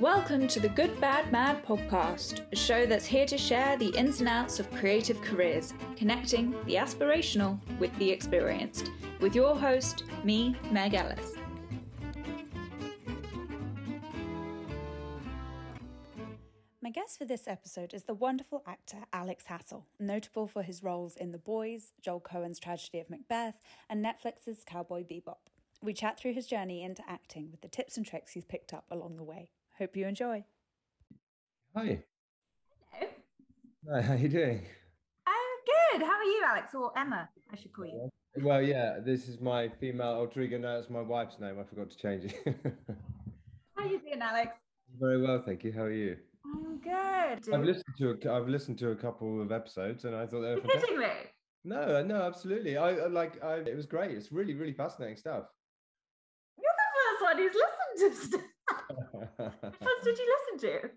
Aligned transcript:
Welcome 0.00 0.46
to 0.48 0.60
the 0.60 0.68
Good 0.68 1.00
Bad 1.00 1.32
Mad 1.32 1.64
podcast, 1.64 2.42
a 2.52 2.56
show 2.56 2.84
that's 2.84 3.06
here 3.06 3.24
to 3.24 3.38
share 3.38 3.78
the 3.78 3.88
ins 3.96 4.20
and 4.20 4.28
outs 4.28 4.60
of 4.60 4.70
creative 4.70 5.22
careers, 5.22 5.72
connecting 5.96 6.50
the 6.66 6.74
aspirational 6.74 7.58
with 7.78 7.96
the 7.96 8.10
experienced. 8.10 8.90
With 9.20 9.34
your 9.34 9.56
host, 9.56 10.04
me, 10.22 10.54
Meg 10.70 10.92
Ellis. 10.92 11.32
My 16.82 16.90
guest 16.90 17.16
for 17.16 17.24
this 17.24 17.48
episode 17.48 17.94
is 17.94 18.04
the 18.04 18.12
wonderful 18.12 18.62
actor 18.66 18.98
Alex 19.14 19.44
Hassell, 19.48 19.84
notable 19.98 20.46
for 20.46 20.62
his 20.62 20.82
roles 20.82 21.16
in 21.16 21.32
The 21.32 21.38
Boys, 21.38 21.94
Joel 22.02 22.20
Coen's 22.20 22.58
Tragedy 22.58 23.00
of 23.00 23.08
Macbeth, 23.08 23.54
and 23.88 24.04
Netflix's 24.04 24.62
Cowboy 24.62 25.04
Bebop. 25.04 25.48
We 25.80 25.94
chat 25.94 26.20
through 26.20 26.34
his 26.34 26.46
journey 26.46 26.82
into 26.82 27.02
acting 27.08 27.50
with 27.50 27.62
the 27.62 27.68
tips 27.68 27.96
and 27.96 28.04
tricks 28.04 28.32
he's 28.32 28.44
picked 28.44 28.74
up 28.74 28.84
along 28.90 29.16
the 29.16 29.24
way. 29.24 29.52
Hope 29.78 29.96
you 29.96 30.06
enjoy. 30.06 30.44
Hi. 31.74 32.02
Hello. 32.92 33.10
Hi, 33.92 34.00
how 34.02 34.14
are 34.14 34.16
you 34.16 34.28
doing? 34.28 34.62
I'm 35.26 35.98
good. 35.98 36.06
How 36.06 36.14
are 36.14 36.24
you, 36.24 36.42
Alex? 36.46 36.74
Or 36.74 36.98
Emma, 36.98 37.28
I 37.52 37.56
should 37.56 37.72
call 37.72 37.86
you. 37.86 38.08
Well, 38.42 38.62
yeah, 38.62 38.98
this 39.04 39.28
is 39.28 39.40
my 39.40 39.68
female 39.68 40.14
alter 40.14 40.40
ego. 40.42 40.58
No, 40.58 40.78
it's 40.78 40.88
my 40.90 41.02
wife's 41.02 41.38
name. 41.38 41.56
I 41.60 41.64
forgot 41.64 41.90
to 41.90 41.96
change 41.96 42.24
it. 42.24 42.36
How 43.76 43.84
are 43.84 43.86
you 43.86 43.98
doing, 43.98 44.20
Alex? 44.20 44.52
Very 44.98 45.20
well, 45.20 45.42
thank 45.44 45.62
you. 45.64 45.72
How 45.72 45.82
are 45.82 45.92
you? 45.92 46.16
I'm 46.44 46.78
good. 46.78 47.54
I've 47.54 47.64
listened 47.64 47.94
to 47.98 48.10
a, 48.12 48.34
I've 48.34 48.48
listened 48.48 48.78
to 48.78 48.90
a 48.92 48.96
couple 48.96 49.42
of 49.42 49.52
episodes, 49.52 50.04
and 50.04 50.14
I 50.14 50.26
thought 50.26 50.40
they 50.40 50.48
were 50.48 50.54
You're 50.54 50.60
fantastic. 50.62 50.88
kidding 50.88 51.00
me? 51.00 51.08
No, 51.64 51.96
uh, 51.98 52.02
no, 52.02 52.22
absolutely. 52.22 52.76
I 52.78 52.90
I 52.90 53.06
like. 53.08 53.42
I, 53.44 53.56
it 53.56 53.76
was 53.76 53.84
great. 53.86 54.12
It's 54.12 54.32
really, 54.32 54.54
really 54.54 54.72
fascinating 54.72 55.16
stuff. 55.16 55.44
You're 56.56 56.72
the 56.76 56.88
first 56.96 57.22
one 57.24 57.36
who's 57.38 57.52
listened 57.54 58.20
to 58.20 58.26
stuff. 58.28 58.40
Which 59.38 59.80
ones 59.80 60.04
did 60.04 60.18
you 60.18 60.36
listen 60.54 60.70
to? 60.70 60.90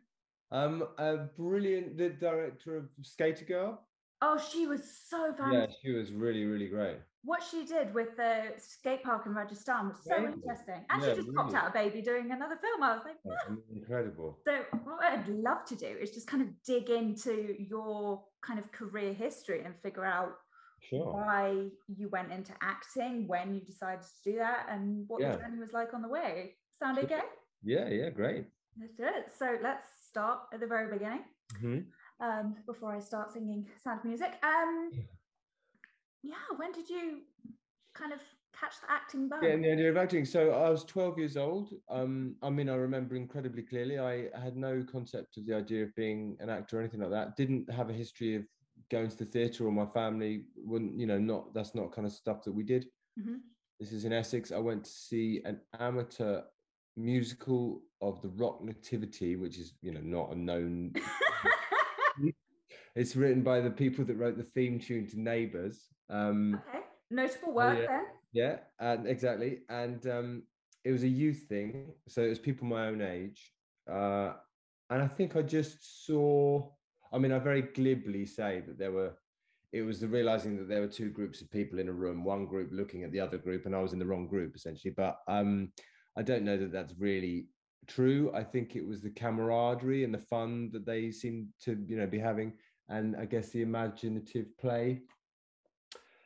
um, 0.57 0.87
a 0.97 1.17
brilliant. 1.37 1.97
The 1.97 2.09
director 2.09 2.77
of 2.77 2.85
Skater 3.01 3.45
Girl. 3.45 3.85
Oh, 4.21 4.37
she 4.37 4.67
was 4.67 4.81
so 5.07 5.33
fantastic. 5.33 5.69
Yeah, 5.69 5.75
she 5.81 5.91
was 5.97 6.11
really, 6.11 6.43
really 6.45 6.67
great. 6.67 6.97
What 7.23 7.41
she 7.43 7.65
did 7.65 7.93
with 7.93 8.15
the 8.17 8.53
skate 8.57 9.03
park 9.03 9.25
in 9.25 9.33
Rajasthan 9.33 9.89
was 9.89 9.97
so 10.03 10.15
Amazing. 10.15 10.33
interesting. 10.41 10.85
And 10.89 11.01
Yeah, 11.01 11.09
she 11.09 11.15
just 11.21 11.33
popped 11.35 11.53
really. 11.53 11.63
out 11.65 11.69
a 11.69 11.73
baby 11.73 12.01
doing 12.01 12.31
another 12.31 12.57
film. 12.57 12.83
I 12.83 12.95
was 12.95 13.03
like, 13.05 13.17
"Ah." 13.29 13.55
Incredible. 13.73 14.39
So 14.45 14.63
what 14.83 15.03
I'd 15.03 15.27
love 15.27 15.65
to 15.65 15.75
do 15.75 15.85
is 15.87 16.11
just 16.11 16.27
kind 16.27 16.41
of 16.43 16.49
dig 16.63 16.89
into 16.89 17.55
your 17.61 18.25
kind 18.41 18.59
of 18.59 18.71
career 18.71 19.13
history 19.13 19.63
and 19.63 19.73
figure 19.81 20.05
out 20.05 20.31
Sure. 20.81 21.13
why 21.13 21.69
you 21.87 22.07
went 22.09 22.31
into 22.31 22.53
acting, 22.61 23.27
when 23.27 23.53
you 23.53 23.61
decided 23.61 24.01
to 24.01 24.31
do 24.31 24.37
that, 24.37 24.67
and 24.69 25.07
what 25.09 25.21
Yeah. 25.21 25.33
the 25.35 25.39
journey 25.43 25.59
was 25.59 25.73
like 25.73 25.93
on 25.93 26.01
the 26.01 26.07
way. 26.09 26.57
Sound 26.71 26.99
okay? 26.99 27.21
Yeah, 27.63 27.89
yeah, 27.89 28.09
great. 28.09 28.45
Do 28.77 29.03
it. 29.03 29.31
So 29.37 29.57
let's 29.61 29.85
start 30.07 30.39
at 30.53 30.59
the 30.59 30.67
very 30.67 30.91
beginning. 30.91 31.25
Mhm. 31.53 31.85
Um, 32.21 32.55
before 32.65 32.95
I 32.95 32.99
start 32.99 33.31
singing 33.31 33.69
sad 33.81 34.03
music. 34.03 34.37
Um, 34.43 34.91
yeah, 36.23 36.35
when 36.57 36.71
did 36.71 36.89
you 36.89 37.21
kind 37.93 38.13
of 38.13 38.21
catch 38.53 38.79
the 38.81 38.91
acting 38.91 39.29
bug? 39.29 39.43
Yeah, 39.43 39.55
the 39.55 39.71
idea 39.71 39.89
of 39.89 39.97
acting. 39.97 40.25
So 40.25 40.51
I 40.51 40.69
was 40.69 40.83
12 40.85 41.17
years 41.17 41.37
old. 41.37 41.73
Um, 41.89 42.35
I 42.41 42.49
mean, 42.49 42.69
I 42.69 42.75
remember 42.75 43.15
incredibly 43.15 43.63
clearly. 43.63 43.99
I 43.99 44.29
had 44.39 44.55
no 44.57 44.83
concept 44.83 45.37
of 45.37 45.45
the 45.45 45.55
idea 45.55 45.83
of 45.83 45.95
being 45.95 46.37
an 46.39 46.49
actor 46.49 46.77
or 46.77 46.81
anything 46.81 46.99
like 47.01 47.11
that. 47.11 47.35
Didn't 47.35 47.69
have 47.71 47.89
a 47.89 47.93
history 47.93 48.35
of 48.35 48.45
going 48.89 49.09
to 49.09 49.17
the 49.17 49.25
theatre, 49.25 49.65
or 49.65 49.71
my 49.71 49.85
family 49.87 50.45
wouldn't, 50.55 50.99
you 50.99 51.05
know, 51.05 51.19
not 51.19 51.53
that's 51.53 51.75
not 51.75 51.91
kind 51.91 52.05
of 52.07 52.13
stuff 52.13 52.43
that 52.43 52.53
we 52.53 52.63
did. 52.63 52.89
Mhm. 53.17 53.41
This 53.79 53.93
is 53.93 54.03
in 54.05 54.13
Essex. 54.13 54.51
I 54.51 54.57
went 54.59 54.83
to 54.85 54.91
see 54.91 55.41
an 55.43 55.61
amateur 55.79 56.43
musical 56.99 57.81
of 58.01 58.21
the 58.21 58.29
Rock 58.29 58.63
Nativity, 58.63 59.35
which 59.35 59.57
is, 59.57 59.73
you 59.81 59.91
know, 59.91 60.01
not 60.01 60.31
a 60.31 60.35
known. 60.35 60.93
it's 62.95 63.15
written 63.15 63.41
by 63.41 63.61
the 63.61 63.71
people 63.71 64.05
that 64.05 64.15
wrote 64.15 64.37
the 64.37 64.43
theme 64.43 64.79
tune 64.79 65.07
to 65.07 65.19
Neighbours. 65.19 65.87
Um, 66.09 66.61
okay, 66.69 66.83
notable 67.09 67.53
work 67.53 67.79
yeah. 67.79 67.87
then. 67.87 68.05
yeah, 68.33 68.55
and 68.79 69.07
exactly. 69.07 69.59
And 69.69 70.05
um, 70.07 70.43
it 70.83 70.91
was 70.91 71.03
a 71.03 71.07
youth 71.07 71.45
thing, 71.49 71.93
so 72.07 72.21
it 72.21 72.29
was 72.29 72.39
people 72.39 72.67
my 72.67 72.87
own 72.87 73.01
age. 73.01 73.53
Uh, 73.89 74.33
and 74.89 75.01
I 75.01 75.07
think 75.07 75.35
I 75.35 75.41
just 75.41 76.05
saw. 76.05 76.69
I 77.11 77.17
mean, 77.17 77.31
I 77.31 77.39
very 77.39 77.63
glibly 77.63 78.25
say 78.25 78.61
that 78.67 78.77
there 78.77 78.91
were. 78.91 79.13
It 79.71 79.83
was 79.83 79.99
the 79.99 80.07
realizing 80.07 80.57
that 80.57 80.67
there 80.67 80.81
were 80.81 80.87
two 80.87 81.11
groups 81.11 81.41
of 81.41 81.51
people 81.51 81.77
in 81.77 81.89
a 81.89 81.93
room, 81.93 82.23
one 82.23 82.47
group 82.47 82.69
looking 82.71 83.03
at 83.03 83.11
the 83.11 83.19
other 83.19 83.37
group, 83.37 83.67
and 83.67 83.75
I 83.75 83.81
was 83.81 83.93
in 83.93 83.99
the 83.99 84.05
wrong 84.05 84.27
group 84.27 84.55
essentially. 84.55 84.93
But 84.97 85.19
um, 85.27 85.71
I 86.17 86.23
don't 86.23 86.43
know 86.43 86.57
that 86.57 86.71
that's 86.71 86.93
really 86.97 87.47
true. 87.87 88.31
I 88.33 88.43
think 88.43 88.75
it 88.75 88.85
was 88.85 89.01
the 89.01 89.09
camaraderie 89.09 90.03
and 90.03 90.13
the 90.13 90.19
fun 90.19 90.69
that 90.73 90.85
they 90.85 91.11
seemed 91.11 91.47
to, 91.63 91.77
you 91.87 91.97
know, 91.97 92.07
be 92.07 92.19
having, 92.19 92.53
and 92.89 93.15
I 93.15 93.25
guess 93.25 93.49
the 93.49 93.61
imaginative 93.61 94.57
play 94.57 95.01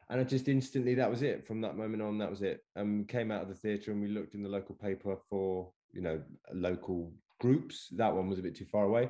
and 0.10 0.22
I 0.22 0.24
just 0.24 0.48
instantly 0.48 0.94
that 0.96 1.10
was 1.10 1.24
it. 1.24 1.46
From 1.48 1.62
that 1.62 1.76
moment 1.76 2.04
on, 2.04 2.18
that 2.20 2.30
was 2.30 2.44
it. 2.44 2.64
And 2.76 3.00
we 3.00 3.06
came 3.06 3.32
out 3.32 3.42
of 3.42 3.48
the 3.48 3.56
theatre 3.56 3.92
and 3.92 4.02
we 4.02 4.08
looked 4.08 4.36
in 4.36 4.44
the 4.44 4.50
local 4.50 4.76
paper 4.76 5.18
for 5.28 5.72
you 5.92 6.02
know 6.02 6.22
local 6.54 7.12
groups. 7.40 7.88
That 7.94 8.14
one 8.14 8.30
was 8.30 8.40
a 8.40 8.44
bit 8.44 8.56
too 8.56 8.66
far 8.66 8.84
away, 8.84 9.10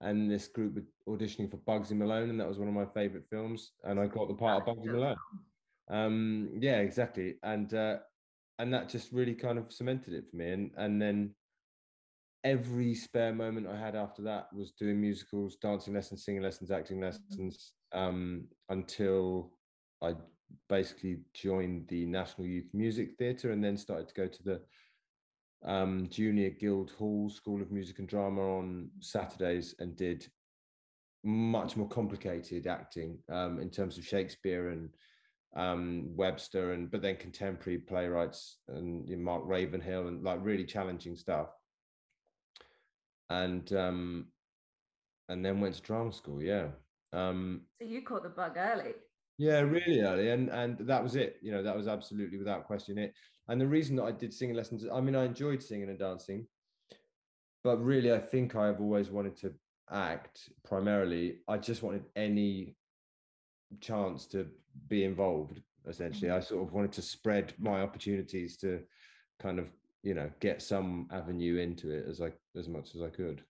and 0.00 0.30
this 0.30 0.46
group 0.46 0.76
were 0.76 1.16
auditioning 1.16 1.50
for 1.50 1.56
Bugsy 1.58 1.96
Malone, 1.96 2.30
and 2.30 2.38
that 2.38 2.48
was 2.48 2.58
one 2.58 2.68
of 2.68 2.74
my 2.74 2.86
favourite 2.86 3.26
films. 3.28 3.72
And 3.82 3.98
I 3.98 4.06
got 4.06 4.28
the 4.28 4.34
part 4.34 4.62
of 4.62 4.68
Bugsy 4.68 4.86
Malone. 4.86 5.16
Um, 5.90 6.50
yeah, 6.60 6.78
exactly. 6.78 7.34
And 7.42 7.74
uh, 7.74 7.98
and 8.58 8.72
that 8.72 8.88
just 8.88 9.12
really 9.12 9.34
kind 9.34 9.58
of 9.58 9.72
cemented 9.72 10.14
it 10.14 10.24
for 10.30 10.36
me. 10.36 10.50
And 10.50 10.70
and 10.76 11.00
then 11.00 11.34
every 12.44 12.94
spare 12.94 13.32
moment 13.32 13.66
I 13.66 13.76
had 13.76 13.96
after 13.96 14.22
that 14.22 14.48
was 14.54 14.72
doing 14.72 15.00
musicals, 15.00 15.56
dancing 15.56 15.94
lessons, 15.94 16.24
singing 16.24 16.42
lessons, 16.42 16.70
acting 16.70 17.00
lessons, 17.00 17.72
um, 17.92 18.46
until 18.68 19.52
I 20.02 20.14
basically 20.68 21.20
joined 21.32 21.88
the 21.88 22.04
National 22.04 22.46
Youth 22.46 22.68
Music 22.74 23.16
Theatre 23.18 23.52
and 23.52 23.64
then 23.64 23.76
started 23.76 24.08
to 24.08 24.14
go 24.14 24.26
to 24.26 24.42
the 24.42 24.60
um, 25.64 26.06
Junior 26.10 26.50
Guildhall 26.50 27.30
School 27.30 27.62
of 27.62 27.72
Music 27.72 27.98
and 27.98 28.08
Drama 28.08 28.58
on 28.58 28.90
Saturdays 29.00 29.74
and 29.78 29.96
did 29.96 30.26
much 31.24 31.76
more 31.76 31.88
complicated 31.88 32.66
acting 32.66 33.18
um, 33.32 33.58
in 33.58 33.70
terms 33.70 33.96
of 33.96 34.06
Shakespeare 34.06 34.68
and 34.68 34.90
um, 35.56 36.16
Webster 36.16 36.72
and 36.72 36.90
but 36.90 37.02
then 37.02 37.16
contemporary 37.16 37.78
playwrights 37.78 38.58
and 38.68 39.08
you 39.08 39.16
know, 39.16 39.22
Mark 39.22 39.42
Ravenhill 39.46 40.08
and 40.08 40.22
like 40.22 40.40
really 40.42 40.64
challenging 40.64 41.16
stuff. 41.16 41.48
And 43.30 43.72
um, 43.72 44.32
and 45.28 45.44
then 45.44 45.60
went 45.60 45.74
to 45.76 45.82
drama 45.82 46.12
school. 46.12 46.42
Yeah. 46.42 46.68
Um, 47.12 47.62
So 47.80 47.86
you 47.86 48.02
caught 48.02 48.22
the 48.22 48.28
bug 48.28 48.56
early. 48.56 48.94
yeah, 49.38 49.60
really 49.60 50.00
early, 50.00 50.30
and 50.30 50.48
and 50.50 50.78
that 50.86 51.02
was 51.02 51.16
it. 51.16 51.38
You 51.42 51.52
know, 51.52 51.62
that 51.62 51.76
was 51.76 51.88
absolutely 51.88 52.38
without 52.38 52.66
question 52.66 52.98
it. 52.98 53.14
And 53.48 53.60
the 53.60 53.66
reason 53.66 53.96
that 53.96 54.04
I 54.04 54.12
did 54.12 54.32
singing 54.32 54.56
lessons, 54.56 54.84
I 54.90 55.00
mean, 55.00 55.16
I 55.16 55.24
enjoyed 55.24 55.62
singing 55.62 55.90
and 55.90 55.98
dancing, 55.98 56.46
but 57.62 57.78
really, 57.78 58.12
I 58.12 58.18
think 58.18 58.54
I've 58.56 58.80
always 58.80 59.10
wanted 59.10 59.36
to 59.38 59.54
act 59.90 60.50
primarily. 60.64 61.40
I 61.48 61.58
just 61.58 61.82
wanted 61.82 62.04
any 62.16 62.76
chance 63.80 64.26
to 64.28 64.46
be 64.88 65.04
involved. 65.04 65.60
Essentially, 65.86 66.30
I 66.30 66.40
sort 66.40 66.66
of 66.66 66.72
wanted 66.72 66.92
to 66.92 67.02
spread 67.02 67.52
my 67.58 67.82
opportunities 67.82 68.56
to 68.58 68.80
kind 69.40 69.58
of 69.58 69.66
you 70.02 70.14
know 70.14 70.30
get 70.40 70.62
some 70.62 71.08
avenue 71.10 71.56
into 71.56 71.90
it 71.90 72.06
as 72.08 72.20
i 72.20 72.30
as 72.56 72.68
much 72.68 72.94
as 72.94 73.02
I 73.02 73.08
could. 73.08 73.42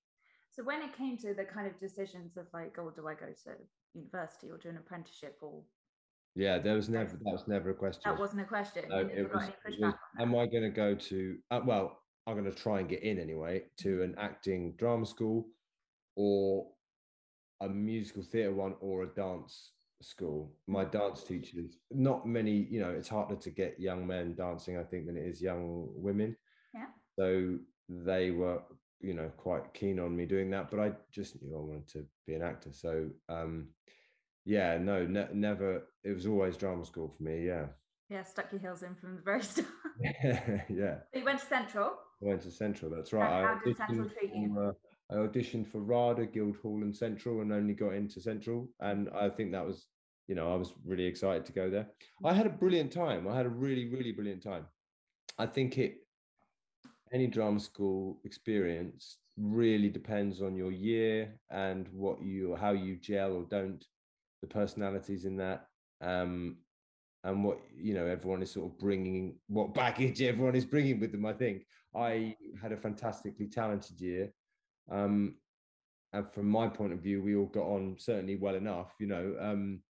So 0.51 0.63
when 0.63 0.83
it 0.83 0.97
came 0.97 1.17
to 1.19 1.35
the 1.35 1.45
kind 1.45 1.67
of 1.67 1.79
decisions 1.81 2.37
of 2.37 2.47
like, 2.55 2.77
oh, 2.79 2.91
do 2.95 3.09
I 3.09 3.15
go 3.15 3.27
to 3.27 3.51
university 3.93 4.51
or 4.51 4.59
do 4.59 4.69
an 4.69 4.77
apprenticeship 4.77 5.37
or 5.41 5.63
Yeah, 6.37 6.59
there 6.59 6.75
was 6.75 6.89
never 6.89 7.17
that 7.17 7.33
was 7.33 7.49
never 7.49 7.71
a 7.71 7.75
question. 7.75 8.03
that 8.05 8.19
wasn't 8.19 8.43
a 8.43 8.45
question. 8.45 8.85
No, 8.89 8.99
it 8.99 9.33
was, 9.33 9.49
it 9.67 9.81
was, 9.81 9.95
am. 10.21 10.35
I 10.37 10.47
going 10.47 10.63
to 10.63 10.71
go 10.71 10.95
to, 10.95 11.37
uh, 11.51 11.61
well, 11.65 11.99
I'm 12.27 12.35
going 12.35 12.51
to 12.51 12.57
try 12.57 12.79
and 12.79 12.89
get 12.89 13.03
in 13.03 13.19
anyway 13.19 13.65
to 13.79 14.03
an 14.03 14.15
acting 14.17 14.75
drama 14.79 15.07
school 15.07 15.47
or 16.15 16.69
a 17.61 17.69
musical 17.69 18.23
theatre 18.23 18.55
one 18.55 18.75
or 18.81 19.03
a 19.03 19.09
dance 19.09 19.73
school. 20.05 20.53
My 20.67 20.85
dance 20.85 21.23
teachers, 21.23 21.79
not 21.91 22.27
many, 22.27 22.67
you 22.71 22.81
know, 22.81 22.91
it's 22.91 23.09
harder 23.09 23.37
to 23.37 23.51
get 23.51 23.81
young 23.81 24.07
men 24.07 24.35
dancing, 24.35 24.79
I 24.79 24.83
think, 24.83 25.07
than 25.07 25.17
it 25.17 25.27
is 25.27 25.41
young 25.43 25.89
women. 25.95 26.37
Yeah. 26.75 26.87
So 27.19 27.59
they 27.89 28.31
were, 28.31 28.63
you 29.01 29.15
know, 29.15 29.31
quite 29.37 29.75
keen 29.75 29.99
on 29.99 30.17
me 30.17 30.27
doing 30.27 30.51
that, 30.51 30.71
but 30.71 30.81
I 30.81 30.93
just 31.13 31.41
knew 31.43 31.57
I 31.57 31.61
wanted 31.61 31.89
to 31.89 32.07
be 32.27 32.35
an 32.35 32.43
actor. 32.43 32.71
So, 32.73 33.09
um, 33.29 33.69
yeah, 34.45 34.79
no, 34.79 35.07
ne- 35.07 35.29
never, 35.33 35.83
it 36.03 36.15
was 36.15 36.27
always 36.27 36.57
drama 36.57 36.85
school 36.85 37.09
for 37.17 37.23
me. 37.23 37.47
Yeah. 37.47 37.67
Yeah, 38.11 38.23
stuck 38.23 38.53
your 38.53 38.61
heels 38.61 38.83
in 38.83 38.95
from 38.95 39.17
the 39.17 39.23
very 39.23 39.43
start. 39.43 39.67
yeah. 40.69 40.99
So 41.13 41.19
you 41.19 41.25
went 41.25 41.41
to 41.41 41.47
Central. 41.47 41.93
I 42.23 42.27
went 42.29 42.43
to 42.43 42.51
Central. 42.51 42.91
That's 42.91 43.13
right. 43.13 43.43
I 43.43 43.43
how 43.43 43.61
did 43.65 43.77
Central 43.77 44.09
treat 44.09 44.35
you? 44.35 44.55
for, 44.55 44.69
uh, 44.69 44.73
I 45.11 45.15
auditioned 45.17 45.71
for 45.71 45.81
RADA, 45.81 46.27
Guildhall, 46.27 46.83
and 46.83 46.95
Central, 46.95 47.41
and 47.41 47.53
only 47.53 47.75
got 47.75 47.95
into 47.95 48.21
Central. 48.21 48.69
And 48.81 49.09
I 49.15 49.29
think 49.29 49.53
that 49.53 49.67
was, 49.67 49.87
you 50.29 50.35
know, 50.35 50.53
I 50.53 50.57
was 50.57 50.73
really 50.85 51.05
excited 51.05 51.45
to 51.47 51.53
go 51.53 51.69
there. 51.69 51.89
I 52.25 52.33
had 52.33 52.47
a 52.47 52.51
brilliant 52.51 52.93
time. 52.93 53.29
I 53.29 53.37
had 53.37 53.47
a 53.47 53.51
really, 53.51 53.89
really 53.89 54.13
brilliant 54.13 54.43
time. 54.43 54.67
I 55.39 55.47
think 55.47 55.79
it, 55.79 55.97
any 57.13 57.27
drama 57.27 57.61
school 57.61 58.19
experience 58.25 59.19
really 59.37 59.89
depends 59.89 60.41
on 60.41 60.55
your 60.55 60.71
year 60.71 61.35
and 61.51 61.89
what 61.93 62.23
you 62.23 62.55
how 62.55 62.71
you 62.71 62.97
gel 62.97 63.33
or 63.33 63.43
don't 63.51 63.85
the 64.43 64.47
personalities 64.47 65.25
in 65.25 65.37
that 65.37 65.67
um 66.01 66.57
and 67.25 67.43
what 67.43 67.59
you 67.77 67.95
know 67.95 68.07
everyone 68.07 68.43
is 68.43 68.53
sort 68.53 68.71
of 68.71 68.79
bringing 68.79 69.35
what 69.49 69.75
baggage 69.75 70.23
everyone 70.23 70.55
is 70.55 70.65
bringing 70.65 71.01
with 71.01 71.11
them 71.11 71.27
i 71.27 71.33
think 71.33 71.67
i 71.97 72.35
had 72.63 72.71
a 72.71 72.77
fantastically 72.77 73.49
talented 73.49 74.01
year 74.01 74.31
um 74.91 75.35
and 76.13 76.31
from 76.33 76.49
my 76.49 76.69
point 76.69 76.93
of 76.93 77.01
view 77.01 77.21
we 77.21 77.35
all 77.35 77.47
got 77.47 77.65
on 77.65 77.97
certainly 77.99 78.37
well 78.37 78.55
enough 78.55 78.95
you 79.01 79.07
know 79.07 79.35
um 79.41 79.81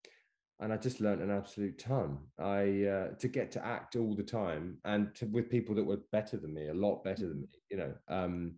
and 0.61 0.73
I 0.73 0.77
just 0.77 1.01
learned 1.01 1.23
an 1.23 1.31
absolute 1.31 1.79
ton. 1.79 2.19
I 2.39 2.85
uh, 2.85 3.09
to 3.19 3.29
get 3.29 3.51
to 3.53 3.65
act 3.65 3.97
all 3.97 4.15
the 4.15 4.23
time 4.23 4.79
and 4.85 5.15
to, 5.17 5.27
with 5.27 5.51
people 5.51 5.75
that 5.75 5.85
were 5.85 6.01
better 6.13 6.37
than 6.37 6.55
me, 6.55 6.69
a 6.69 6.75
lot 6.75 7.03
better 7.03 7.29
than 7.29 7.41
me, 7.43 7.49
you 7.71 7.77
know, 7.77 7.93
um, 8.09 8.55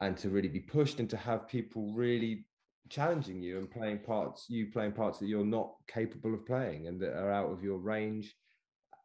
and 0.00 0.16
to 0.18 0.28
really 0.28 0.48
be 0.48 0.60
pushed 0.60 0.98
and 0.98 1.08
to 1.10 1.16
have 1.16 1.48
people 1.48 1.92
really 1.92 2.46
challenging 2.88 3.40
you 3.40 3.58
and 3.58 3.70
playing 3.70 3.98
parts, 3.98 4.46
you 4.48 4.66
playing 4.72 4.92
parts 4.92 5.18
that 5.18 5.28
you're 5.28 5.44
not 5.44 5.72
capable 5.86 6.34
of 6.34 6.46
playing 6.46 6.88
and 6.88 7.00
that 7.00 7.16
are 7.16 7.30
out 7.30 7.50
of 7.52 7.62
your 7.62 7.78
range. 7.78 8.34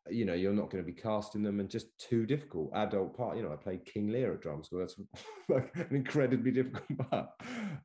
You 0.09 0.25
know, 0.25 0.33
you're 0.33 0.53
not 0.53 0.69
going 0.69 0.83
to 0.83 0.91
be 0.91 0.99
casting 0.99 1.43
them 1.43 1.59
and 1.59 1.69
just 1.69 1.87
too 1.97 2.25
difficult. 2.25 2.71
Adult 2.73 3.15
part, 3.15 3.37
you 3.37 3.43
know, 3.43 3.53
I 3.53 3.55
played 3.55 3.85
King 3.85 4.09
Lear 4.09 4.33
at 4.33 4.41
drama 4.41 4.63
school. 4.63 4.79
That's 4.79 4.95
like 5.49 5.71
an 5.75 5.95
incredibly 5.95 6.51
difficult 6.51 7.09
part. 7.09 7.29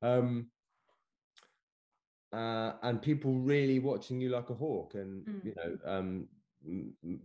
Um, 0.02 0.48
uh, 2.32 2.72
and 2.82 3.00
people 3.00 3.34
really 3.34 3.78
watching 3.78 4.20
you 4.20 4.28
like 4.28 4.50
a 4.50 4.54
hawk 4.54 4.94
and 4.94 5.26
mm. 5.26 5.44
you 5.44 5.54
know 5.56 5.78
um, 5.90 6.28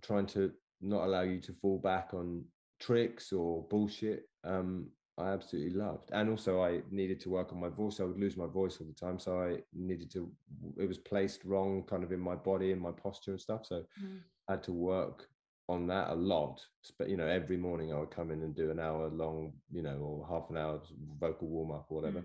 trying 0.02 0.26
to 0.26 0.52
not 0.82 1.06
allow 1.06 1.22
you 1.22 1.40
to 1.40 1.54
fall 1.54 1.78
back 1.78 2.14
on 2.14 2.44
tricks 2.80 3.32
or 3.32 3.66
bullshit 3.70 4.30
um, 4.44 4.88
i 5.18 5.30
absolutely 5.30 5.78
loved 5.78 6.10
and 6.12 6.30
also 6.30 6.64
i 6.64 6.82
needed 6.90 7.20
to 7.20 7.30
work 7.30 7.52
on 7.52 7.60
my 7.60 7.70
voice 7.70 8.00
i 8.00 8.04
would 8.04 8.20
lose 8.20 8.36
my 8.38 8.48
voice 8.48 8.80
all 8.80 8.88
the 8.88 8.94
time 8.94 9.20
so 9.20 9.40
i 9.40 9.58
needed 9.74 10.12
to 10.12 10.32
it 10.78 10.88
was 10.88 10.98
placed 10.98 11.46
wrong 11.46 11.84
kind 11.84 12.04
of 12.04 12.12
in 12.12 12.20
my 12.20 12.36
body 12.36 12.72
and 12.72 12.82
my 12.82 12.92
posture 12.92 13.32
and 13.32 13.42
stuff 13.42 13.66
so 13.66 13.84
mm. 14.04 14.20
i 14.50 14.54
had 14.54 14.64
to 14.64 14.72
work 14.72 15.28
on 15.70 15.88
that 15.88 16.10
a 16.10 16.16
lot 16.16 16.60
but 16.98 17.10
you 17.10 17.16
know 17.16 17.28
every 17.28 17.58
morning 17.58 17.94
i 17.94 18.00
would 18.00 18.12
come 18.12 18.32
in 18.32 18.42
and 18.42 18.56
do 18.56 18.72
an 18.72 18.80
hour 18.80 19.10
long 19.10 19.54
you 19.72 19.82
know 19.82 19.98
or 19.98 20.28
half 20.28 20.50
an 20.50 20.58
hour 20.58 20.82
vocal 21.20 21.48
warm 21.48 21.72
up 21.72 21.86
or 21.90 22.02
whatever 22.02 22.24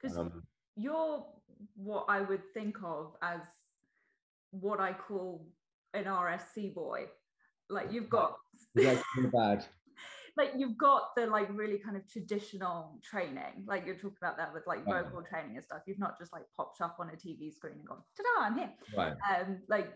because 0.00 0.16
mm. 0.16 0.20
um, 0.20 0.42
you're 0.76 1.24
what 1.76 2.06
I 2.08 2.20
would 2.20 2.42
think 2.54 2.76
of 2.84 3.14
as 3.22 3.40
what 4.50 4.80
I 4.80 4.92
call 4.92 5.46
an 5.94 6.04
RSC 6.04 6.74
boy. 6.74 7.06
Like 7.70 7.92
you've 7.92 8.08
got 8.08 8.36
bad. 9.32 9.64
like 10.36 10.52
you've 10.56 10.78
got 10.78 11.14
the 11.16 11.26
like 11.26 11.48
really 11.52 11.78
kind 11.78 11.96
of 11.96 12.08
traditional 12.08 12.98
training. 13.02 13.64
Like 13.66 13.84
you're 13.84 13.96
talking 13.96 14.18
about 14.22 14.36
that 14.38 14.54
with 14.54 14.66
like 14.66 14.86
right. 14.86 15.04
vocal 15.04 15.22
training 15.22 15.56
and 15.56 15.64
stuff. 15.64 15.82
You've 15.86 15.98
not 15.98 16.18
just 16.18 16.32
like 16.32 16.44
popped 16.56 16.80
up 16.80 16.96
on 16.98 17.10
a 17.10 17.12
TV 17.12 17.52
screen 17.52 17.74
and 17.74 17.86
gone, 17.86 17.98
ta-da, 18.16 18.46
I'm 18.46 18.56
here. 18.56 18.70
Right. 18.96 19.12
Um, 19.12 19.58
like 19.68 19.92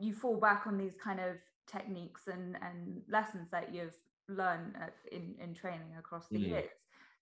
you 0.00 0.14
fall 0.14 0.38
back 0.38 0.64
on 0.66 0.78
these 0.78 0.94
kind 1.02 1.20
of 1.20 1.36
techniques 1.66 2.28
and 2.28 2.56
and 2.62 3.02
lessons 3.10 3.50
that 3.50 3.74
you've 3.74 3.96
learned 4.28 4.76
in 5.10 5.34
in 5.42 5.54
training 5.54 5.94
across 5.98 6.28
the 6.30 6.38
mm. 6.38 6.48
years. 6.48 6.70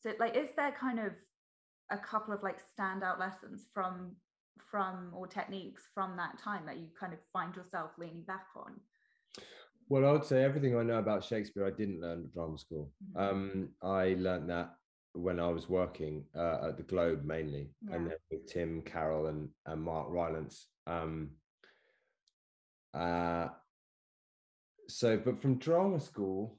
So 0.01 0.13
like 0.21 0.37
is 0.37 0.51
there 0.57 0.73
kind 0.79 1.01
of 1.01 1.13
a 1.91 1.99
couple 1.99 2.33
of 2.33 2.43
like 2.43 2.59
standout 2.61 3.19
lessons 3.19 3.67
from 3.73 4.13
from 4.71 5.11
or 5.15 5.27
techniques 5.27 5.83
from 5.95 6.17
that 6.17 6.39
time 6.39 6.65
that 6.67 6.79
you 6.79 6.87
kind 6.99 7.13
of 7.13 7.19
find 7.33 7.55
yourself 7.57 7.91
leaning 7.99 8.23
back 8.23 8.47
on 8.57 8.73
well 9.89 10.07
i 10.07 10.13
would 10.13 10.25
say 10.25 10.43
everything 10.43 10.77
i 10.77 10.83
know 10.83 10.99
about 10.99 11.25
shakespeare 11.25 11.67
i 11.67 11.71
didn't 11.71 12.01
learn 12.01 12.25
at 12.25 12.33
drama 12.33 12.59
school 12.59 12.91
mm-hmm. 13.17 13.21
um, 13.21 13.69
i 13.83 14.15
learned 14.19 14.49
that 14.49 14.75
when 15.13 15.41
i 15.41 15.49
was 15.49 15.69
working 15.69 16.25
uh, 16.37 16.69
at 16.69 16.77
the 16.77 16.83
globe 16.85 17.25
mainly 17.25 17.71
yeah. 17.89 17.97
and 17.97 18.07
then 18.07 18.17
with 18.31 18.47
tim 18.47 18.83
carroll 18.83 19.27
and, 19.27 19.49
and 19.67 19.83
mark 19.83 20.07
rylance 20.09 20.69
um, 20.87 21.31
uh, 22.95 23.49
so 24.89 25.17
but 25.17 25.41
from 25.41 25.57
drama 25.57 25.99
school 25.99 26.59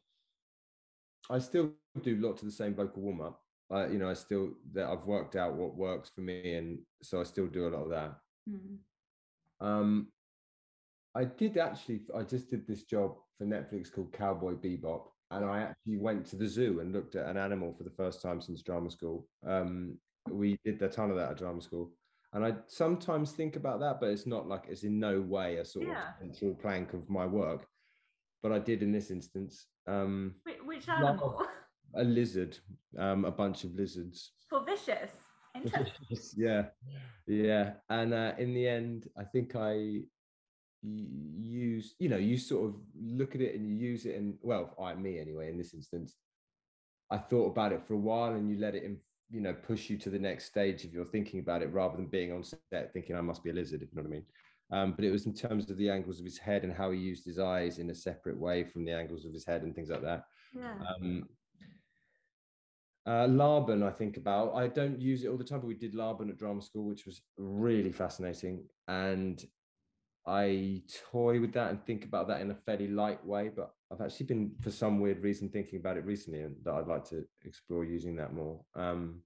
i 1.30 1.40
still 1.40 1.72
do 2.02 2.18
lots 2.18 2.42
of 2.42 2.48
the 2.48 2.54
same 2.54 2.74
vocal 2.74 3.02
warm-up 3.02 3.42
I, 3.72 3.88
you 3.88 3.98
know, 3.98 4.10
I 4.10 4.14
still 4.14 4.50
that 4.74 4.88
I've 4.88 5.06
worked 5.06 5.36
out 5.36 5.56
what 5.56 5.76
works 5.76 6.12
for 6.14 6.22
me, 6.22 6.56
and 6.56 6.80
so 7.02 7.20
I 7.20 7.24
still 7.24 7.48
do 7.48 7.68
a 7.68 7.70
lot 7.70 7.84
of 7.84 7.90
that. 7.90 8.16
Mm. 8.50 8.78
Um, 9.62 10.08
I 11.16 11.26
did 11.26 11.58
actually. 11.58 12.02
I 12.16 12.24
just 12.24 12.50
did 12.50 12.68
this 12.68 12.84
job 12.84 13.16
for 13.38 13.46
Netflix 13.46 13.92
called 13.92 14.14
Cowboy 14.14 14.54
Bebop, 14.54 15.04
and 15.32 15.46
I 15.46 15.60
actually 15.60 15.98
went 15.98 16.26
to 16.28 16.36
the 16.36 16.48
zoo 16.48 16.80
and 16.82 16.94
looked 16.94 17.16
at 17.16 17.28
an 17.28 17.38
animal 17.38 17.74
for 17.74 17.84
the 17.84 17.90
first 17.90 18.22
time 18.22 18.42
since 18.42 18.62
drama 18.62 18.92
school. 18.92 19.28
Um, 19.46 19.98
we 20.30 20.58
did 20.66 20.82
a 20.82 20.90
ton 20.90 21.10
of 21.10 21.18
that 21.18 21.32
at 21.32 21.38
drama 21.38 21.62
school, 21.62 21.92
and 22.34 22.46
I 22.46 22.56
sometimes 22.68 23.32
think 23.32 23.56
about 23.56 23.80
that, 23.80 24.00
but 24.00 24.10
it's 24.10 24.28
not 24.28 24.48
like 24.48 24.66
it's 24.70 24.84
in 24.84 25.00
no 25.00 25.22
way 25.22 25.58
a 25.58 25.66
sort 25.66 25.88
yeah. 25.88 26.10
of 26.10 26.20
central 26.20 26.56
plank 26.56 26.94
of 26.94 27.10
my 27.10 27.26
work. 27.26 27.66
But 28.44 28.52
I 28.52 28.60
did 28.60 28.82
in 28.82 28.92
this 28.92 29.12
instance. 29.12 29.68
Um, 29.88 30.36
which 30.66 30.90
animal? 30.90 31.46
a 31.96 32.04
lizard, 32.04 32.58
um, 32.98 33.26
a 33.26 33.32
bunch 33.32 33.64
of 33.64 33.76
lizards. 33.76 34.32
For 34.50 34.64
vicious. 34.66 35.12
Yeah, 36.36 36.66
yeah. 37.28 37.74
And 37.90 38.14
uh, 38.14 38.34
in 38.38 38.54
the 38.54 38.68
end, 38.68 39.10
I 39.18 39.24
think 39.24 39.56
I 39.56 40.02
use, 40.84 41.96
you 42.00 42.10
know, 42.10 42.18
you 42.18 42.38
sort 42.38 42.70
of 42.70 42.76
look 43.00 43.36
at 43.36 43.42
it 43.42 43.56
and 43.56 43.68
you 43.68 43.76
use 43.76 44.06
it, 44.06 44.16
and 44.16 44.36
well, 44.42 44.74
I 44.82 44.94
me 44.96 45.20
anyway. 45.20 45.50
In 45.50 45.58
this 45.58 45.74
instance, 45.74 46.16
I 47.12 47.18
thought 47.18 47.52
about 47.52 47.74
it 47.74 47.84
for 47.86 47.94
a 47.94 47.98
while, 47.98 48.34
and 48.34 48.50
you 48.50 48.58
let 48.58 48.76
it 48.76 48.84
in, 48.84 48.98
you 49.30 49.42
know, 49.42 49.54
push 49.54 49.90
you 49.90 49.98
to 49.98 50.10
the 50.10 50.20
next 50.20 50.46
stage 50.46 50.86
if 50.86 50.94
you're 50.94 51.06
thinking 51.06 51.40
about 51.40 51.62
it, 51.62 51.74
rather 51.74 51.98
than 51.98 52.08
being 52.08 52.32
on 52.32 52.44
set 52.44 52.94
thinking 52.94 53.16
I 53.16 53.22
must 53.22 53.44
be 53.44 53.50
a 53.50 53.54
lizard, 53.54 53.82
if 53.82 53.90
you 53.92 53.96
know 53.96 54.04
what 54.04 54.10
I 54.10 54.14
mean. 54.14 54.26
Um, 54.74 54.94
but 54.94 55.04
it 55.04 55.12
was 55.12 55.26
in 55.26 55.34
terms 55.34 55.70
of 55.70 55.78
the 55.78 55.90
angles 55.90 56.20
of 56.20 56.26
his 56.26 56.38
head 56.38 56.64
and 56.64 56.72
how 56.72 56.92
he 56.92 57.00
used 57.00 57.26
his 57.26 57.40
eyes 57.40 57.78
in 57.78 57.90
a 57.90 57.96
separate 57.96 58.40
way 58.40 58.64
from 58.64 58.86
the 58.86 58.94
angles 58.94 59.26
of 59.26 59.34
his 59.34 59.46
head 59.46 59.64
and 59.64 59.76
things 59.76 59.90
like 59.90 60.02
that. 60.02 60.24
Yeah. 60.54 60.76
Um, 60.80 61.28
uh, 63.08 63.26
Laban, 63.26 63.84
I 63.84 63.90
think 63.90 64.18
about. 64.18 64.54
I 64.54 64.68
don't 64.68 65.00
use 65.00 65.24
it 65.24 65.28
all 65.30 65.38
the 65.38 65.44
time, 65.44 65.60
but 65.60 65.68
we 65.68 65.74
did 65.74 65.96
Laban 65.96 66.30
at 66.30 66.38
drama 66.38 66.62
school, 66.62 66.86
which 66.86 67.06
was 67.06 67.22
really 67.38 67.92
fascinating. 67.92 68.66
And 68.88 69.44
I 70.28 70.84
toy 71.12 71.40
with 71.40 71.54
that 71.54 71.72
and 71.72 71.84
think 71.84 72.06
about 72.06 72.28
that 72.28 72.42
in 72.42 72.52
a 72.52 72.56
fairly 72.56 72.88
light 72.88 73.26
way. 73.26 73.50
But 73.56 73.72
I've 73.92 74.02
actually 74.02 74.28
been, 74.28 74.52
for 74.62 74.70
some 74.70 75.00
weird 75.00 75.24
reason, 75.24 75.50
thinking 75.50 75.80
about 75.80 75.98
it 75.98 76.06
recently, 76.06 76.42
and 76.42 76.56
that 76.64 76.74
I'd 76.74 76.88
like 76.88 77.06
to 77.10 77.26
explore 77.44 77.84
using 77.84 78.16
that 78.18 78.34
more. 78.34 78.62
Um, 78.76 79.22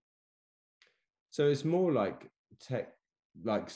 so 1.30 1.48
it's 1.48 1.66
more 1.66 1.92
like 1.92 2.30
tech, 2.62 2.94
like 3.44 3.70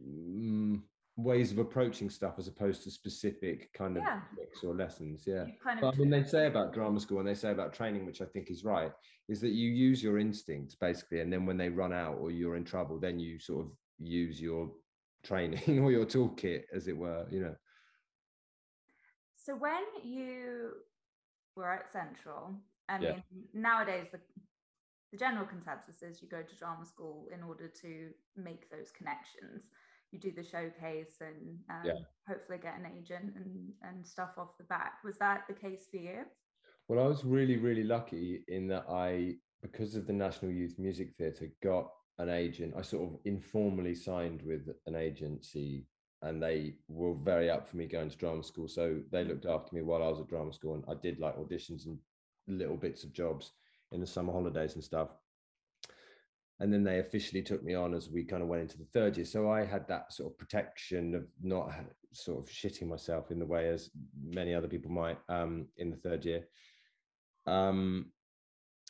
mm, 0.00 0.80
ways 1.16 1.52
of 1.52 1.58
approaching 1.58 2.10
stuff 2.10 2.34
as 2.38 2.48
opposed 2.48 2.82
to 2.82 2.90
specific 2.90 3.72
kind 3.72 3.96
of 3.96 4.02
yeah. 4.02 4.20
tricks 4.34 4.64
or 4.64 4.74
lessons. 4.74 5.24
Yeah. 5.26 5.44
Kind 5.62 5.78
of 5.78 5.82
but 5.82 5.94
I 5.94 5.98
mean, 5.98 6.10
they 6.10 6.24
say 6.24 6.46
about 6.46 6.72
drama 6.72 6.98
school 6.98 7.20
and 7.20 7.28
they 7.28 7.34
say 7.34 7.52
about 7.52 7.72
training, 7.72 8.04
which 8.04 8.20
I 8.20 8.24
think 8.24 8.50
is 8.50 8.64
right, 8.64 8.90
is 9.28 9.40
that 9.40 9.50
you 9.50 9.70
use 9.70 10.02
your 10.02 10.18
instincts 10.18 10.74
basically. 10.74 11.20
And 11.20 11.32
then 11.32 11.46
when 11.46 11.56
they 11.56 11.68
run 11.68 11.92
out 11.92 12.16
or 12.18 12.30
you're 12.30 12.56
in 12.56 12.64
trouble, 12.64 12.98
then 12.98 13.20
you 13.20 13.38
sort 13.38 13.66
of 13.66 13.72
use 13.98 14.40
your 14.40 14.70
training 15.24 15.78
or 15.82 15.92
your 15.92 16.06
toolkit, 16.06 16.62
as 16.74 16.88
it 16.88 16.96
were, 16.96 17.26
you 17.30 17.40
know. 17.40 17.54
So 19.36 19.54
when 19.54 19.82
you 20.02 20.70
were 21.54 21.70
at 21.70 21.92
Central, 21.92 22.54
I 22.88 22.98
mean, 22.98 23.22
yeah. 23.32 23.42
nowadays 23.52 24.06
the 24.10 24.18
the 25.12 25.18
general 25.18 25.46
consensus 25.46 26.02
is 26.02 26.20
you 26.20 26.28
go 26.28 26.42
to 26.42 26.56
drama 26.56 26.84
school 26.84 27.28
in 27.32 27.40
order 27.44 27.68
to 27.68 28.10
make 28.36 28.68
those 28.68 28.90
connections 28.90 29.68
you 30.14 30.20
do 30.20 30.32
the 30.32 30.48
showcase 30.48 31.20
and 31.20 31.58
um, 31.68 31.82
yeah. 31.84 31.92
hopefully 32.26 32.58
get 32.62 32.78
an 32.78 32.86
agent 32.96 33.34
and, 33.36 33.72
and 33.82 34.06
stuff 34.06 34.30
off 34.38 34.56
the 34.58 34.64
back. 34.64 35.04
Was 35.04 35.18
that 35.18 35.42
the 35.48 35.54
case 35.54 35.86
for 35.90 35.98
you? 35.98 36.20
Well, 36.88 37.04
I 37.04 37.08
was 37.08 37.24
really, 37.24 37.56
really 37.56 37.84
lucky 37.84 38.44
in 38.48 38.68
that 38.68 38.86
I, 38.88 39.34
because 39.62 39.96
of 39.96 40.06
the 40.06 40.12
National 40.12 40.52
Youth 40.52 40.76
Music 40.78 41.10
Theatre, 41.18 41.48
got 41.62 41.90
an 42.18 42.28
agent. 42.28 42.74
I 42.78 42.82
sort 42.82 43.10
of 43.10 43.18
informally 43.24 43.94
signed 43.94 44.42
with 44.42 44.68
an 44.86 44.94
agency 44.94 45.86
and 46.22 46.42
they 46.42 46.74
were 46.88 47.14
very 47.14 47.50
up 47.50 47.68
for 47.68 47.76
me 47.76 47.86
going 47.86 48.08
to 48.08 48.16
drama 48.16 48.42
school. 48.42 48.68
So 48.68 49.00
they 49.10 49.24
looked 49.24 49.46
after 49.46 49.74
me 49.74 49.82
while 49.82 50.02
I 50.02 50.08
was 50.08 50.20
at 50.20 50.28
drama 50.28 50.52
school 50.52 50.74
and 50.74 50.84
I 50.88 50.94
did 51.02 51.18
like 51.18 51.36
auditions 51.36 51.86
and 51.86 51.98
little 52.46 52.76
bits 52.76 53.04
of 53.04 53.12
jobs 53.12 53.52
in 53.92 54.00
the 54.00 54.06
summer 54.06 54.32
holidays 54.32 54.74
and 54.74 54.84
stuff 54.84 55.08
and 56.60 56.72
then 56.72 56.84
they 56.84 57.00
officially 57.00 57.42
took 57.42 57.62
me 57.64 57.74
on 57.74 57.94
as 57.94 58.10
we 58.10 58.24
kind 58.24 58.42
of 58.42 58.48
went 58.48 58.62
into 58.62 58.78
the 58.78 58.84
third 58.84 59.16
year. 59.16 59.26
So 59.26 59.50
i 59.50 59.64
had 59.64 59.88
that 59.88 60.12
sort 60.12 60.32
of 60.32 60.38
protection 60.38 61.14
of 61.14 61.26
not 61.42 61.72
sort 62.12 62.38
of 62.38 62.52
shitting 62.52 62.86
myself 62.86 63.30
in 63.30 63.38
the 63.38 63.46
way 63.46 63.68
as 63.68 63.90
many 64.24 64.54
other 64.54 64.68
people 64.68 64.90
might 64.90 65.18
um, 65.28 65.66
in 65.78 65.90
the 65.90 65.96
third 65.96 66.24
year. 66.24 66.46
Um, 67.46 68.12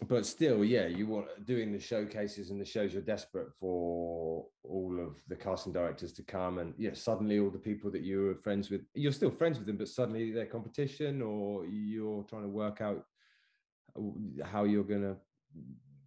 but 0.08 0.26
still 0.26 0.64
yeah 0.64 0.86
you 0.86 1.06
want 1.06 1.26
doing 1.46 1.72
the 1.72 1.78
showcases 1.78 2.50
and 2.50 2.60
the 2.60 2.64
shows 2.64 2.92
you're 2.92 3.02
desperate 3.02 3.48
for 3.60 4.44
all 4.64 4.98
of 5.00 5.16
the 5.28 5.36
casting 5.36 5.72
directors 5.72 6.12
to 6.12 6.22
come 6.22 6.58
and 6.58 6.74
yeah 6.76 6.92
suddenly 6.92 7.38
all 7.38 7.50
the 7.50 7.58
people 7.58 7.90
that 7.90 8.02
you 8.02 8.22
were 8.22 8.34
friends 8.34 8.70
with 8.70 8.80
you're 8.94 9.12
still 9.12 9.30
friends 9.30 9.56
with 9.56 9.66
them 9.66 9.76
but 9.76 9.88
suddenly 9.88 10.32
they're 10.32 10.46
competition 10.46 11.22
or 11.22 11.64
you're 11.66 12.24
trying 12.24 12.42
to 12.42 12.48
work 12.48 12.80
out 12.80 13.04
how 14.42 14.64
you're 14.64 14.82
gonna 14.82 15.16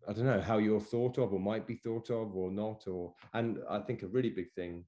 I 0.07 0.13
don't 0.13 0.25
know 0.25 0.39
how 0.39 0.57
you're 0.57 0.79
thought 0.79 1.17
of 1.17 1.33
or 1.33 1.39
might 1.39 1.67
be 1.67 1.75
thought 1.75 2.09
of 2.09 2.35
or 2.35 2.49
not 2.49 2.87
or 2.87 3.13
and 3.33 3.59
I 3.69 3.79
think 3.79 4.03
a 4.03 4.07
really 4.07 4.29
big 4.29 4.51
thing 4.53 4.85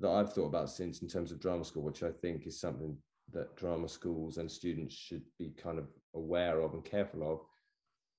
that 0.00 0.10
I've 0.10 0.32
thought 0.32 0.46
about 0.46 0.70
since 0.70 1.02
in 1.02 1.08
terms 1.08 1.30
of 1.30 1.40
drama 1.40 1.64
school, 1.64 1.82
which 1.82 2.02
I 2.02 2.10
think 2.10 2.46
is 2.46 2.60
something 2.60 2.96
that 3.32 3.56
drama 3.56 3.88
schools 3.88 4.38
and 4.38 4.50
students 4.50 4.94
should 4.94 5.22
be 5.38 5.50
kind 5.50 5.78
of 5.78 5.86
aware 6.14 6.60
of 6.60 6.74
and 6.74 6.84
careful 6.84 7.30
of, 7.30 7.40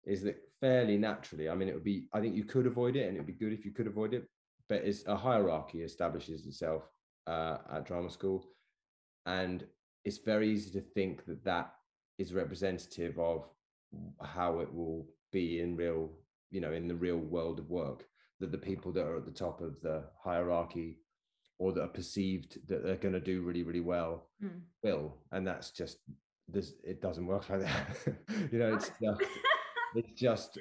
is 0.06 0.22
that 0.24 0.42
fairly 0.62 0.98
naturally, 0.98 1.50
I 1.50 1.56
mean, 1.56 1.68
it 1.68 1.74
would 1.74 1.84
be, 1.84 2.08
I 2.14 2.20
think 2.20 2.36
you 2.36 2.44
could 2.44 2.66
avoid 2.66 2.96
it 2.96 3.08
and 3.08 3.16
it'd 3.16 3.28
be 3.28 3.34
good 3.34 3.54
if 3.54 3.66
you 3.66 3.72
could 3.72 3.88
avoid 3.88 4.14
it, 4.14 4.26
but 4.68 4.84
it's 4.84 5.06
a 5.08 5.16
hierarchy 5.16 5.82
establishes 5.82 6.46
itself 6.46 6.84
uh, 7.28 7.58
at 7.74 7.86
drama 7.86 8.10
school. 8.10 8.46
And 9.26 9.66
it's 10.06 10.18
very 10.18 10.50
easy 10.50 10.72
to 10.72 10.82
think 10.82 11.26
that 11.26 11.44
that 11.46 11.74
is 12.18 12.34
representative 12.34 13.18
of 13.20 13.50
how 14.22 14.60
it 14.60 14.74
will 14.74 15.08
be 15.32 15.60
in 15.62 15.76
real, 15.76 16.12
you 16.52 16.62
know, 16.62 16.74
in 16.74 16.88
the 16.88 16.96
real 16.96 17.18
world 17.18 17.60
of 17.60 17.70
work, 17.70 18.06
that 18.40 18.52
the 18.52 18.58
people 18.58 18.92
that 18.94 19.06
are 19.06 19.18
at 19.18 19.26
the 19.26 19.32
top 19.32 19.62
of 19.62 19.80
the 19.82 20.04
hierarchy 20.24 20.98
or 21.58 21.74
that 21.74 21.84
are 21.84 21.90
perceived 21.90 22.58
that 22.68 22.84
they're 22.84 22.96
going 22.96 23.14
to 23.14 23.20
do 23.20 23.42
really 23.42 23.64
really 23.64 23.82
well 23.82 24.30
mm. 24.42 24.62
will 24.82 25.18
and 25.34 25.46
that's 25.46 25.72
just 25.72 25.98
this 26.48 26.74
it 26.84 27.02
doesn't 27.02 27.28
work 27.28 27.50
like 27.50 27.62
that. 27.62 27.98
You 28.52 28.60
know 28.60 28.74
it's 28.74 28.92
just 29.02 29.22
it's 29.96 30.20
just 30.20 30.58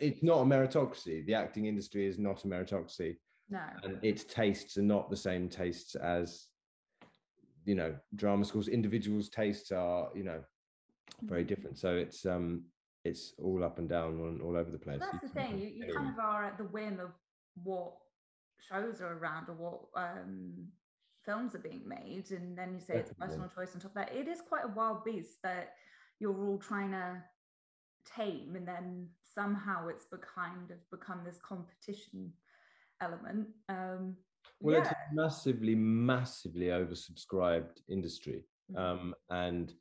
it's 0.00 0.22
not 0.22 0.40
a 0.40 0.44
meritocracy. 0.44 1.24
The 1.26 1.34
acting 1.34 1.66
industry 1.66 2.06
is 2.06 2.18
not 2.18 2.44
a 2.44 2.48
meritocracy 2.48 3.16
no. 3.48 3.60
and 3.84 3.98
its 4.02 4.24
tastes 4.24 4.76
are 4.78 4.82
not 4.82 5.10
the 5.10 5.16
same 5.16 5.48
tastes 5.48 5.94
as 5.94 6.46
you 7.64 7.74
know 7.74 7.94
drama 8.16 8.44
schools. 8.44 8.68
Individuals 8.68 9.28
tastes 9.28 9.70
are 9.70 10.08
you 10.14 10.24
know 10.24 10.42
very 11.22 11.44
mm. 11.44 11.48
different. 11.48 11.78
So 11.78 11.94
it's 11.94 12.26
um 12.26 12.64
it's 13.04 13.34
all 13.42 13.64
up 13.64 13.78
and 13.78 13.88
down 13.88 14.18
and 14.20 14.42
all 14.42 14.56
over 14.56 14.70
the 14.70 14.78
place 14.78 15.00
that's 15.00 15.22
the 15.22 15.28
thing 15.28 15.58
you, 15.58 15.86
you 15.86 15.94
kind 15.94 16.08
of 16.08 16.18
are 16.18 16.44
at 16.44 16.56
the 16.56 16.64
whim 16.64 17.00
of 17.00 17.10
what 17.64 17.92
shows 18.68 19.00
are 19.00 19.18
around 19.18 19.48
or 19.48 19.54
what 19.54 19.80
um, 19.96 20.68
films 21.24 21.54
are 21.54 21.60
being 21.60 21.82
made, 21.86 22.30
and 22.30 22.56
then 22.56 22.74
you 22.74 22.80
say 22.80 22.94
Definitely. 22.94 23.00
it's 23.00 23.10
a 23.10 23.14
personal 23.14 23.48
choice 23.54 23.74
on 23.74 23.80
top 23.80 23.90
of 23.90 23.94
that. 23.94 24.14
It 24.14 24.28
is 24.28 24.40
quite 24.40 24.64
a 24.64 24.68
wild 24.68 25.04
beast 25.04 25.38
that 25.42 25.74
you're 26.18 26.46
all 26.46 26.58
trying 26.58 26.92
to 26.92 27.22
tame, 28.16 28.54
and 28.56 28.66
then 28.66 29.08
somehow 29.34 29.88
it's 29.88 30.04
be 30.04 30.18
kind 30.34 30.70
of 30.70 30.78
become 30.90 31.20
this 31.24 31.38
competition 31.46 32.32
element. 33.00 33.48
Um, 33.68 34.16
well, 34.60 34.76
yeah. 34.76 34.82
it's 34.82 34.90
a 34.90 34.96
massively, 35.14 35.74
massively 35.74 36.66
oversubscribed 36.66 37.78
industry, 37.88 38.44
mm-hmm. 38.70 38.82
um, 38.82 39.14
and 39.30 39.72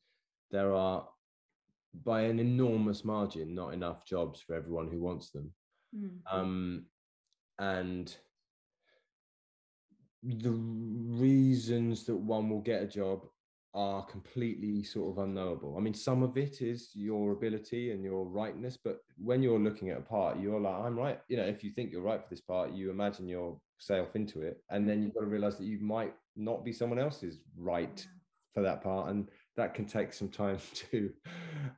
there 0.51 0.73
are 0.73 1.07
by 2.05 2.21
an 2.21 2.39
enormous 2.39 3.03
margin 3.03 3.53
not 3.53 3.73
enough 3.73 4.05
jobs 4.05 4.41
for 4.41 4.55
everyone 4.55 4.87
who 4.87 5.01
wants 5.01 5.31
them. 5.31 5.51
Mm-hmm. 5.95 6.37
Um, 6.37 6.85
and 7.59 8.15
the 10.23 10.51
reasons 10.51 12.05
that 12.05 12.15
one 12.15 12.49
will 12.49 12.61
get 12.61 12.83
a 12.83 12.87
job 12.87 13.25
are 13.73 14.03
completely 14.05 14.83
sort 14.83 15.11
of 15.11 15.23
unknowable. 15.23 15.77
I 15.77 15.81
mean, 15.81 15.93
some 15.93 16.23
of 16.23 16.37
it 16.37 16.61
is 16.61 16.89
your 16.93 17.31
ability 17.31 17.91
and 17.91 18.03
your 18.03 18.25
rightness, 18.25 18.77
but 18.83 18.99
when 19.17 19.41
you're 19.41 19.59
looking 19.59 19.89
at 19.89 19.97
a 19.97 20.01
part, 20.01 20.39
you're 20.39 20.59
like, 20.59 20.75
I'm 20.75 20.97
right. 20.97 21.19
You 21.29 21.37
know, 21.37 21.45
if 21.45 21.63
you 21.63 21.71
think 21.71 21.91
you're 21.91 22.01
right 22.01 22.21
for 22.21 22.29
this 22.29 22.41
part, 22.41 22.73
you 22.73 22.89
imagine 22.89 23.27
yourself 23.27 24.15
into 24.15 24.41
it. 24.41 24.61
And 24.69 24.87
then 24.87 25.01
you've 25.01 25.13
got 25.13 25.21
to 25.21 25.27
realize 25.27 25.57
that 25.57 25.65
you 25.65 25.79
might 25.79 26.13
not 26.35 26.65
be 26.65 26.73
someone 26.73 26.99
else's 26.99 27.39
right 27.57 28.05
for 28.53 28.61
that 28.61 28.83
part. 28.83 29.09
And 29.09 29.29
that 29.57 29.73
can 29.73 29.85
take 29.85 30.13
some 30.13 30.29
time 30.29 30.59
to 30.73 31.11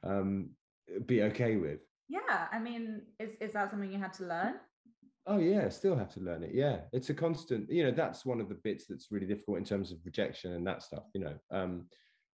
um, 0.04 0.50
be 1.06 1.24
okay 1.24 1.58
with. 1.58 1.80
Yeah. 2.08 2.48
I 2.52 2.60
mean, 2.60 3.02
is, 3.20 3.36
is 3.40 3.54
that 3.54 3.72
something 3.72 3.92
you 3.92 4.00
had 4.00 4.14
to 4.14 4.26
learn? 4.26 4.56
Oh 5.26 5.38
yeah, 5.38 5.70
still 5.70 5.96
have 5.96 6.14
to 6.16 6.20
learn 6.20 6.44
it. 6.44 6.52
Yeah, 6.54 6.80
it's 6.92 7.10
a 7.10 7.14
constant. 7.14 7.72
You 7.72 7.86
know, 7.86 7.92
that's 7.92 8.26
one 8.26 8.42
of 8.42 8.50
the 8.50 8.56
bits 8.56 8.86
that's 8.90 9.10
really 9.10 9.26
difficult 9.26 9.58
in 9.58 9.64
terms 9.64 9.92
of 9.92 10.00
rejection 10.04 10.52
and 10.52 10.68
that 10.68 10.84
stuff. 10.84 11.04
You 11.14 11.22
know, 11.22 11.36
um, 11.50 11.86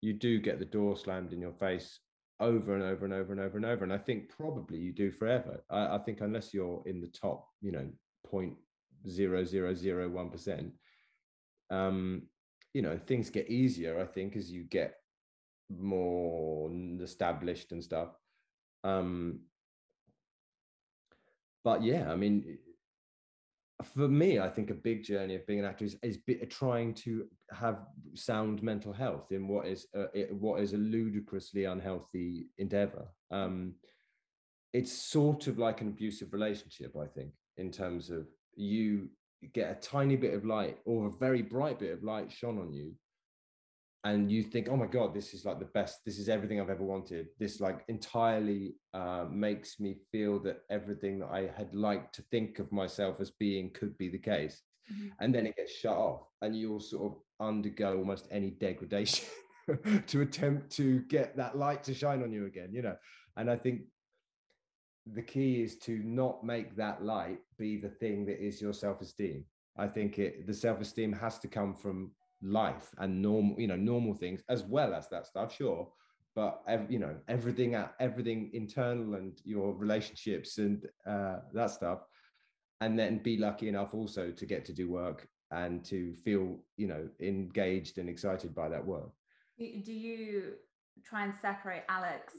you 0.01 0.13
do 0.13 0.39
get 0.39 0.57
the 0.57 0.65
door 0.65 0.97
slammed 0.97 1.31
in 1.31 1.39
your 1.39 1.53
face 1.53 1.99
over 2.39 2.73
and 2.73 2.83
over 2.83 3.05
and 3.05 3.13
over 3.13 3.31
and 3.31 3.41
over 3.41 3.57
and 3.57 3.65
over. 3.65 3.83
And 3.83 3.93
I 3.93 3.97
think 3.97 4.29
probably 4.29 4.79
you 4.79 4.91
do 4.91 5.11
forever. 5.11 5.63
I, 5.69 5.95
I 5.95 5.97
think 5.99 6.21
unless 6.21 6.51
you're 6.51 6.81
in 6.87 6.99
the 6.99 7.07
top, 7.07 7.47
you 7.61 7.71
know, 7.71 7.87
point 8.25 8.55
zero 9.07 9.43
zero 9.43 9.75
zero 9.75 10.09
one 10.09 10.31
percent, 10.31 10.71
um, 11.69 12.23
you 12.73 12.81
know, 12.81 12.97
things 12.97 13.29
get 13.29 13.49
easier. 13.49 13.99
I 14.01 14.05
think 14.05 14.35
as 14.35 14.49
you 14.49 14.63
get 14.63 14.95
more 15.69 16.71
established 17.01 17.71
and 17.71 17.83
stuff. 17.83 18.09
Um, 18.83 19.41
but 21.63 21.83
yeah, 21.83 22.11
I 22.11 22.15
mean, 22.15 22.57
for 23.83 24.07
me, 24.07 24.39
I 24.39 24.49
think 24.49 24.69
a 24.69 24.75
big 24.75 25.03
journey 25.03 25.35
of 25.35 25.45
being 25.47 25.59
an 25.59 25.65
actor 25.65 25.85
is, 25.85 25.97
is 26.03 26.17
trying 26.49 26.93
to 26.95 27.25
have 27.51 27.79
sound 28.13 28.61
mental 28.61 28.91
health 28.91 29.31
in 29.31 29.47
what 29.47 29.67
is 29.67 29.87
a, 29.95 30.25
what 30.31 30.61
is 30.61 30.73
a 30.73 30.77
ludicrously 30.77 31.65
unhealthy 31.65 32.47
endeavor. 32.57 33.07
Um, 33.31 33.75
it's 34.73 34.91
sort 34.91 35.47
of 35.47 35.57
like 35.57 35.81
an 35.81 35.87
abusive 35.87 36.33
relationship, 36.33 36.95
I 36.99 37.07
think, 37.07 37.31
in 37.57 37.71
terms 37.71 38.09
of 38.09 38.27
you 38.55 39.09
get 39.53 39.71
a 39.71 39.75
tiny 39.75 40.17
bit 40.17 40.33
of 40.33 40.45
light 40.45 40.77
or 40.85 41.07
a 41.07 41.11
very 41.11 41.41
bright 41.41 41.79
bit 41.79 41.93
of 41.93 42.03
light 42.03 42.31
shone 42.31 42.59
on 42.59 42.73
you, 42.73 42.93
and 44.05 44.31
you 44.31 44.43
think, 44.43 44.69
oh 44.69 44.77
my 44.77 44.85
God, 44.85 45.13
this 45.13 45.33
is 45.33 45.43
like 45.43 45.59
the 45.59 45.65
best, 45.65 45.99
this 46.05 46.19
is 46.19 46.29
everything 46.29 46.61
I've 46.61 46.69
ever 46.69 46.83
wanted. 46.83 47.27
This 47.37 47.59
like 47.59 47.83
entirely 47.89 48.75
uh, 48.93 49.25
makes 49.29 49.79
me 49.79 49.97
feel 50.11 50.39
that 50.43 50.61
everything 50.69 51.19
that 51.19 51.29
I 51.31 51.51
had 51.55 51.73
liked 51.75 52.15
to 52.15 52.21
think 52.31 52.59
of 52.59 52.71
myself 52.71 53.19
as 53.19 53.31
being 53.31 53.71
could 53.71 53.97
be 53.97 54.09
the 54.09 54.17
case. 54.17 54.61
Mm-hmm. 54.91 55.07
And 55.19 55.35
then 55.35 55.45
it 55.45 55.57
gets 55.57 55.73
shut 55.73 55.97
off, 55.97 56.21
and 56.41 56.55
you'll 56.55 56.79
sort 56.79 57.11
of 57.11 57.19
undergo 57.45 57.97
almost 57.97 58.27
any 58.31 58.49
degradation 58.59 59.25
to 60.07 60.21
attempt 60.21 60.71
to 60.77 61.01
get 61.01 61.35
that 61.35 61.57
light 61.57 61.83
to 61.83 61.93
shine 61.93 62.23
on 62.23 62.31
you 62.31 62.45
again, 62.45 62.69
you 62.71 62.81
know. 62.81 62.95
And 63.35 63.51
I 63.51 63.57
think 63.57 63.81
the 65.13 65.21
key 65.21 65.61
is 65.61 65.77
to 65.79 66.01
not 66.03 66.43
make 66.43 66.75
that 66.77 67.03
light 67.03 67.39
be 67.57 67.77
the 67.77 67.89
thing 67.89 68.25
that 68.25 68.43
is 68.43 68.61
your 68.61 68.73
self-esteem. 68.73 69.43
I 69.77 69.87
think 69.87 70.19
it 70.19 70.47
the 70.47 70.53
self-esteem 70.53 71.13
has 71.13 71.39
to 71.39 71.47
come 71.47 71.73
from 71.73 72.11
life 72.41 72.89
and 72.99 73.21
normal 73.21 73.59
you 73.59 73.67
know 73.67 73.75
normal 73.75 74.13
things 74.13 74.41
as 74.49 74.63
well 74.63 74.93
as 74.93 75.07
that 75.09 75.25
stuff 75.25 75.55
sure. 75.55 75.87
But 76.35 76.61
you 76.89 76.99
know 76.99 77.15
everything 77.27 77.75
everything 77.99 78.51
internal 78.53 79.15
and 79.15 79.39
your 79.43 79.73
relationships 79.73 80.57
and 80.57 80.85
uh, 81.05 81.37
that 81.53 81.71
stuff. 81.71 81.99
And 82.81 82.97
then 82.97 83.17
be 83.17 83.35
lucky 83.37 83.67
enough 83.67 83.93
also 83.93 84.31
to 84.31 84.45
get 84.45 84.63
to 84.65 84.73
do 84.73 84.89
work 84.89 85.27
and 85.51 85.83
to 85.85 86.13
feel 86.13 86.59
you 86.77 86.87
know 86.87 87.09
engaged 87.19 87.97
and 87.97 88.09
excited 88.09 88.55
by 88.55 88.69
that 88.69 88.85
work. 88.85 89.09
Do 89.57 89.93
you 89.93 90.53
try 91.03 91.23
and 91.23 91.33
separate 91.41 91.83
alex 91.89 92.33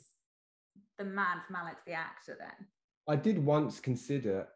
the 0.99 1.05
man 1.05 1.39
from 1.47 1.57
alex 1.57 1.81
the 1.87 1.93
actor 1.93 2.37
then? 2.39 2.67
I 3.09 3.17
did 3.17 3.45
once 3.45 3.81
consider 3.81 4.47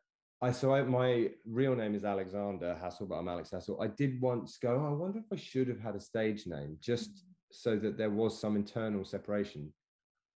I 0.45 0.53
so 0.53 0.75
I, 0.75 0.83
my 0.83 1.31
real 1.47 1.75
name 1.75 1.95
is 1.95 2.05
Alexander 2.05 2.77
Hassell, 2.79 3.09
but 3.09 3.15
I'm 3.15 3.29
Alex 3.29 3.49
Hassell. 3.51 3.83
I 3.83 3.87
did 3.87 4.21
once 4.21 4.59
go. 4.59 4.79
Oh, 4.79 4.91
I 4.91 4.93
wonder 4.93 5.19
if 5.19 5.33
I 5.33 5.37
should 5.37 5.69
have 5.69 5.81
had 5.81 5.97
a 5.97 6.01
stage 6.01 6.47
name 6.47 6.77
just 6.83 7.25
so 7.51 7.77
that 7.79 7.97
there 7.97 8.11
was 8.11 8.39
some 8.39 8.55
internal 8.55 9.07
separation. 9.07 9.73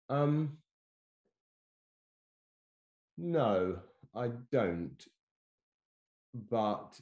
Um, 0.08 0.60
no, 3.18 3.80
I 4.16 4.30
don't. 4.50 5.06
But 6.50 6.98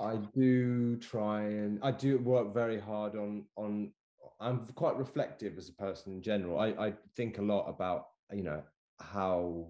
I 0.00 0.16
do 0.34 0.96
try 0.96 1.42
and 1.42 1.78
I 1.82 1.90
do 1.90 2.16
work 2.16 2.54
very 2.54 2.80
hard 2.80 3.16
on 3.16 3.44
on. 3.56 3.92
I'm 4.40 4.64
quite 4.76 4.96
reflective 4.96 5.58
as 5.58 5.68
a 5.68 5.74
person 5.74 6.14
in 6.14 6.22
general. 6.22 6.58
I, 6.58 6.68
I 6.68 6.94
think 7.16 7.36
a 7.36 7.42
lot 7.42 7.68
about 7.68 8.06
you 8.32 8.44
know 8.44 8.62
how 8.98 9.66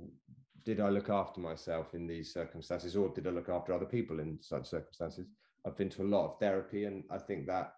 did 0.67 0.81
I 0.81 0.89
look 0.89 1.09
after 1.09 1.41
myself 1.41 1.95
in 1.95 2.09
these 2.09 2.33
circumstances 2.33 2.97
or 2.97 3.09
did 3.09 3.27
I 3.29 3.31
look 3.31 3.49
after 3.49 3.73
other 3.73 3.87
people 3.87 4.19
in 4.19 4.37
such 4.43 4.67
circumstances? 4.67 5.29
I've 5.65 5.77
been 5.77 5.89
to 5.91 6.03
a 6.03 6.05
lot 6.05 6.27
of 6.27 6.41
therapy 6.41 6.85
and 6.85 7.05
I 7.09 7.19
think 7.19 7.47
that 7.47 7.73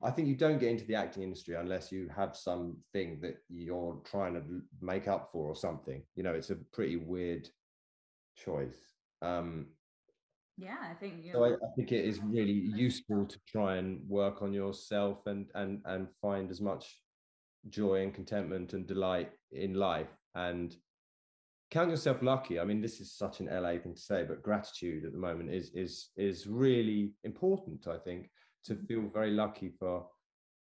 I 0.00 0.12
think 0.12 0.28
you 0.28 0.36
don't 0.36 0.60
get 0.60 0.70
into 0.70 0.84
the 0.84 0.94
acting 0.94 1.24
industry 1.24 1.56
unless 1.56 1.90
you 1.90 2.08
have 2.14 2.36
something 2.36 3.18
that 3.20 3.38
you're 3.48 4.00
trying 4.04 4.34
to 4.34 4.42
make 4.80 5.08
up 5.08 5.30
for 5.32 5.48
or 5.48 5.56
something. 5.56 6.02
You 6.14 6.22
know, 6.22 6.34
it's 6.34 6.50
a 6.50 6.56
pretty 6.72 6.96
weird 6.96 7.48
choice. 8.36 8.76
Um, 9.22 9.66
yeah, 10.56 10.76
I 10.88 10.94
think. 10.94 11.24
So 11.32 11.44
I, 11.44 11.48
I, 11.48 11.68
think 11.76 11.90
it 11.90 12.04
is 12.04 12.20
really 12.22 12.52
useful 12.52 13.26
to 13.26 13.38
try 13.48 13.76
and 13.76 14.08
work 14.08 14.40
on 14.40 14.52
yourself 14.52 15.26
and 15.26 15.46
and 15.54 15.80
and 15.84 16.06
find 16.22 16.50
as 16.50 16.60
much 16.60 16.96
joy 17.68 18.02
and 18.02 18.14
contentment 18.14 18.74
and 18.74 18.86
delight 18.86 19.30
in 19.50 19.74
life 19.74 20.14
and 20.36 20.76
count 21.70 21.90
yourself 21.90 22.22
lucky. 22.22 22.58
I 22.60 22.64
mean, 22.64 22.80
this 22.80 23.00
is 23.00 23.12
such 23.12 23.40
an 23.40 23.46
LA 23.46 23.78
thing 23.78 23.94
to 23.94 24.00
say, 24.00 24.24
but 24.24 24.42
gratitude 24.42 25.04
at 25.04 25.12
the 25.12 25.18
moment 25.18 25.50
is 25.50 25.70
is 25.74 26.10
is 26.16 26.46
really 26.46 27.12
important. 27.24 27.86
I 27.86 27.98
think 27.98 28.30
to 28.64 28.74
mm. 28.74 28.86
feel 28.86 29.02
very 29.12 29.30
lucky 29.30 29.70
for 29.78 30.06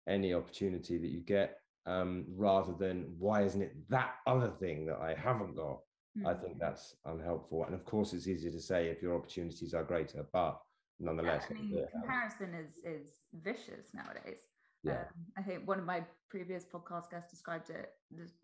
any 0.08 0.34
opportunity 0.34 0.98
that 0.98 1.08
you 1.08 1.20
get. 1.20 1.58
um, 1.86 2.24
rather 2.36 2.72
than 2.72 3.14
why 3.18 3.42
isn't 3.42 3.62
it 3.62 3.74
that 3.88 4.14
other 4.26 4.50
thing 4.60 4.86
that 4.86 4.98
I 5.00 5.14
haven't 5.14 5.56
got? 5.56 5.80
Mm-hmm. 6.16 6.26
I 6.26 6.34
think 6.34 6.58
that's 6.58 6.94
unhelpful. 7.04 7.64
And 7.64 7.74
of 7.74 7.84
course, 7.84 8.12
it's 8.12 8.28
easier 8.28 8.52
to 8.52 8.60
say 8.60 8.88
if 8.88 9.02
your 9.02 9.16
opportunities 9.16 9.74
are 9.74 9.82
greater, 9.82 10.26
but 10.32 10.60
nonetheless, 11.00 11.44
yeah, 11.50 11.56
I 11.56 11.60
mean, 11.60 11.86
comparison 11.92 12.54
is 12.54 12.78
is 12.84 13.14
vicious 13.42 13.88
nowadays. 13.94 14.42
Yeah. 14.84 14.92
Um, 14.92 15.06
I 15.38 15.42
think 15.42 15.66
one 15.66 15.78
of 15.78 15.86
my 15.86 16.04
previous 16.28 16.64
podcast 16.64 17.10
guests 17.10 17.30
described 17.30 17.70
it 17.70 17.90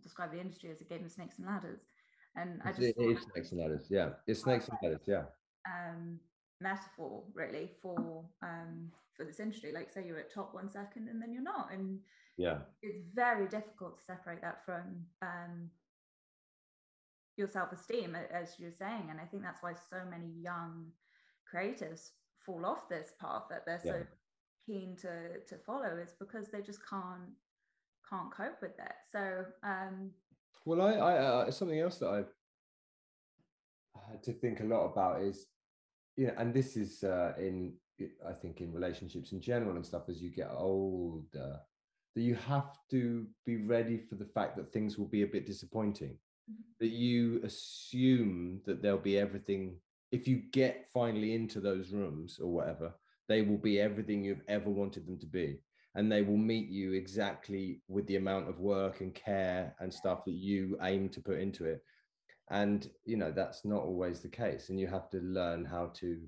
described 0.03 0.33
the 0.33 0.41
industry 0.41 0.71
as 0.71 0.81
a 0.81 0.85
game 0.85 1.05
of 1.05 1.11
snakes 1.13 1.39
and 1.39 1.47
ladders, 1.47 1.81
and 2.41 2.61
I 2.65 2.71
just 2.71 2.83
it 2.83 2.95
is 2.99 3.19
snakes 3.33 3.53
and 3.53 3.61
ladders. 3.61 3.87
Yeah, 3.89 4.11
it's 4.27 4.43
snakes 4.43 4.69
and 4.69 4.79
ladders. 4.83 5.03
Yeah. 5.07 5.25
Um, 5.67 6.21
metaphor 6.61 7.23
really 7.35 7.71
for 7.83 8.25
um 8.43 8.91
for 9.17 9.25
this 9.25 9.41
industry. 9.41 9.73
Like 9.73 9.91
say 9.91 10.05
you're 10.07 10.19
at 10.19 10.33
top 10.33 10.55
one 10.55 10.71
second 10.71 11.09
and 11.09 11.21
then 11.21 11.33
you're 11.33 11.43
not, 11.43 11.71
and 11.73 11.99
yeah, 12.37 12.59
it's 12.83 12.99
very 13.15 13.49
difficult 13.49 13.99
to 13.99 14.05
separate 14.05 14.41
that 14.43 14.65
from 14.65 15.05
um 15.23 15.71
your 17.39 17.49
self-esteem 17.49 18.17
as 18.33 18.57
you're 18.59 18.73
saying 18.73 19.07
and 19.11 19.21
i 19.21 19.25
think 19.25 19.45
that's 19.45 19.63
why 19.63 19.73
so 19.73 19.99
many 20.11 20.29
young 20.43 20.87
creatives 21.51 22.11
fall 22.45 22.67
off 22.67 22.89
this 22.89 23.13
path 23.21 23.45
that 23.49 23.65
they're 23.65 23.81
yeah. 23.85 23.93
so 23.93 24.07
keen 24.67 24.97
to 24.97 25.39
to 25.49 25.57
follow 25.65 25.97
is 26.03 26.15
because 26.19 26.49
they 26.49 26.61
just 26.61 26.81
can't 26.91 27.31
can't 28.11 28.33
cope 28.35 28.61
with 28.61 28.77
it 28.79 28.95
so 29.11 29.45
um 29.63 30.11
well 30.65 30.83
i 30.83 30.93
i 30.93 31.17
uh, 31.17 31.51
something 31.51 31.79
else 31.79 31.99
that 31.99 32.09
i've 32.09 32.33
had 34.11 34.23
to 34.23 34.33
think 34.33 34.61
a 34.61 34.65
lot 34.65 34.87
about 34.87 35.23
is 35.23 35.47
you 36.17 36.27
know 36.27 36.35
and 36.39 36.53
this 36.53 36.77
is 36.77 37.05
uh 37.05 37.33
in 37.39 37.73
i 38.29 38.33
think 38.33 38.61
in 38.61 38.73
relationships 38.73 39.33
in 39.33 39.41
general 39.41 39.77
and 39.77 39.87
stuff 39.87 40.09
as 40.09 40.23
you 40.23 40.31
get 40.31 40.51
older 40.53 41.61
that 42.15 42.23
you 42.23 42.35
have 42.35 42.77
to 42.91 43.27
be 43.47 43.57
ready 43.57 43.99
for 43.99 44.17
the 44.17 44.25
fact 44.25 44.57
that 44.57 44.73
things 44.73 44.99
will 44.99 45.07
be 45.07 45.23
a 45.23 45.27
bit 45.27 45.47
disappointing 45.47 46.17
that 46.81 46.89
you 46.89 47.41
assume 47.45 48.61
that 48.65 48.83
there'll 48.83 48.99
be 48.99 49.19
everything 49.19 49.77
if 50.11 50.27
you 50.27 50.43
get 50.53 50.87
finally 50.93 51.35
into 51.35 51.61
those 51.61 51.91
rooms 51.93 52.39
or 52.43 52.51
whatever 52.51 52.93
they 53.29 53.43
will 53.43 53.59
be 53.59 53.79
everything 53.79 54.25
you've 54.25 54.43
ever 54.49 54.71
wanted 54.71 55.07
them 55.07 55.19
to 55.19 55.27
be 55.27 55.59
and 55.95 56.11
they 56.11 56.23
will 56.23 56.37
meet 56.37 56.69
you 56.69 56.93
exactly 56.93 57.81
with 57.89 58.07
the 58.07 58.17
amount 58.17 58.49
of 58.49 58.61
work 58.61 59.01
and 59.01 59.15
care 59.15 59.75
and 59.81 59.93
stuff 59.93 60.25
that 60.25 60.35
you 60.35 60.79
aim 60.83 61.09
to 61.09 61.21
put 61.21 61.39
into 61.39 61.65
it. 61.65 61.83
And 62.51 62.89
you 63.05 63.17
know 63.17 63.31
that's 63.31 63.65
not 63.65 63.83
always 63.83 64.21
the 64.21 64.29
case 64.29 64.71
and 64.71 64.81
you 64.81 64.87
have 64.87 65.11
to 65.11 65.19
learn 65.19 65.65
how 65.65 65.93
to 65.97 66.19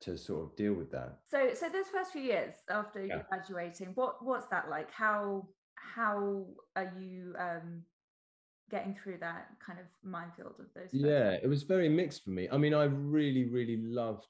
to 0.00 0.18
sort 0.18 0.44
of 0.44 0.56
deal 0.56 0.74
with 0.74 0.90
that. 0.90 1.18
So 1.24 1.50
so 1.54 1.68
those 1.68 1.86
first 1.92 2.12
few 2.12 2.22
years 2.22 2.54
after 2.68 3.04
yeah. 3.04 3.22
graduating 3.28 3.92
what 3.94 4.24
what's 4.24 4.48
that 4.48 4.68
like? 4.68 4.90
How 4.90 5.48
how 5.76 6.46
are 6.74 6.92
you 6.98 7.34
um 7.38 7.82
getting 8.70 8.96
through 9.02 9.18
that 9.18 9.48
kind 9.64 9.78
of 9.78 9.86
minefield 10.02 10.54
of 10.58 10.66
those 10.74 10.88
yeah 10.92 11.36
it 11.40 11.48
was 11.48 11.62
very 11.62 11.88
mixed 11.88 12.24
for 12.24 12.30
me. 12.30 12.48
I 12.50 12.56
mean 12.56 12.74
i 12.74 12.84
really 12.84 13.44
really 13.44 13.76
loved 13.76 14.26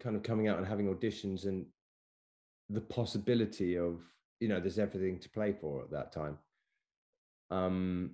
kind 0.00 0.14
of 0.16 0.22
coming 0.22 0.48
out 0.48 0.58
and 0.58 0.66
having 0.66 0.92
auditions 0.94 1.46
and 1.46 1.64
the 2.70 2.80
possibility 2.80 3.76
of 3.76 4.00
you 4.40 4.48
know 4.48 4.60
there's 4.60 4.78
everything 4.78 5.18
to 5.18 5.28
play 5.30 5.52
for 5.52 5.82
at 5.82 5.90
that 5.90 6.12
time 6.12 6.38
um 7.50 8.10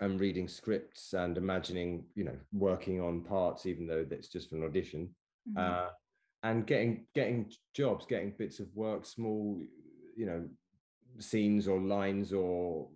and 0.00 0.20
reading 0.20 0.46
scripts 0.46 1.14
and 1.14 1.36
imagining 1.36 2.04
you 2.14 2.24
know 2.24 2.36
working 2.52 3.00
on 3.00 3.22
parts 3.22 3.66
even 3.66 3.86
though 3.86 4.04
that's 4.04 4.28
just 4.28 4.50
for 4.50 4.56
an 4.56 4.64
audition 4.64 5.08
mm-hmm. 5.48 5.58
uh 5.58 5.88
and 6.42 6.66
getting 6.66 7.06
getting 7.14 7.50
jobs 7.74 8.06
getting 8.06 8.32
bits 8.38 8.60
of 8.60 8.66
work 8.74 9.04
small 9.04 9.58
you 10.16 10.26
know 10.26 10.44
scenes 11.18 11.66
or 11.66 11.80
lines 11.80 12.32
or 12.32 12.88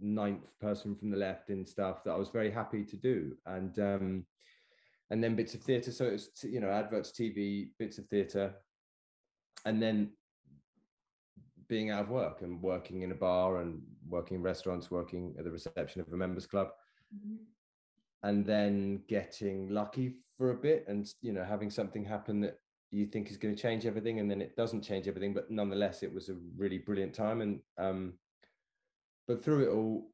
ninth 0.00 0.58
person 0.60 0.94
from 0.94 1.10
the 1.10 1.16
left 1.16 1.50
in 1.50 1.64
stuff 1.64 2.04
that 2.04 2.12
I 2.12 2.16
was 2.16 2.28
very 2.28 2.50
happy 2.50 2.84
to 2.84 2.96
do. 2.96 3.32
And 3.46 3.78
um, 3.78 4.26
and 5.10 5.22
then 5.22 5.36
bits 5.36 5.54
of 5.54 5.62
theatre. 5.62 5.92
So 5.92 6.06
it's 6.06 6.44
you 6.44 6.60
know 6.60 6.70
adverts, 6.70 7.12
TV, 7.12 7.68
bits 7.78 7.98
of 7.98 8.06
theatre, 8.08 8.54
and 9.66 9.82
then 9.82 10.10
being 11.68 11.90
out 11.90 12.04
of 12.04 12.08
work 12.08 12.40
and 12.40 12.62
working 12.62 13.02
in 13.02 13.12
a 13.12 13.14
bar 13.14 13.58
and 13.60 13.82
working 14.08 14.36
in 14.36 14.42
restaurants, 14.42 14.90
working 14.90 15.34
at 15.38 15.44
the 15.44 15.50
reception 15.50 16.00
of 16.00 16.10
a 16.12 16.16
members 16.16 16.46
club, 16.46 16.68
mm-hmm. 17.14 17.36
and 18.22 18.46
then 18.46 19.02
getting 19.08 19.68
lucky 19.68 20.14
for 20.38 20.50
a 20.52 20.54
bit 20.54 20.84
and 20.88 21.12
you 21.22 21.32
know 21.32 21.44
having 21.44 21.70
something 21.70 22.04
happen 22.04 22.40
that 22.40 22.58
you 22.90 23.06
think 23.06 23.30
is 23.30 23.36
going 23.36 23.54
to 23.54 23.60
change 23.60 23.86
everything 23.86 24.20
and 24.20 24.30
then 24.30 24.42
it 24.42 24.54
doesn't 24.54 24.82
change 24.82 25.08
everything 25.08 25.32
but 25.32 25.50
nonetheless 25.50 26.02
it 26.02 26.12
was 26.12 26.28
a 26.28 26.36
really 26.58 26.76
brilliant 26.76 27.14
time 27.14 27.40
and 27.40 27.58
um 27.78 28.12
but 29.26 29.42
through 29.42 29.64
it 29.64 29.74
all, 29.74 30.10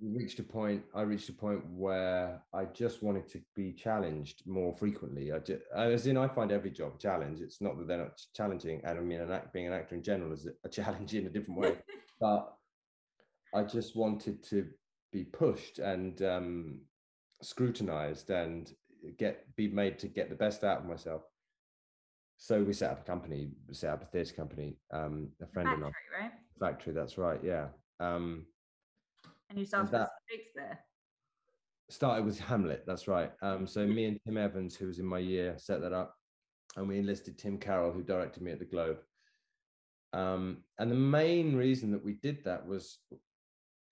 reached 0.00 0.38
a 0.38 0.42
point. 0.42 0.82
I 0.94 1.02
reached 1.02 1.28
a 1.28 1.32
point 1.32 1.62
where 1.70 2.42
I 2.52 2.64
just 2.66 3.02
wanted 3.02 3.28
to 3.30 3.40
be 3.54 3.72
challenged 3.72 4.42
more 4.46 4.74
frequently. 4.76 5.32
I 5.32 5.38
just, 5.38 5.62
as 5.74 6.06
in, 6.06 6.16
I 6.16 6.28
find 6.28 6.52
every 6.52 6.70
job 6.70 6.92
a 6.96 6.98
challenge. 6.98 7.40
It's 7.40 7.60
not 7.60 7.78
that 7.78 7.88
they're 7.88 7.98
not 7.98 8.20
challenging, 8.34 8.82
and 8.84 8.98
I 8.98 9.02
mean, 9.02 9.20
an 9.20 9.32
act, 9.32 9.52
being 9.52 9.66
an 9.66 9.72
actor 9.72 9.94
in 9.94 10.02
general 10.02 10.32
is 10.32 10.48
a 10.64 10.68
challenge 10.70 11.14
in 11.14 11.26
a 11.26 11.30
different 11.30 11.60
way. 11.60 11.76
but 12.20 12.52
I 13.54 13.62
just 13.62 13.96
wanted 13.96 14.42
to 14.44 14.66
be 15.12 15.24
pushed 15.24 15.78
and 15.78 16.20
um, 16.22 16.80
scrutinized 17.42 18.30
and 18.30 18.70
get 19.18 19.44
be 19.56 19.68
made 19.68 19.98
to 20.00 20.08
get 20.08 20.28
the 20.28 20.36
best 20.36 20.64
out 20.64 20.80
of 20.80 20.86
myself. 20.86 21.22
So 22.38 22.62
we 22.62 22.74
set 22.74 22.90
up 22.90 23.00
a 23.00 23.04
company, 23.04 23.48
We 23.66 23.74
set 23.74 23.94
up 23.94 24.02
a 24.02 24.06
theatre 24.06 24.34
company. 24.34 24.76
Um, 24.92 25.30
a 25.40 25.46
friend 25.46 25.68
factory, 25.68 25.74
of 25.74 25.80
mine, 25.80 25.92
right? 26.20 26.32
Factory, 26.60 26.92
that's 26.92 27.16
right. 27.16 27.40
Yeah. 27.42 27.68
Um, 27.98 28.44
and 29.48 29.58
you 29.58 29.64
started 29.64 29.92
with 29.92 30.08
Shakespeare. 30.30 30.78
Started 31.88 32.24
with 32.24 32.40
Hamlet. 32.40 32.84
That's 32.86 33.08
right. 33.08 33.32
Um, 33.42 33.66
so 33.66 33.86
me 33.86 34.06
and 34.06 34.18
Tim 34.24 34.36
Evans, 34.36 34.76
who 34.76 34.86
was 34.86 34.98
in 34.98 35.06
my 35.06 35.18
year, 35.18 35.54
set 35.58 35.80
that 35.82 35.92
up, 35.92 36.14
and 36.76 36.88
we 36.88 36.98
enlisted 36.98 37.38
Tim 37.38 37.58
Carroll, 37.58 37.92
who 37.92 38.02
directed 38.02 38.42
me 38.42 38.52
at 38.52 38.58
the 38.58 38.64
Globe. 38.64 38.98
Um, 40.12 40.58
and 40.78 40.90
the 40.90 40.96
main 40.96 41.56
reason 41.56 41.90
that 41.92 42.04
we 42.04 42.14
did 42.14 42.42
that 42.44 42.66
was 42.66 42.98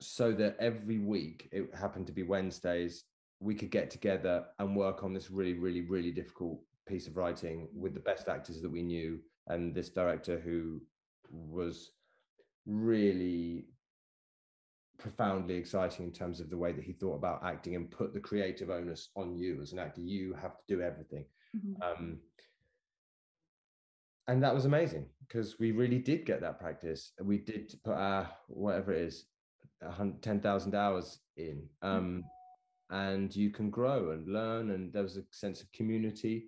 so 0.00 0.32
that 0.32 0.56
every 0.58 0.98
week, 0.98 1.48
it 1.52 1.68
happened 1.74 2.06
to 2.06 2.12
be 2.12 2.22
Wednesdays, 2.22 3.04
we 3.40 3.54
could 3.54 3.70
get 3.70 3.90
together 3.90 4.44
and 4.58 4.76
work 4.76 5.04
on 5.04 5.12
this 5.12 5.30
really, 5.30 5.54
really, 5.54 5.82
really 5.82 6.10
difficult 6.10 6.60
piece 6.86 7.06
of 7.06 7.16
writing 7.16 7.68
with 7.74 7.94
the 7.94 8.00
best 8.00 8.28
actors 8.28 8.60
that 8.60 8.70
we 8.70 8.82
knew 8.82 9.18
and 9.48 9.74
this 9.74 9.90
director 9.90 10.38
who 10.38 10.80
was 11.30 11.90
really 12.66 13.66
profoundly 15.04 15.54
exciting 15.54 16.06
in 16.06 16.12
terms 16.12 16.40
of 16.40 16.48
the 16.48 16.56
way 16.56 16.72
that 16.72 16.82
he 16.82 16.94
thought 16.94 17.16
about 17.16 17.44
acting 17.44 17.76
and 17.76 17.90
put 17.90 18.14
the 18.14 18.18
creative 18.18 18.70
onus 18.70 19.10
on 19.14 19.36
you 19.36 19.60
as 19.60 19.72
an 19.72 19.78
actor. 19.78 20.00
You 20.00 20.34
have 20.40 20.56
to 20.56 20.64
do 20.66 20.80
everything. 20.80 21.26
Mm-hmm. 21.54 21.82
Um, 21.82 22.18
and 24.28 24.42
that 24.42 24.54
was 24.54 24.64
amazing 24.64 25.04
because 25.28 25.58
we 25.58 25.72
really 25.72 25.98
did 25.98 26.24
get 26.24 26.40
that 26.40 26.58
practice. 26.58 27.12
We 27.22 27.36
did 27.36 27.74
put 27.84 27.92
our 27.92 28.30
whatever 28.48 28.92
it 28.92 29.02
is, 29.02 29.26
ten 30.22 30.40
thousand 30.40 30.74
hours 30.74 31.18
in, 31.36 31.68
mm. 31.84 31.88
um, 31.88 32.24
and 32.88 33.36
you 33.36 33.50
can 33.50 33.68
grow 33.68 34.12
and 34.12 34.26
learn. 34.26 34.70
And 34.70 34.90
there 34.90 35.02
was 35.02 35.18
a 35.18 35.24
sense 35.32 35.60
of 35.60 35.70
community. 35.72 36.46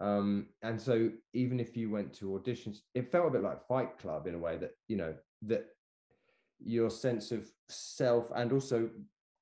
Um, 0.00 0.48
and 0.62 0.80
so 0.80 1.10
even 1.34 1.60
if 1.60 1.76
you 1.76 1.88
went 1.90 2.12
to 2.14 2.26
auditions, 2.30 2.78
it 2.96 3.12
felt 3.12 3.28
a 3.28 3.30
bit 3.30 3.42
like 3.44 3.68
Fight 3.68 3.96
Club 3.98 4.26
in 4.26 4.34
a 4.34 4.38
way 4.38 4.56
that 4.56 4.72
you 4.88 4.96
know 4.96 5.14
that 5.42 5.66
your 6.60 6.90
sense 6.90 7.30
of 7.32 7.50
self 7.68 8.30
and 8.34 8.52
also 8.52 8.90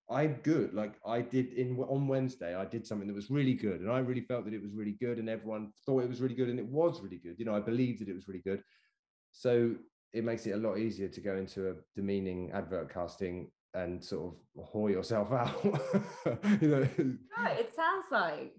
I'm 0.08 0.34
good. 0.44 0.72
Like 0.72 0.94
I 1.04 1.20
did 1.20 1.52
in 1.54 1.76
on 1.78 2.06
Wednesday, 2.06 2.54
I 2.54 2.64
did 2.64 2.86
something 2.86 3.08
that 3.08 3.14
was 3.14 3.30
really 3.30 3.54
good, 3.54 3.80
and 3.80 3.90
I 3.90 3.98
really 3.98 4.20
felt 4.20 4.44
that 4.44 4.54
it 4.54 4.62
was 4.62 4.72
really 4.72 4.96
good, 5.00 5.18
and 5.18 5.28
everyone 5.28 5.72
thought 5.84 6.04
it 6.04 6.08
was 6.08 6.20
really 6.20 6.34
good, 6.34 6.48
and 6.48 6.60
it 6.60 6.68
was 6.68 7.00
really 7.00 7.18
good. 7.18 7.36
You 7.38 7.44
know, 7.44 7.56
I 7.56 7.60
believed 7.60 8.00
that 8.00 8.08
it 8.08 8.14
was 8.14 8.28
really 8.28 8.42
good. 8.42 8.62
So 9.32 9.74
it 10.12 10.24
makes 10.24 10.46
it 10.46 10.52
a 10.52 10.56
lot 10.56 10.78
easier 10.78 11.08
to 11.08 11.20
go 11.20 11.36
into 11.36 11.70
a 11.70 11.74
demeaning 11.96 12.52
advert 12.52 12.92
casting 12.92 13.50
and 13.74 14.02
sort 14.02 14.34
of 14.56 14.64
whore 14.72 14.90
yourself 14.90 15.32
out. 15.32 15.64
you 16.60 16.68
know, 16.68 16.88
no, 16.98 17.50
it 17.50 17.74
sounds 17.74 18.06
like 18.12 18.54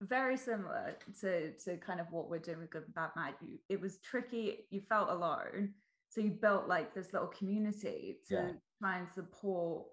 very 0.00 0.36
similar 0.38 0.96
to 1.20 1.52
to 1.58 1.76
kind 1.76 2.00
of 2.00 2.06
what 2.10 2.30
we're 2.30 2.38
doing 2.38 2.58
with 2.60 2.70
Good 2.70 2.94
Bad 2.94 3.10
Mad. 3.16 3.34
You, 3.42 3.58
it 3.68 3.80
was 3.80 3.98
tricky. 3.98 4.66
You 4.70 4.80
felt 4.88 5.10
alone 5.10 5.74
so 6.12 6.20
you 6.20 6.30
built 6.30 6.68
like 6.68 6.94
this 6.94 7.12
little 7.12 7.28
community 7.28 8.18
to 8.28 8.34
yeah. 8.34 8.48
try 8.80 8.98
and 8.98 9.08
support 9.08 9.84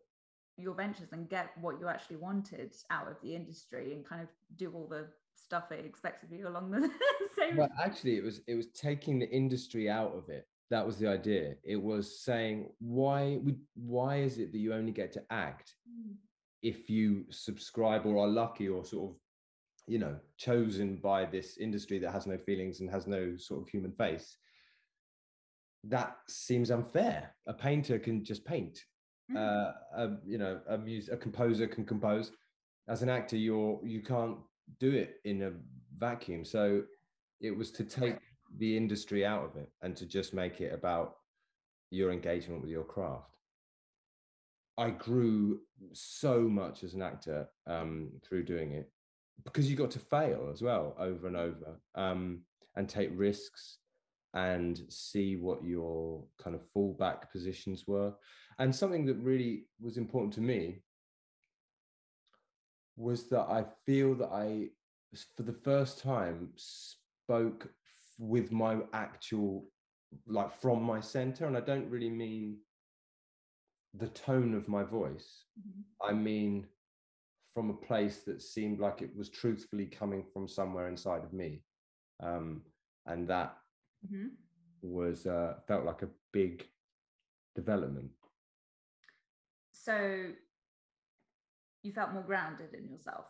your 0.57 0.73
ventures 0.73 1.13
and 1.13 1.29
get 1.29 1.51
what 1.61 1.79
you 1.79 1.87
actually 1.87 2.17
wanted 2.17 2.75
out 2.91 3.07
of 3.07 3.15
the 3.23 3.33
industry 3.33 3.93
and 3.93 4.05
kind 4.05 4.21
of 4.21 4.27
do 4.57 4.71
all 4.73 4.87
the 4.89 5.07
stuff 5.35 5.71
it 5.71 5.85
expects 5.85 6.23
of 6.23 6.31
you 6.31 6.47
along 6.47 6.69
the 6.69 6.89
same 7.37 7.55
well 7.55 7.69
actually 7.81 8.17
it 8.17 8.23
was 8.23 8.41
it 8.47 8.55
was 8.55 8.67
taking 8.67 9.17
the 9.19 9.29
industry 9.29 9.89
out 9.89 10.13
of 10.13 10.27
it 10.27 10.45
that 10.69 10.85
was 10.85 10.97
the 10.97 11.07
idea 11.07 11.53
it 11.63 11.81
was 11.81 12.21
saying 12.21 12.69
why 12.79 13.39
we 13.41 13.55
why 13.75 14.17
is 14.17 14.37
it 14.37 14.51
that 14.51 14.57
you 14.59 14.73
only 14.73 14.91
get 14.91 15.13
to 15.13 15.23
act 15.31 15.75
mm. 15.89 16.13
if 16.61 16.89
you 16.89 17.23
subscribe 17.29 18.05
or 18.05 18.17
are 18.17 18.27
lucky 18.27 18.67
or 18.67 18.83
sort 18.83 19.11
of 19.11 19.15
you 19.87 19.97
know 19.97 20.17
chosen 20.37 20.97
by 20.97 21.23
this 21.23 21.57
industry 21.57 21.97
that 21.97 22.11
has 22.11 22.27
no 22.27 22.37
feelings 22.37 22.81
and 22.81 22.89
has 22.89 23.07
no 23.07 23.37
sort 23.37 23.61
of 23.61 23.69
human 23.69 23.93
face 23.93 24.37
that 25.85 26.17
seems 26.27 26.71
unfair. 26.71 27.33
A 27.47 27.53
painter 27.53 27.99
can 27.99 28.23
just 28.23 28.45
paint. 28.45 28.83
Mm. 29.31 29.37
Uh, 29.37 29.71
a, 29.95 30.09
you 30.25 30.37
know, 30.37 30.59
a 30.67 30.77
mus- 30.77 31.09
a 31.09 31.17
composer 31.17 31.67
can 31.67 31.85
compose. 31.85 32.31
As 32.87 33.01
an 33.01 33.09
actor, 33.09 33.37
you're 33.37 33.79
you 33.83 34.01
can't 34.01 34.37
do 34.79 34.91
it 34.91 35.17
in 35.25 35.43
a 35.43 35.51
vacuum. 35.97 36.43
So 36.43 36.83
it 37.39 37.51
was 37.51 37.71
to 37.71 37.83
take 37.83 38.17
the 38.57 38.75
industry 38.75 39.25
out 39.25 39.45
of 39.45 39.55
it 39.55 39.71
and 39.81 39.95
to 39.95 40.05
just 40.05 40.33
make 40.33 40.59
it 40.59 40.73
about 40.73 41.15
your 41.91 42.11
engagement 42.11 42.61
with 42.61 42.71
your 42.71 42.83
craft. 42.83 43.37
I 44.77 44.91
grew 44.91 45.59
so 45.93 46.41
much 46.41 46.83
as 46.83 46.93
an 46.93 47.01
actor 47.01 47.49
um, 47.67 48.11
through 48.23 48.45
doing 48.45 48.71
it 48.71 48.89
because 49.43 49.69
you 49.69 49.75
got 49.75 49.91
to 49.91 49.99
fail 49.99 50.49
as 50.51 50.61
well 50.61 50.95
over 50.99 51.27
and 51.27 51.35
over 51.35 51.79
um, 51.95 52.41
and 52.75 52.87
take 52.87 53.09
risks 53.13 53.79
and 54.33 54.79
see 54.89 55.35
what 55.35 55.63
your 55.63 56.23
kind 56.41 56.55
of 56.55 56.61
fallback 56.75 57.31
positions 57.31 57.85
were. 57.87 58.13
And 58.59 58.75
something 58.75 59.05
that 59.07 59.17
really 59.17 59.67
was 59.81 59.97
important 59.97 60.33
to 60.33 60.41
me 60.41 60.83
was 62.95 63.29
that 63.29 63.47
I 63.49 63.65
feel 63.85 64.13
that 64.15 64.31
I, 64.31 64.69
for 65.35 65.43
the 65.43 65.53
first 65.53 65.99
time, 65.99 66.49
spoke 66.55 67.69
with 68.19 68.51
my 68.51 68.77
actual, 68.93 69.65
like 70.27 70.51
from 70.61 70.83
my 70.83 70.99
center. 70.99 71.45
And 71.47 71.55
I 71.57 71.61
don't 71.61 71.89
really 71.89 72.09
mean 72.09 72.57
the 73.93 74.09
tone 74.09 74.53
of 74.53 74.67
my 74.67 74.83
voice, 74.83 75.45
Mhm. 75.59 75.83
I 76.01 76.13
mean 76.13 76.67
from 77.55 77.71
a 77.71 77.73
place 77.73 78.23
that 78.23 78.41
seemed 78.41 78.79
like 78.79 79.01
it 79.01 79.13
was 79.15 79.29
truthfully 79.29 79.87
coming 79.87 80.23
from 80.23 80.47
somewhere 80.47 80.87
inside 80.87 81.23
of 81.23 81.33
me. 81.33 81.63
Um, 82.19 82.63
and 83.07 83.27
that 83.27 83.57
Mhm. 84.05 84.31
was 84.81 85.25
uh, 85.25 85.59
felt 85.67 85.85
like 85.85 86.01
a 86.03 86.09
big 86.31 86.65
development. 87.55 88.11
So 89.71 90.33
you 91.83 91.91
felt 91.93 92.13
more 92.13 92.23
grounded 92.23 92.73
in 92.73 92.89
yourself. 92.89 93.25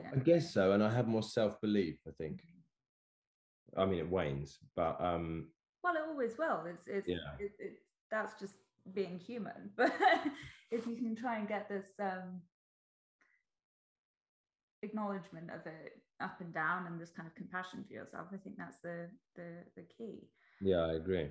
Yeah. 0.00 0.10
I 0.14 0.18
guess 0.18 0.52
so, 0.54 0.72
and 0.72 0.82
I 0.82 0.90
have 0.92 1.08
more 1.08 1.22
self 1.22 1.60
belief. 1.60 1.98
I 2.06 2.10
think. 2.12 2.40
I 3.76 3.84
mean, 3.84 3.98
it 3.98 4.08
wanes, 4.08 4.58
but 4.74 5.00
um, 5.00 5.52
Well, 5.82 5.94
it 5.94 6.02
always 6.08 6.38
will. 6.38 6.64
It's 6.66 6.86
it's 6.88 7.08
Yeah. 7.08 7.36
it, 7.38 7.52
it, 7.58 7.82
that's 8.10 8.38
just 8.40 8.54
being 8.92 9.18
human. 9.18 9.70
But 9.76 9.92
if 10.70 10.86
you 10.86 10.96
can 10.96 11.14
try 11.16 11.38
and 11.38 11.48
get 11.48 11.68
this 11.68 11.86
um, 12.00 12.42
acknowledgement 14.82 15.50
of 15.50 15.66
it 15.66 16.00
up 16.20 16.40
and 16.40 16.52
down 16.52 16.86
and 16.86 17.00
this 17.00 17.10
kind 17.10 17.26
of 17.28 17.34
compassion 17.34 17.84
for 17.86 17.94
yourself, 17.94 18.26
I 18.32 18.36
think 18.38 18.56
that's 18.58 18.78
the 18.82 19.08
the 19.36 19.48
the 19.76 19.82
key. 19.96 20.28
yeah, 20.60 20.78
I 20.86 20.94
agree. 20.94 21.28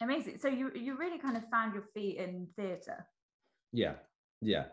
Amazing. 0.00 0.38
So 0.38 0.48
you 0.48 0.70
you 0.74 0.96
really 0.96 1.18
kind 1.18 1.36
of 1.36 1.48
found 1.48 1.74
your 1.74 1.84
feet 1.94 2.16
in 2.18 2.48
theatre, 2.56 3.06
Yeah, 3.72 3.94
yeah. 4.40 4.64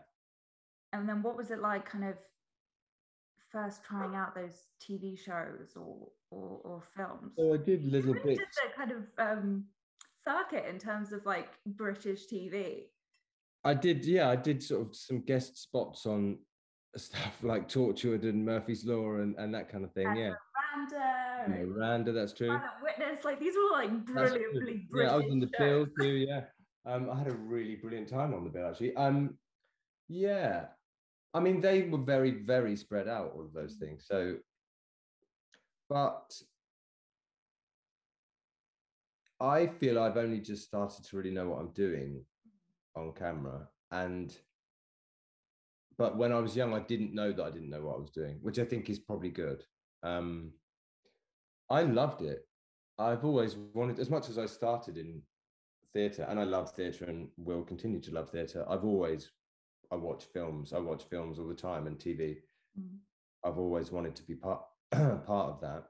and 0.92 1.08
then 1.08 1.22
what 1.22 1.36
was 1.36 1.50
it 1.50 1.60
like, 1.60 1.88
kind 1.88 2.04
of 2.04 2.16
first 3.50 3.84
trying 3.84 4.14
out 4.16 4.34
those 4.34 4.68
TV 4.80 5.18
shows 5.18 5.76
or 5.76 6.08
or, 6.30 6.60
or 6.64 6.82
films? 6.96 7.32
So 7.38 7.54
I 7.54 7.58
did 7.58 7.84
little 7.84 8.14
really 8.14 8.36
bits. 8.36 8.56
did 8.62 8.74
kind 8.74 8.90
of 8.92 9.02
um, 9.18 9.64
circuit 10.24 10.64
in 10.68 10.78
terms 10.78 11.12
of 11.12 11.24
like 11.26 11.50
British 11.66 12.26
TV. 12.26 12.84
I 13.64 13.74
did, 13.74 14.04
yeah, 14.04 14.28
I 14.28 14.34
did 14.34 14.60
sort 14.60 14.88
of 14.88 14.96
some 14.96 15.20
guest 15.20 15.56
spots 15.56 16.04
on 16.04 16.38
stuff 16.96 17.38
like 17.42 17.68
Tortured 17.68 18.24
and 18.24 18.44
Murphy's 18.44 18.84
Law 18.84 19.16
and, 19.16 19.34
and 19.36 19.54
that 19.54 19.70
kind 19.70 19.84
of 19.84 19.92
thing. 19.92 20.14
Yeah, 20.16 20.34
Randa, 20.72 21.58
You 21.58 21.74
know, 21.74 22.12
that's 22.12 22.32
true. 22.32 22.58
Witness, 22.82 23.24
like 23.24 23.40
these 23.40 23.54
were 23.54 23.78
like 23.78 24.04
brilliantly 24.04 24.86
British. 24.90 25.10
Yeah, 25.10 25.12
I 25.12 25.16
was 25.16 25.26
on 25.30 25.40
the 25.40 25.50
bill 25.58 25.86
too. 25.98 26.26
Yeah, 26.28 26.42
um, 26.84 27.10
I 27.10 27.18
had 27.18 27.28
a 27.28 27.34
really 27.34 27.76
brilliant 27.76 28.08
time 28.08 28.34
on 28.34 28.44
the 28.44 28.50
bill 28.50 28.68
actually. 28.68 28.94
Um, 28.96 29.38
yeah, 30.08 30.66
I 31.32 31.40
mean 31.40 31.60
they 31.60 31.82
were 31.82 31.98
very 31.98 32.42
very 32.42 32.76
spread 32.76 33.08
out 33.08 33.32
all 33.34 33.42
of 33.42 33.52
those 33.52 33.74
things. 33.74 34.04
So, 34.06 34.36
but 35.88 36.30
I 39.40 39.66
feel 39.66 39.98
I've 39.98 40.18
only 40.18 40.40
just 40.40 40.64
started 40.64 41.04
to 41.04 41.16
really 41.16 41.30
know 41.30 41.48
what 41.48 41.60
I'm 41.60 41.72
doing 41.72 42.24
on 42.94 43.12
camera, 43.12 43.68
and 43.90 44.36
but 46.02 46.16
when 46.16 46.32
I 46.32 46.40
was 46.40 46.56
young, 46.56 46.74
I 46.74 46.80
didn't 46.80 47.14
know 47.14 47.30
that 47.30 47.44
I 47.44 47.50
didn't 47.52 47.70
know 47.70 47.82
what 47.82 47.94
I 47.94 48.00
was 48.00 48.10
doing, 48.10 48.38
which 48.42 48.58
I 48.58 48.64
think 48.64 48.90
is 48.90 48.98
probably 48.98 49.28
good. 49.28 49.62
Um, 50.02 50.50
I 51.70 51.82
loved 51.82 52.22
it. 52.22 52.44
I've 52.98 53.24
always 53.24 53.54
wanted, 53.72 54.00
as 54.00 54.10
much 54.10 54.28
as 54.28 54.36
I 54.36 54.46
started 54.46 54.98
in 54.98 55.22
theatre, 55.92 56.26
and 56.28 56.40
I 56.40 56.42
love 56.42 56.72
theatre 56.72 57.04
and 57.04 57.28
will 57.36 57.62
continue 57.62 58.00
to 58.00 58.10
love 58.10 58.30
theatre. 58.30 58.64
I've 58.68 58.84
always, 58.84 59.30
I 59.92 59.94
watch 59.94 60.24
films. 60.24 60.72
I 60.72 60.80
watch 60.80 61.04
films 61.08 61.38
all 61.38 61.46
the 61.46 61.54
time 61.54 61.86
and 61.86 61.96
TV. 61.96 62.38
Mm. 62.76 62.96
I've 63.44 63.58
always 63.58 63.92
wanted 63.92 64.16
to 64.16 64.24
be 64.24 64.34
part 64.34 64.60
part 64.90 65.50
of 65.50 65.60
that. 65.60 65.84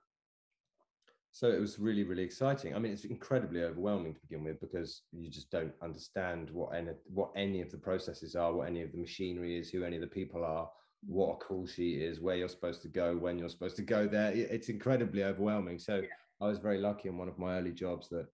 So 1.34 1.50
it 1.50 1.58
was 1.58 1.78
really, 1.78 2.04
really 2.04 2.22
exciting. 2.22 2.74
I 2.74 2.78
mean, 2.78 2.92
it's 2.92 3.06
incredibly 3.06 3.62
overwhelming 3.62 4.12
to 4.14 4.20
begin 4.20 4.44
with 4.44 4.60
because 4.60 5.02
you 5.12 5.30
just 5.30 5.50
don't 5.50 5.72
understand 5.82 6.50
what 6.50 6.74
any 6.76 6.90
what 7.06 7.30
any 7.34 7.62
of 7.62 7.70
the 7.70 7.78
processes 7.78 8.36
are, 8.36 8.52
what 8.52 8.68
any 8.68 8.82
of 8.82 8.92
the 8.92 8.98
machinery 8.98 9.58
is, 9.58 9.70
who 9.70 9.82
any 9.82 9.96
of 9.96 10.02
the 10.02 10.08
people 10.08 10.44
are, 10.44 10.68
what 11.06 11.32
a 11.32 11.36
call 11.36 11.66
sheet 11.66 12.02
is, 12.02 12.20
where 12.20 12.36
you're 12.36 12.48
supposed 12.48 12.82
to 12.82 12.88
go, 12.88 13.16
when 13.16 13.38
you're 13.38 13.48
supposed 13.48 13.76
to 13.76 13.82
go 13.82 14.06
there. 14.06 14.30
It's 14.34 14.68
incredibly 14.68 15.24
overwhelming. 15.24 15.78
So 15.78 16.02
I 16.42 16.48
was 16.48 16.58
very 16.58 16.78
lucky 16.78 17.08
in 17.08 17.16
one 17.16 17.28
of 17.28 17.38
my 17.38 17.56
early 17.56 17.72
jobs 17.72 18.10
that 18.10 18.26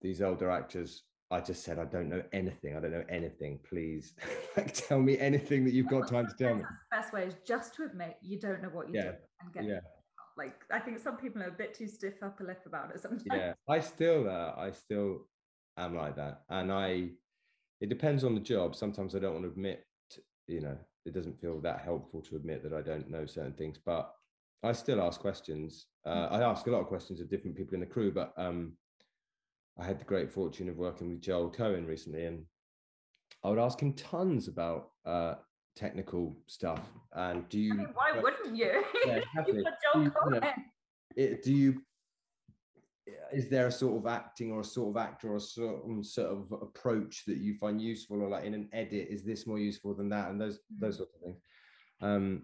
these 0.00 0.22
older 0.22 0.50
actors, 0.50 1.02
I 1.30 1.40
just 1.40 1.62
said, 1.62 1.78
I 1.78 1.84
don't 1.84 2.08
know 2.08 2.22
anything. 2.32 2.74
I 2.74 2.80
don't 2.80 2.92
know 2.92 3.04
anything. 3.10 3.58
Please, 3.68 4.14
like, 4.56 4.72
tell 4.72 5.00
me 5.00 5.18
anything 5.18 5.64
that 5.66 5.74
you've 5.74 5.88
got 5.88 6.08
time 6.08 6.26
to 6.26 6.34
tell 6.34 6.54
me. 6.54 6.62
The 6.62 6.96
best 6.96 7.12
way 7.12 7.24
is 7.24 7.34
just 7.46 7.74
to 7.74 7.84
admit 7.84 8.16
you 8.22 8.40
don't 8.40 8.62
know 8.62 8.70
what 8.70 8.88
you 8.88 8.94
Yeah, 8.94 9.12
do 9.52 9.66
Yeah. 9.68 9.80
Like 10.36 10.54
I 10.70 10.78
think 10.78 10.98
some 10.98 11.16
people 11.16 11.42
are 11.42 11.48
a 11.48 11.52
bit 11.52 11.74
too 11.74 11.86
stiff 11.88 12.14
upper 12.22 12.44
lip 12.44 12.62
about 12.66 12.94
it 12.94 13.00
sometimes. 13.00 13.26
yeah 13.32 13.52
i 13.68 13.78
still 13.80 14.28
uh, 14.28 14.52
i 14.56 14.70
still 14.70 15.26
am 15.76 15.94
like 15.96 16.16
that. 16.16 16.42
And 16.48 16.72
i 16.72 17.10
it 17.80 17.88
depends 17.88 18.24
on 18.24 18.34
the 18.34 18.40
job. 18.40 18.74
Sometimes 18.74 19.14
i 19.14 19.18
don't 19.18 19.32
want 19.34 19.44
to 19.44 19.50
admit 19.50 19.84
you 20.46 20.60
know 20.60 20.76
it 21.06 21.14
doesn't 21.14 21.40
feel 21.40 21.60
that 21.60 21.80
helpful 21.80 22.20
to 22.20 22.36
admit 22.36 22.62
that 22.62 22.72
i 22.72 22.82
don't 22.82 23.08
know 23.08 23.24
certain 23.24 23.52
things 23.54 23.78
but 23.86 24.12
i 24.62 24.72
still 24.72 25.00
ask 25.00 25.20
questions. 25.20 25.86
Uh, 26.04 26.28
i 26.30 26.42
ask 26.42 26.66
a 26.66 26.70
lot 26.70 26.80
of 26.80 26.86
questions 26.86 27.20
of 27.20 27.30
different 27.30 27.56
people 27.56 27.74
in 27.74 27.80
the 27.80 27.86
crew 27.86 28.10
but 28.10 28.32
um 28.36 28.72
i 29.78 29.84
had 29.84 29.98
the 30.00 30.04
great 30.04 30.30
fortune 30.30 30.68
of 30.68 30.76
working 30.76 31.08
with 31.08 31.20
joel 31.20 31.50
coen 31.50 31.86
recently 31.86 32.26
and 32.26 32.44
i 33.44 33.48
would 33.48 33.58
ask 33.58 33.80
him 33.80 33.92
tons 33.92 34.48
about 34.48 34.90
uh 35.06 35.34
technical 35.76 36.36
stuff 36.46 36.80
and 37.14 37.48
do 37.48 37.58
you 37.58 37.72
I 37.74 37.76
mean, 37.76 37.86
why 37.94 38.20
wouldn't 38.20 38.56
you? 38.56 38.82
Yeah, 39.06 39.20
You've 39.46 39.64
got 39.64 39.74
Joel 39.82 40.02
You- 40.04 40.12
you 40.24 40.30
know, 40.32 40.40
Coen. 40.40 40.54
it, 41.16 41.42
do 41.42 41.52
you 41.52 41.82
is 43.32 43.48
there 43.48 43.66
a 43.66 43.72
sort 43.72 43.96
of 43.98 44.06
acting 44.06 44.52
or 44.52 44.60
a 44.60 44.64
sort 44.64 44.90
of 44.96 45.02
actor 45.02 45.32
or 45.32 45.36
a 45.36 45.40
certain 45.40 46.04
sort 46.04 46.28
of 46.30 46.52
approach 46.52 47.24
that 47.26 47.38
you 47.38 47.54
find 47.54 47.80
useful 47.80 48.22
or 48.22 48.28
like 48.28 48.44
in 48.44 48.54
an 48.54 48.68
edit 48.72 49.08
is 49.10 49.24
this 49.24 49.46
more 49.46 49.58
useful 49.58 49.94
than 49.94 50.08
that 50.08 50.30
and 50.30 50.40
those 50.40 50.60
those 50.78 50.96
sorts 50.98 51.14
of 51.14 51.20
things 51.22 51.38
um 52.02 52.42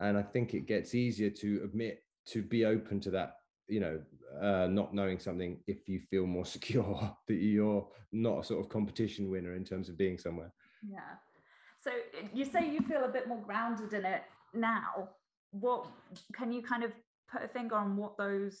and 0.00 0.16
i 0.16 0.22
think 0.22 0.54
it 0.54 0.66
gets 0.66 0.94
easier 0.94 1.30
to 1.30 1.60
admit 1.64 2.02
to 2.26 2.42
be 2.42 2.64
open 2.64 3.00
to 3.00 3.10
that 3.10 3.36
you 3.68 3.80
know 3.80 4.00
uh 4.40 4.66
not 4.68 4.94
knowing 4.94 5.18
something 5.18 5.58
if 5.66 5.88
you 5.88 5.98
feel 6.10 6.26
more 6.26 6.44
secure 6.56 7.16
that 7.26 7.34
you're 7.34 7.88
not 8.12 8.40
a 8.40 8.44
sort 8.44 8.60
of 8.60 8.68
competition 8.68 9.28
winner 9.30 9.54
in 9.54 9.64
terms 9.64 9.88
of 9.88 9.96
being 9.96 10.18
somewhere 10.18 10.52
Yeah. 10.88 11.00
So 11.82 11.90
you 12.32 12.44
say 12.44 12.70
you 12.70 12.80
feel 12.80 13.04
a 13.04 13.08
bit 13.08 13.26
more 13.26 13.40
grounded 13.40 13.92
in 13.92 14.04
it 14.04 14.22
now. 14.54 15.08
What 15.50 15.86
can 16.32 16.52
you 16.52 16.62
kind 16.62 16.84
of 16.84 16.92
put 17.30 17.42
a 17.42 17.48
finger 17.48 17.74
on 17.74 17.96
what 17.96 18.16
those 18.16 18.60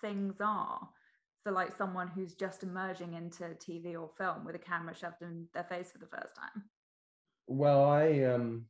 things 0.00 0.36
are 0.40 0.88
for 1.42 1.52
like 1.52 1.74
someone 1.74 2.08
who's 2.08 2.34
just 2.34 2.62
emerging 2.62 3.14
into 3.14 3.44
TV 3.54 3.98
or 3.98 4.10
film 4.18 4.44
with 4.44 4.54
a 4.54 4.58
camera 4.58 4.94
shoved 4.94 5.22
in 5.22 5.46
their 5.54 5.64
face 5.64 5.90
for 5.90 5.98
the 5.98 6.06
first 6.06 6.36
time? 6.36 6.64
Well, 7.46 7.84
I 7.84 8.24
um, 8.24 8.66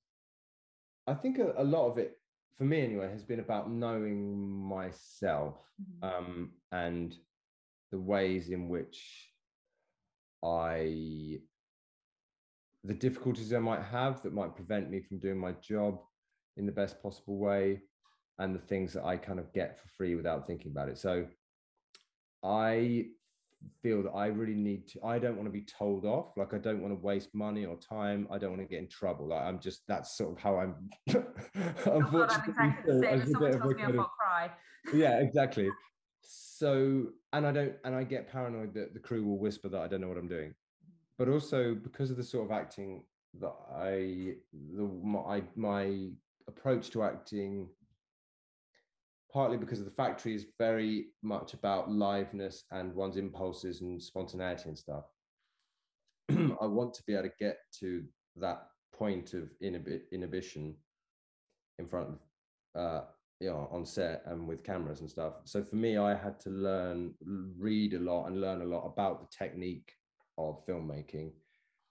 I 1.06 1.14
think 1.14 1.38
a, 1.38 1.52
a 1.56 1.64
lot 1.64 1.90
of 1.90 1.98
it, 1.98 2.18
for 2.56 2.64
me 2.64 2.82
anyway, 2.82 3.10
has 3.10 3.24
been 3.24 3.40
about 3.40 3.70
knowing 3.70 4.48
myself 4.48 5.56
Mhm. 5.80 6.04
um, 6.08 6.50
and 6.70 7.16
the 7.90 7.98
ways 7.98 8.50
in 8.50 8.68
which 8.68 9.32
I, 10.44 11.40
the 12.84 12.94
difficulties 12.94 13.52
I 13.52 13.58
might 13.58 13.82
have 13.82 14.22
that 14.22 14.32
might 14.32 14.56
prevent 14.56 14.90
me 14.90 15.00
from 15.00 15.18
doing 15.18 15.38
my 15.38 15.52
job 15.52 16.00
in 16.56 16.66
the 16.66 16.72
best 16.72 17.02
possible 17.02 17.38
way, 17.38 17.82
and 18.38 18.54
the 18.54 18.58
things 18.60 18.92
that 18.94 19.04
I 19.04 19.16
kind 19.16 19.38
of 19.38 19.52
get 19.52 19.78
for 19.78 19.88
free 19.88 20.14
without 20.14 20.46
thinking 20.46 20.72
about 20.72 20.88
it. 20.88 20.98
So, 20.98 21.26
I 22.42 23.06
feel 23.82 24.02
that 24.02 24.10
I 24.12 24.26
really 24.28 24.54
need 24.54 24.88
to, 24.88 25.04
I 25.04 25.18
don't 25.18 25.36
want 25.36 25.46
to 25.46 25.52
be 25.52 25.66
told 25.78 26.06
off. 26.06 26.32
Like 26.36 26.54
I 26.54 26.58
don't 26.58 26.80
want 26.80 26.94
to 26.94 27.00
waste 27.00 27.34
money 27.34 27.66
or 27.66 27.76
time. 27.76 28.26
I 28.30 28.38
don't 28.38 28.50
want 28.50 28.62
to 28.62 28.68
get 28.68 28.78
in 28.78 28.88
trouble. 28.88 29.28
Like 29.28 29.42
I'm 29.42 29.60
just, 29.60 29.82
that's 29.86 30.16
sort 30.16 30.32
of 30.32 30.42
how 30.42 30.56
I'm 30.58 30.88
Oh 31.08 31.22
God, 31.84 31.86
I'm 31.86 32.04
unfortunately 32.04 32.48
exactly 32.48 32.92
the 32.94 33.00
same. 33.02 33.20
If 33.20 33.28
someone 33.28 33.52
tells 33.58 33.74
me 33.74 33.98
of- 33.98 34.06
cry. 34.18 34.50
yeah, 34.94 35.18
exactly. 35.18 35.68
so 36.22 37.06
and 37.32 37.46
i 37.46 37.50
don't 37.50 37.72
and 37.84 37.94
i 37.94 38.04
get 38.04 38.30
paranoid 38.30 38.74
that 38.74 38.92
the 38.92 39.00
crew 39.00 39.24
will 39.24 39.38
whisper 39.38 39.70
that 39.70 39.80
i 39.80 39.88
don't 39.88 40.02
know 40.02 40.08
what 40.08 40.18
i'm 40.18 40.28
doing 40.28 40.52
but 41.20 41.28
also 41.28 41.74
because 41.74 42.10
of 42.10 42.16
the 42.16 42.24
sort 42.24 42.46
of 42.46 42.50
acting 42.50 43.04
that 43.38 43.54
i 43.76 44.32
the 44.74 44.82
my 45.04 45.42
my 45.54 46.08
approach 46.48 46.88
to 46.88 47.02
acting 47.02 47.68
partly 49.30 49.58
because 49.58 49.78
of 49.78 49.84
the 49.84 49.90
factory 49.92 50.34
is 50.34 50.46
very 50.58 51.08
much 51.22 51.52
about 51.52 51.90
liveness 51.90 52.62
and 52.72 52.94
one's 52.94 53.18
impulses 53.18 53.80
and 53.80 54.02
spontaneity 54.02 54.64
and 54.66 54.76
stuff. 54.76 55.04
I 56.30 56.66
want 56.66 56.94
to 56.94 57.02
be 57.06 57.12
able 57.12 57.28
to 57.28 57.34
get 57.38 57.58
to 57.78 58.02
that 58.36 58.66
point 58.92 59.34
of 59.34 59.50
inhib- 59.62 60.10
inhibition 60.10 60.74
in 61.78 61.86
front 61.86 62.08
of 62.08 62.18
uh 62.80 63.04
you 63.38 63.50
know 63.50 63.68
on 63.70 63.86
set 63.86 64.22
and 64.26 64.48
with 64.48 64.64
cameras 64.64 65.00
and 65.00 65.10
stuff. 65.10 65.34
So 65.44 65.62
for 65.62 65.76
me 65.76 65.96
i 65.96 66.14
had 66.14 66.40
to 66.40 66.50
learn 66.50 67.14
read 67.56 67.94
a 67.94 68.00
lot 68.00 68.26
and 68.26 68.40
learn 68.40 68.62
a 68.62 68.72
lot 68.74 68.84
about 68.84 69.20
the 69.20 69.28
technique 69.36 69.92
of 70.48 70.66
filmmaking 70.66 71.32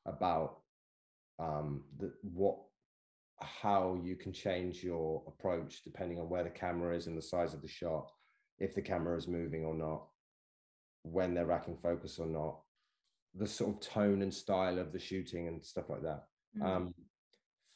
about 0.05 0.59
um 1.39 1.83
the 1.99 2.12
what 2.21 2.57
how 3.41 3.97
you 4.03 4.15
can 4.15 4.33
change 4.33 4.83
your 4.83 5.23
approach 5.27 5.81
depending 5.83 6.19
on 6.19 6.29
where 6.29 6.43
the 6.43 6.49
camera 6.49 6.95
is 6.95 7.07
and 7.07 7.17
the 7.17 7.21
size 7.21 7.53
of 7.53 7.62
the 7.62 7.67
shot 7.67 8.12
if 8.59 8.75
the 8.75 8.81
camera 8.81 9.17
is 9.17 9.27
moving 9.27 9.63
or 9.63 9.73
not 9.73 10.05
when 11.03 11.33
they're 11.33 11.45
racking 11.45 11.77
focus 11.81 12.19
or 12.19 12.25
not 12.25 12.59
the 13.35 13.47
sort 13.47 13.73
of 13.73 13.79
tone 13.79 14.21
and 14.21 14.33
style 14.33 14.79
of 14.79 14.91
the 14.91 14.99
shooting 14.99 15.47
and 15.47 15.63
stuff 15.63 15.89
like 15.89 16.01
that 16.01 16.23
mm. 16.57 16.65
um 16.65 16.93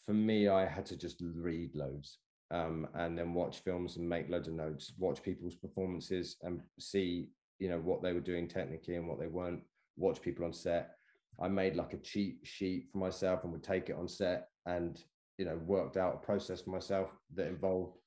for 0.05 0.13
me 0.13 0.49
i 0.49 0.65
had 0.65 0.86
to 0.86 0.97
just 0.97 1.21
read 1.21 1.73
loads 1.75 2.17
um, 2.53 2.88
and 2.93 3.17
then 3.17 3.33
watch 3.33 3.59
films 3.59 3.97
and 3.97 4.07
make 4.07 4.29
loads 4.29 4.47
of 4.47 4.53
notes, 4.53 4.93
watch 4.99 5.23
people's 5.23 5.55
performances 5.55 6.38
and 6.43 6.62
see, 6.79 7.29
you 7.57 7.67
know, 7.67 7.79
what 7.79 8.03
they 8.03 8.13
were 8.13 8.19
doing 8.19 8.47
technically 8.47 8.95
and 8.95 9.07
what 9.07 9.19
they 9.19 9.27
weren't, 9.27 9.62
watch 9.97 10.21
people 10.21 10.45
on 10.45 10.53
set. 10.53 10.95
I 11.41 11.47
made 11.47 11.75
like 11.75 11.93
a 11.93 11.97
cheat 11.97 12.38
sheet 12.43 12.88
for 12.91 12.99
myself 12.99 13.43
and 13.43 13.51
would 13.51 13.63
take 13.63 13.89
it 13.89 13.95
on 13.95 14.08
set 14.08 14.49
and, 14.65 15.01
you 15.38 15.45
know, 15.45 15.60
worked 15.65 15.97
out 15.97 16.15
a 16.15 16.25
process 16.25 16.62
for 16.62 16.69
myself 16.69 17.10
that 17.36 17.47
involved, 17.47 17.97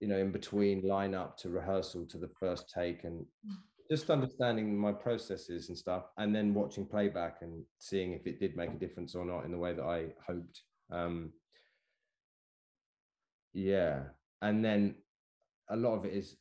you 0.00 0.08
know, 0.08 0.18
in 0.18 0.32
between 0.32 0.86
line 0.86 1.14
up 1.14 1.36
to 1.38 1.50
rehearsal 1.50 2.06
to 2.06 2.18
the 2.18 2.30
first 2.40 2.72
take 2.74 3.04
and 3.04 3.26
just 3.90 4.10
understanding 4.10 4.76
my 4.76 4.92
processes 4.92 5.68
and 5.68 5.78
stuff 5.78 6.04
and 6.18 6.34
then 6.34 6.54
watching 6.54 6.86
playback 6.86 7.38
and 7.42 7.64
seeing 7.78 8.12
if 8.12 8.26
it 8.26 8.40
did 8.40 8.56
make 8.56 8.70
a 8.70 8.78
difference 8.78 9.14
or 9.14 9.24
not 9.24 9.44
in 9.44 9.50
the 9.50 9.58
way 9.58 9.72
that 9.72 9.84
I 9.84 10.06
hoped. 10.26 10.62
Um, 10.90 11.32
yeah 13.52 14.04
and 14.42 14.64
then 14.64 14.94
a 15.70 15.76
lot 15.76 15.96
of 15.96 16.04
it 16.04 16.12
is 16.12 16.36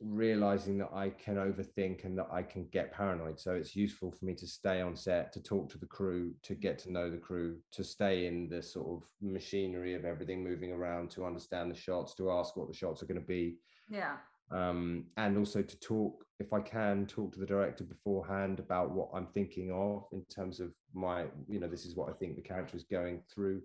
realizing 0.00 0.76
that 0.76 0.90
i 0.92 1.08
can 1.08 1.36
overthink 1.36 2.04
and 2.04 2.18
that 2.18 2.28
i 2.30 2.42
can 2.42 2.66
get 2.70 2.92
paranoid. 2.92 3.40
So 3.40 3.52
it's 3.54 3.74
useful 3.74 4.10
for 4.10 4.24
me 4.24 4.34
to 4.34 4.46
stay 4.46 4.80
on 4.80 4.94
set 4.94 5.32
to 5.32 5.42
talk 5.42 5.70
to 5.70 5.78
the 5.78 5.86
crew 5.86 6.34
to 6.42 6.54
get 6.54 6.78
to 6.80 6.92
know 6.92 7.10
the 7.10 7.16
crew 7.16 7.56
to 7.72 7.82
stay 7.82 8.26
in 8.26 8.48
the 8.48 8.62
sort 8.62 8.88
of 8.88 9.08
machinery 9.22 9.94
of 9.94 10.04
everything 10.04 10.44
moving 10.44 10.72
around 10.72 11.10
to 11.12 11.24
understand 11.24 11.70
the 11.70 11.76
shots 11.76 12.14
to 12.16 12.30
ask 12.30 12.56
what 12.56 12.68
the 12.68 12.74
shots 12.74 13.02
are 13.02 13.06
going 13.06 13.20
to 13.20 13.26
be. 13.26 13.56
Yeah. 13.88 14.16
Um, 14.50 15.06
and 15.16 15.38
also 15.38 15.62
to 15.62 15.80
talk 15.80 16.24
if 16.38 16.52
i 16.52 16.60
can 16.60 17.06
talk 17.06 17.32
to 17.32 17.40
the 17.40 17.46
director 17.46 17.82
beforehand 17.82 18.60
about 18.60 18.92
what 18.92 19.08
i'm 19.12 19.26
thinking 19.26 19.72
of 19.72 20.04
in 20.12 20.22
terms 20.26 20.60
of 20.60 20.72
my 20.94 21.24
you 21.48 21.58
know 21.58 21.66
this 21.66 21.84
is 21.84 21.96
what 21.96 22.10
i 22.10 22.12
think 22.12 22.36
the 22.36 22.42
character 22.42 22.76
is 22.76 22.84
going 22.84 23.22
through. 23.32 23.62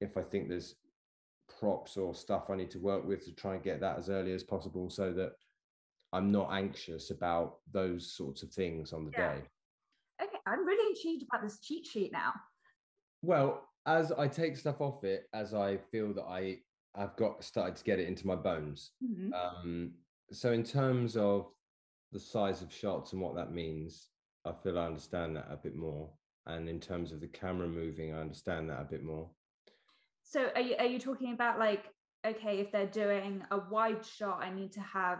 If 0.00 0.16
i 0.16 0.22
think 0.22 0.48
there's 0.48 0.76
props 1.58 1.96
or 1.96 2.14
stuff 2.14 2.50
I 2.50 2.56
need 2.56 2.70
to 2.72 2.78
work 2.78 3.06
with 3.06 3.24
to 3.24 3.32
try 3.32 3.54
and 3.54 3.62
get 3.62 3.80
that 3.80 3.98
as 3.98 4.08
early 4.08 4.32
as 4.32 4.42
possible 4.42 4.90
so 4.90 5.12
that 5.12 5.32
I'm 6.12 6.30
not 6.30 6.52
anxious 6.52 7.10
about 7.10 7.58
those 7.72 8.12
sorts 8.12 8.42
of 8.42 8.50
things 8.50 8.92
on 8.92 9.04
the 9.04 9.12
yeah. 9.12 9.34
day. 9.34 9.42
Okay, 10.22 10.38
I'm 10.46 10.64
really 10.66 10.94
intrigued 10.94 11.24
about 11.28 11.42
this 11.42 11.58
cheat 11.60 11.86
sheet 11.86 12.12
now. 12.12 12.32
Well, 13.22 13.68
as 13.86 14.12
I 14.12 14.28
take 14.28 14.56
stuff 14.56 14.80
off 14.80 15.04
it, 15.04 15.28
as 15.32 15.54
I 15.54 15.78
feel 15.90 16.12
that 16.14 16.24
I 16.24 16.58
I've 16.94 17.16
got 17.16 17.42
started 17.42 17.76
to 17.76 17.84
get 17.84 17.98
it 17.98 18.08
into 18.08 18.26
my 18.26 18.36
bones. 18.36 18.90
Mm-hmm. 19.02 19.32
Um, 19.32 19.92
so 20.30 20.52
in 20.52 20.62
terms 20.62 21.16
of 21.16 21.46
the 22.12 22.20
size 22.20 22.60
of 22.60 22.72
shots 22.72 23.12
and 23.12 23.22
what 23.22 23.34
that 23.36 23.52
means, 23.52 24.08
I 24.44 24.52
feel 24.52 24.78
I 24.78 24.86
understand 24.86 25.36
that 25.36 25.48
a 25.50 25.56
bit 25.56 25.74
more. 25.74 26.10
And 26.46 26.68
in 26.68 26.80
terms 26.80 27.12
of 27.12 27.20
the 27.20 27.28
camera 27.28 27.68
moving, 27.68 28.12
I 28.12 28.20
understand 28.20 28.68
that 28.68 28.80
a 28.80 28.84
bit 28.84 29.02
more. 29.02 29.30
So 30.22 30.48
are 30.54 30.60
you, 30.60 30.76
are 30.78 30.86
you 30.86 30.98
talking 30.98 31.32
about 31.32 31.58
like, 31.58 31.84
okay, 32.26 32.58
if 32.58 32.70
they're 32.72 32.86
doing 32.86 33.42
a 33.50 33.58
wide 33.70 34.04
shot, 34.04 34.40
I 34.42 34.50
need 34.50 34.72
to 34.72 34.80
have 34.80 35.18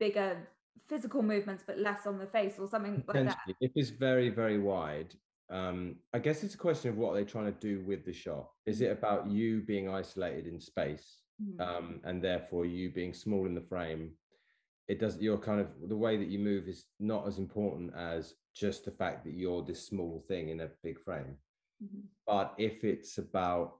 bigger 0.00 0.48
physical 0.88 1.22
movements, 1.22 1.62
but 1.64 1.78
less 1.78 2.06
on 2.06 2.18
the 2.18 2.26
face 2.26 2.58
or 2.58 2.68
something 2.68 3.04
like 3.06 3.26
that? 3.26 3.38
If 3.60 3.70
it's 3.76 3.90
very, 3.90 4.30
very 4.30 4.58
wide, 4.58 5.14
um, 5.50 5.96
I 6.12 6.18
guess 6.18 6.42
it's 6.42 6.54
a 6.54 6.58
question 6.58 6.90
of 6.90 6.96
what 6.96 7.14
they're 7.14 7.24
trying 7.24 7.52
to 7.52 7.60
do 7.60 7.84
with 7.86 8.04
the 8.04 8.12
shot. 8.12 8.48
Is 8.66 8.80
it 8.80 8.90
about 8.90 9.28
you 9.28 9.62
being 9.62 9.88
isolated 9.88 10.46
in 10.46 10.60
space 10.60 11.18
mm-hmm. 11.40 11.60
um, 11.60 12.00
and 12.04 12.22
therefore 12.22 12.66
you 12.66 12.90
being 12.90 13.14
small 13.14 13.46
in 13.46 13.54
the 13.54 13.60
frame? 13.60 14.12
It 14.88 14.98
does. 14.98 15.18
You're 15.20 15.38
kind 15.38 15.60
of 15.60 15.68
the 15.88 15.96
way 15.96 16.16
that 16.16 16.28
you 16.28 16.40
move 16.40 16.66
is 16.66 16.86
not 16.98 17.26
as 17.28 17.38
important 17.38 17.92
as 17.96 18.34
just 18.54 18.84
the 18.84 18.90
fact 18.90 19.24
that 19.24 19.34
you're 19.34 19.62
this 19.62 19.86
small 19.86 20.24
thing 20.26 20.48
in 20.48 20.60
a 20.60 20.68
big 20.82 21.00
frame. 21.00 21.36
Mm-hmm. 21.82 22.00
But 22.26 22.54
if 22.58 22.82
it's 22.82 23.18
about 23.18 23.74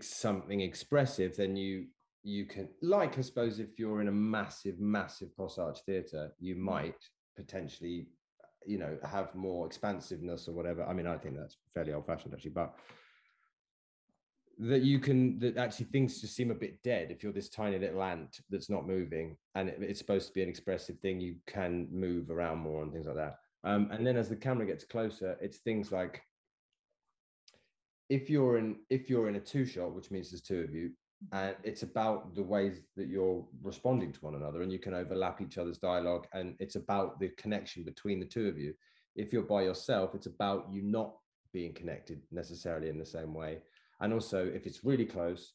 something 0.00 0.60
expressive, 0.60 1.36
then 1.36 1.56
you 1.56 1.86
you 2.24 2.46
can 2.46 2.68
like 2.82 3.18
I 3.18 3.20
suppose 3.20 3.60
if 3.60 3.78
you're 3.78 4.00
in 4.00 4.08
a 4.08 4.12
massive, 4.12 4.80
massive 4.80 5.34
cross 5.36 5.58
arch 5.58 5.78
theatre, 5.86 6.32
you 6.40 6.56
mm. 6.56 6.60
might 6.60 6.96
potentially 7.36 8.08
you 8.66 8.78
know 8.78 8.96
have 9.04 9.34
more 9.34 9.66
expansiveness 9.66 10.48
or 10.48 10.52
whatever. 10.52 10.84
I 10.84 10.92
mean, 10.92 11.06
I 11.06 11.16
think 11.16 11.36
that's 11.36 11.56
fairly 11.74 11.92
old 11.92 12.06
fashioned 12.06 12.34
actually, 12.34 12.50
but 12.50 12.74
that 14.58 14.82
you 14.82 14.98
can 15.00 15.38
that 15.40 15.56
actually 15.56 15.86
things 15.86 16.20
just 16.20 16.36
seem 16.36 16.50
a 16.50 16.54
bit 16.54 16.82
dead 16.82 17.10
if 17.10 17.22
you're 17.22 17.32
this 17.32 17.48
tiny 17.48 17.76
little 17.76 18.02
ant 18.02 18.38
that's 18.50 18.70
not 18.70 18.86
moving 18.86 19.36
and 19.56 19.68
it, 19.68 19.78
it's 19.80 19.98
supposed 19.98 20.28
to 20.28 20.32
be 20.32 20.44
an 20.44 20.48
expressive 20.48 20.96
thing 21.00 21.20
you 21.20 21.34
can 21.48 21.88
move 21.90 22.30
around 22.30 22.58
more 22.58 22.84
and 22.84 22.92
things 22.92 23.06
like 23.06 23.16
that 23.16 23.38
um, 23.64 23.88
and 23.90 24.06
then 24.06 24.16
as 24.16 24.28
the 24.28 24.36
camera 24.36 24.64
gets 24.64 24.84
closer 24.84 25.36
it's 25.40 25.58
things 25.58 25.90
like 25.90 26.22
if 28.08 28.28
you're 28.28 28.58
in 28.58 28.76
if 28.90 29.08
you're 29.08 29.28
in 29.28 29.36
a 29.36 29.40
two 29.40 29.64
shot, 29.64 29.94
which 29.94 30.10
means 30.10 30.30
there's 30.30 30.42
two 30.42 30.60
of 30.60 30.74
you. 30.74 30.90
And 31.32 31.56
it's 31.62 31.82
about 31.82 32.34
the 32.34 32.42
ways 32.42 32.80
that 32.96 33.08
you're 33.08 33.44
responding 33.62 34.12
to 34.12 34.20
one 34.20 34.34
another, 34.34 34.62
and 34.62 34.72
you 34.72 34.78
can 34.78 34.94
overlap 34.94 35.40
each 35.40 35.58
other's 35.58 35.78
dialogue, 35.78 36.26
and 36.32 36.54
it's 36.58 36.76
about 36.76 37.18
the 37.18 37.28
connection 37.30 37.82
between 37.84 38.20
the 38.20 38.26
two 38.26 38.48
of 38.48 38.58
you. 38.58 38.74
If 39.16 39.32
you're 39.32 39.42
by 39.42 39.62
yourself, 39.62 40.14
it's 40.14 40.26
about 40.26 40.68
you 40.70 40.82
not 40.82 41.14
being 41.52 41.72
connected 41.72 42.20
necessarily 42.30 42.88
in 42.88 42.98
the 42.98 43.06
same 43.06 43.32
way. 43.32 43.58
And 44.00 44.12
also, 44.12 44.44
if 44.44 44.66
it's 44.66 44.84
really 44.84 45.06
close, 45.06 45.52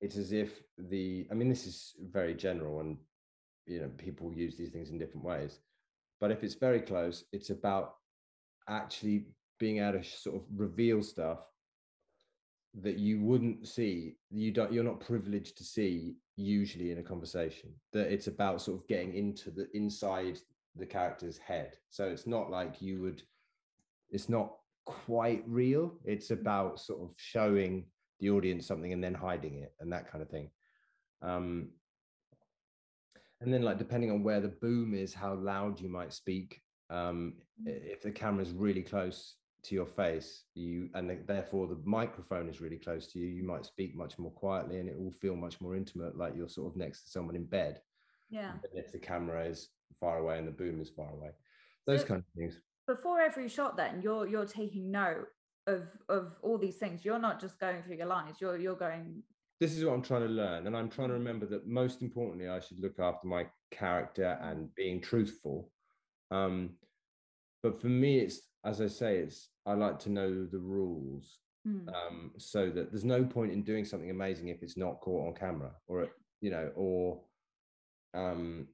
it's 0.00 0.16
as 0.16 0.32
if 0.32 0.62
the 0.78 1.26
I 1.30 1.34
mean, 1.34 1.48
this 1.48 1.66
is 1.66 1.94
very 2.10 2.34
general, 2.34 2.80
and 2.80 2.96
you 3.66 3.80
know, 3.80 3.90
people 3.98 4.32
use 4.32 4.56
these 4.56 4.70
things 4.70 4.90
in 4.90 4.98
different 4.98 5.26
ways. 5.26 5.58
But 6.20 6.30
if 6.30 6.44
it's 6.44 6.54
very 6.54 6.80
close, 6.80 7.24
it's 7.32 7.50
about 7.50 7.96
actually 8.68 9.26
being 9.58 9.78
able 9.78 9.98
to 9.98 10.04
sort 10.04 10.36
of 10.36 10.42
reveal 10.54 11.02
stuff 11.02 11.40
that 12.82 12.98
you 12.98 13.20
wouldn't 13.20 13.66
see 13.66 14.16
you 14.30 14.50
don't 14.50 14.72
you're 14.72 14.84
not 14.84 15.00
privileged 15.00 15.56
to 15.56 15.64
see 15.64 16.14
usually 16.36 16.90
in 16.90 16.98
a 16.98 17.02
conversation 17.02 17.70
that 17.92 18.12
it's 18.12 18.26
about 18.26 18.60
sort 18.60 18.78
of 18.78 18.86
getting 18.86 19.14
into 19.14 19.50
the 19.50 19.66
inside 19.74 20.38
the 20.76 20.84
character's 20.84 21.38
head 21.38 21.72
so 21.88 22.04
it's 22.04 22.26
not 22.26 22.50
like 22.50 22.82
you 22.82 23.00
would 23.00 23.22
it's 24.10 24.28
not 24.28 24.56
quite 24.84 25.42
real 25.46 25.94
it's 26.04 26.28
mm. 26.28 26.38
about 26.38 26.78
sort 26.78 27.00
of 27.00 27.10
showing 27.16 27.84
the 28.20 28.30
audience 28.30 28.66
something 28.66 28.92
and 28.92 29.02
then 29.02 29.14
hiding 29.14 29.56
it 29.56 29.72
and 29.80 29.90
that 29.90 30.10
kind 30.10 30.22
of 30.22 30.28
thing 30.28 30.50
um 31.22 31.68
and 33.40 33.52
then 33.52 33.62
like 33.62 33.78
depending 33.78 34.10
on 34.10 34.22
where 34.22 34.40
the 34.40 34.48
boom 34.48 34.94
is 34.94 35.14
how 35.14 35.34
loud 35.34 35.80
you 35.80 35.88
might 35.88 36.12
speak 36.12 36.60
um 36.90 37.34
mm. 37.66 37.68
if 37.68 38.02
the 38.02 38.10
camera's 38.10 38.52
really 38.52 38.82
close 38.82 39.36
to 39.66 39.74
your 39.74 39.86
face 39.86 40.44
you 40.54 40.88
and 40.94 41.18
therefore 41.26 41.66
the 41.66 41.78
microphone 41.84 42.48
is 42.48 42.60
really 42.60 42.76
close 42.76 43.06
to 43.08 43.18
you 43.18 43.26
you 43.26 43.42
might 43.42 43.66
speak 43.66 43.96
much 43.96 44.18
more 44.18 44.30
quietly 44.30 44.78
and 44.78 44.88
it 44.88 44.98
will 44.98 45.10
feel 45.10 45.34
much 45.34 45.60
more 45.60 45.74
intimate 45.74 46.16
like 46.16 46.34
you're 46.36 46.48
sort 46.48 46.70
of 46.70 46.76
next 46.76 47.02
to 47.02 47.10
someone 47.10 47.34
in 47.34 47.44
bed. 47.44 47.80
Yeah. 48.30 48.52
If 48.72 48.92
the 48.92 48.98
camera 48.98 49.44
is 49.44 49.68
far 49.98 50.18
away 50.18 50.38
and 50.38 50.46
the 50.46 50.52
boom 50.52 50.80
is 50.80 50.90
far 50.90 51.10
away. 51.12 51.30
Those 51.86 52.02
so 52.02 52.06
kind 52.06 52.20
of 52.20 52.40
things. 52.40 52.60
before 52.86 53.20
every 53.20 53.48
shot 53.48 53.76
then 53.76 54.00
you're 54.02 54.26
you're 54.26 54.46
taking 54.46 54.90
note 54.90 55.26
of 55.66 55.82
of 56.08 56.36
all 56.42 56.58
these 56.58 56.76
things. 56.76 57.04
You're 57.04 57.18
not 57.18 57.40
just 57.40 57.58
going 57.58 57.82
through 57.82 57.96
your 57.96 58.06
lines 58.06 58.36
you're 58.40 58.56
you're 58.56 58.76
going 58.76 59.22
this 59.58 59.74
is 59.74 59.86
what 59.86 59.94
i'm 59.94 60.02
trying 60.02 60.20
to 60.20 60.28
learn 60.28 60.66
and 60.66 60.76
i'm 60.76 60.90
trying 60.90 61.08
to 61.08 61.14
remember 61.14 61.46
that 61.46 61.66
most 61.66 62.02
importantly 62.02 62.46
i 62.46 62.60
should 62.60 62.78
look 62.78 62.98
after 62.98 63.26
my 63.26 63.46
character 63.70 64.38
and 64.42 64.72
being 64.74 65.00
truthful. 65.00 65.70
Um 66.30 66.76
but 67.62 67.80
for 67.80 67.88
me 67.88 68.18
it's 68.18 68.42
as 68.66 68.80
i 68.80 68.86
say 68.86 69.16
it's 69.16 69.48
I 69.66 69.74
like 69.74 69.98
to 70.00 70.10
know 70.10 70.46
the 70.46 70.58
rules 70.58 71.40
mm. 71.66 71.88
um, 71.88 72.30
so 72.38 72.70
that 72.70 72.92
there's 72.92 73.04
no 73.04 73.24
point 73.24 73.52
in 73.52 73.62
doing 73.62 73.84
something 73.84 74.10
amazing 74.10 74.48
if 74.48 74.62
it's 74.62 74.76
not 74.76 75.00
caught 75.00 75.26
on 75.26 75.34
camera 75.34 75.72
or 75.88 76.08
you 76.40 76.50
know 76.50 76.70
or 76.76 77.20
um, 78.14 78.68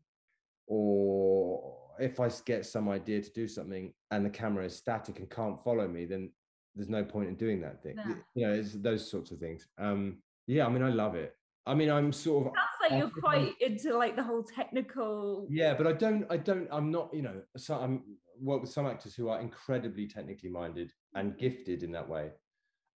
or 0.67 1.75
if 1.99 2.21
I 2.21 2.31
get 2.45 2.65
some 2.67 2.89
idea 2.89 3.21
to 3.23 3.31
do 3.33 3.49
something 3.49 3.93
and 4.11 4.25
the 4.25 4.31
camera 4.31 4.65
is 4.65 4.77
static 4.77 5.19
and 5.19 5.29
can't 5.29 5.63
follow 5.63 5.89
me, 5.89 6.05
then 6.05 6.31
there's 6.75 6.89
no 6.89 7.05
point 7.05 7.29
in 7.29 7.35
doing 7.35 7.61
that 7.63 7.83
thing. 7.83 7.97
No. 7.97 8.17
You 8.35 8.47
know, 8.47 8.53
it's 8.55 8.73
those 8.73 9.11
sorts 9.11 9.31
of 9.31 9.39
things. 9.39 9.67
Um, 9.79 10.19
yeah, 10.47 10.67
I 10.67 10.71
mean, 10.71 10.83
I 10.83 10.91
love 10.91 11.17
it. 11.17 11.35
I 11.67 11.75
mean, 11.75 11.91
I'm 11.91 12.13
sort 12.13 12.47
of. 12.47 12.53
Sounds 12.55 12.91
like 12.91 12.99
you're 12.99 13.21
quite 13.21 13.61
into 13.61 13.97
like 13.97 14.17
the 14.17 14.23
whole 14.23 14.43
technical. 14.43 15.47
Yeah, 15.51 15.75
but 15.75 15.87
I 15.87 15.93
don't. 15.93 16.25
I 16.31 16.37
don't. 16.37 16.67
I'm 16.73 16.91
not. 16.91 17.11
You 17.13 17.23
know, 17.23 17.43
so 17.57 17.75
I'm 17.75 18.03
work 18.43 18.61
with 18.61 18.71
some 18.71 18.87
actors 18.87 19.15
who 19.15 19.29
are 19.29 19.41
incredibly 19.41 20.07
technically 20.07 20.51
minded 20.51 20.93
and 21.15 21.39
gifted 21.39 21.83
in 21.83 21.93
that 21.93 22.09
way, 22.09 22.33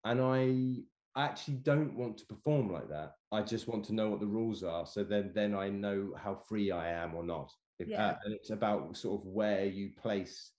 and 0.05 0.21
I 0.21 0.85
actually 1.17 1.57
don't 1.59 1.97
want 1.97 2.19
to 2.19 2.27
perform 2.27 2.71
like 2.71 2.89
that. 2.91 3.13
I 3.33 3.43
just 3.43 3.69
want 3.69 3.85
to 3.87 3.95
know 3.95 4.11
what 4.11 4.21
the 4.21 4.27
rules 4.27 4.63
are, 4.63 4.87
so 4.87 5.03
then 5.05 5.33
then 5.35 5.55
I 5.55 5.69
know 5.71 6.15
how 6.17 6.35
free 6.35 6.71
I 6.71 6.89
am 6.91 7.15
or 7.15 7.25
not. 7.25 7.53
If, 7.79 7.89
Yeah. 7.89 8.07
uh, 8.07 8.19
and 8.25 8.35
it's 8.35 8.51
about 8.51 8.97
sort 8.97 9.21
of 9.21 9.27
where 9.27 9.65
you 9.67 9.93
place 9.97 10.53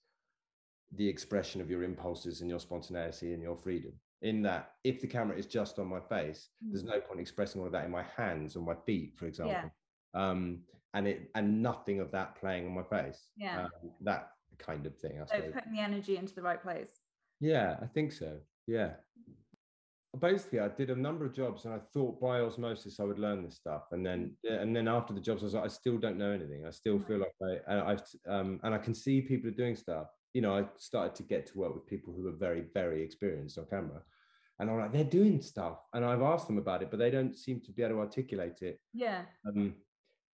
the 0.92 1.06
expression 1.08 1.60
of 1.60 1.70
your 1.70 1.82
impulses 1.82 2.40
and 2.40 2.48
your 2.48 2.60
spontaneity 2.60 3.34
and 3.34 3.42
your 3.42 3.56
freedom. 3.56 3.92
In 4.22 4.42
that, 4.42 4.72
if 4.84 5.00
the 5.00 5.06
camera 5.06 5.36
is 5.36 5.46
just 5.46 5.78
on 5.78 5.86
my 5.86 6.00
face, 6.00 6.50
there's 6.60 6.82
Mm. 6.82 6.88
no 6.88 7.00
point 7.00 7.20
expressing 7.20 7.60
all 7.60 7.66
of 7.66 7.72
that 7.72 7.84
in 7.84 7.90
my 7.90 8.02
hands 8.02 8.56
or 8.56 8.62
my 8.62 8.74
feet, 8.74 9.16
for 9.16 9.26
example. 9.26 9.70
Yeah. 10.14 10.28
Um, 10.30 10.64
and 10.94 11.06
it 11.06 11.30
and 11.34 11.62
nothing 11.62 12.00
of 12.00 12.10
that 12.12 12.34
playing 12.36 12.66
on 12.66 12.72
my 12.72 12.82
face. 12.82 13.30
Yeah. 13.36 13.66
Um, 13.66 13.92
that 14.00 14.32
kind 14.58 14.86
of 14.86 14.96
thing. 14.96 15.20
I 15.20 15.26
So 15.26 15.36
suppose. 15.36 15.52
putting 15.54 15.72
the 15.72 15.80
energy 15.80 16.16
into 16.16 16.34
the 16.34 16.42
right 16.42 16.62
place. 16.62 17.00
Yeah, 17.40 17.76
I 17.82 17.86
think 17.86 18.12
so. 18.12 18.38
Yeah. 18.66 18.94
Basically, 20.18 20.58
I 20.60 20.68
did 20.68 20.90
a 20.90 20.96
number 20.96 21.26
of 21.26 21.34
jobs, 21.34 21.64
and 21.64 21.74
I 21.74 21.78
thought 21.92 22.20
by 22.20 22.40
osmosis 22.40 22.98
I 22.98 23.04
would 23.04 23.18
learn 23.18 23.44
this 23.44 23.56
stuff, 23.56 23.84
and 23.92 24.04
then 24.04 24.36
and 24.44 24.74
then 24.74 24.88
after 24.88 25.12
the 25.12 25.20
jobs, 25.20 25.42
I 25.42 25.44
was 25.44 25.54
like, 25.54 25.64
I 25.64 25.68
still 25.68 25.98
don't 25.98 26.16
know 26.16 26.30
anything. 26.32 26.66
I 26.66 26.70
still 26.70 26.98
feel 26.98 27.18
like 27.18 27.34
I 27.42 27.72
and 27.72 27.80
I 28.26 28.30
um 28.34 28.58
and 28.62 28.74
I 28.74 28.78
can 28.78 28.94
see 28.94 29.20
people 29.20 29.48
are 29.50 29.54
doing 29.54 29.76
stuff. 29.76 30.08
You 30.32 30.40
know, 30.40 30.56
I 30.56 30.64
started 30.76 31.14
to 31.16 31.22
get 31.24 31.46
to 31.48 31.58
work 31.58 31.74
with 31.74 31.86
people 31.86 32.14
who 32.14 32.26
are 32.26 32.32
very 32.36 32.64
very 32.72 33.02
experienced 33.02 33.58
on 33.58 33.66
camera, 33.66 34.02
and 34.58 34.70
I'm 34.70 34.78
like, 34.78 34.92
they're 34.92 35.04
doing 35.04 35.42
stuff, 35.42 35.78
and 35.92 36.04
I've 36.04 36.22
asked 36.22 36.46
them 36.46 36.58
about 36.58 36.82
it, 36.82 36.90
but 36.90 36.98
they 36.98 37.10
don't 37.10 37.36
seem 37.36 37.60
to 37.60 37.72
be 37.72 37.82
able 37.82 37.96
to 37.96 38.00
articulate 38.00 38.62
it. 38.62 38.80
Yeah. 38.94 39.22
Um, 39.46 39.74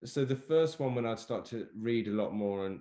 so 0.05 0.25
the 0.25 0.37
first 0.37 0.79
one 0.79 0.95
when 0.95 1.05
I'd 1.05 1.19
start 1.19 1.47
to 1.47 1.67
read 1.77 2.07
a 2.07 2.13
lot 2.13 2.33
more 2.33 2.67
and 2.67 2.81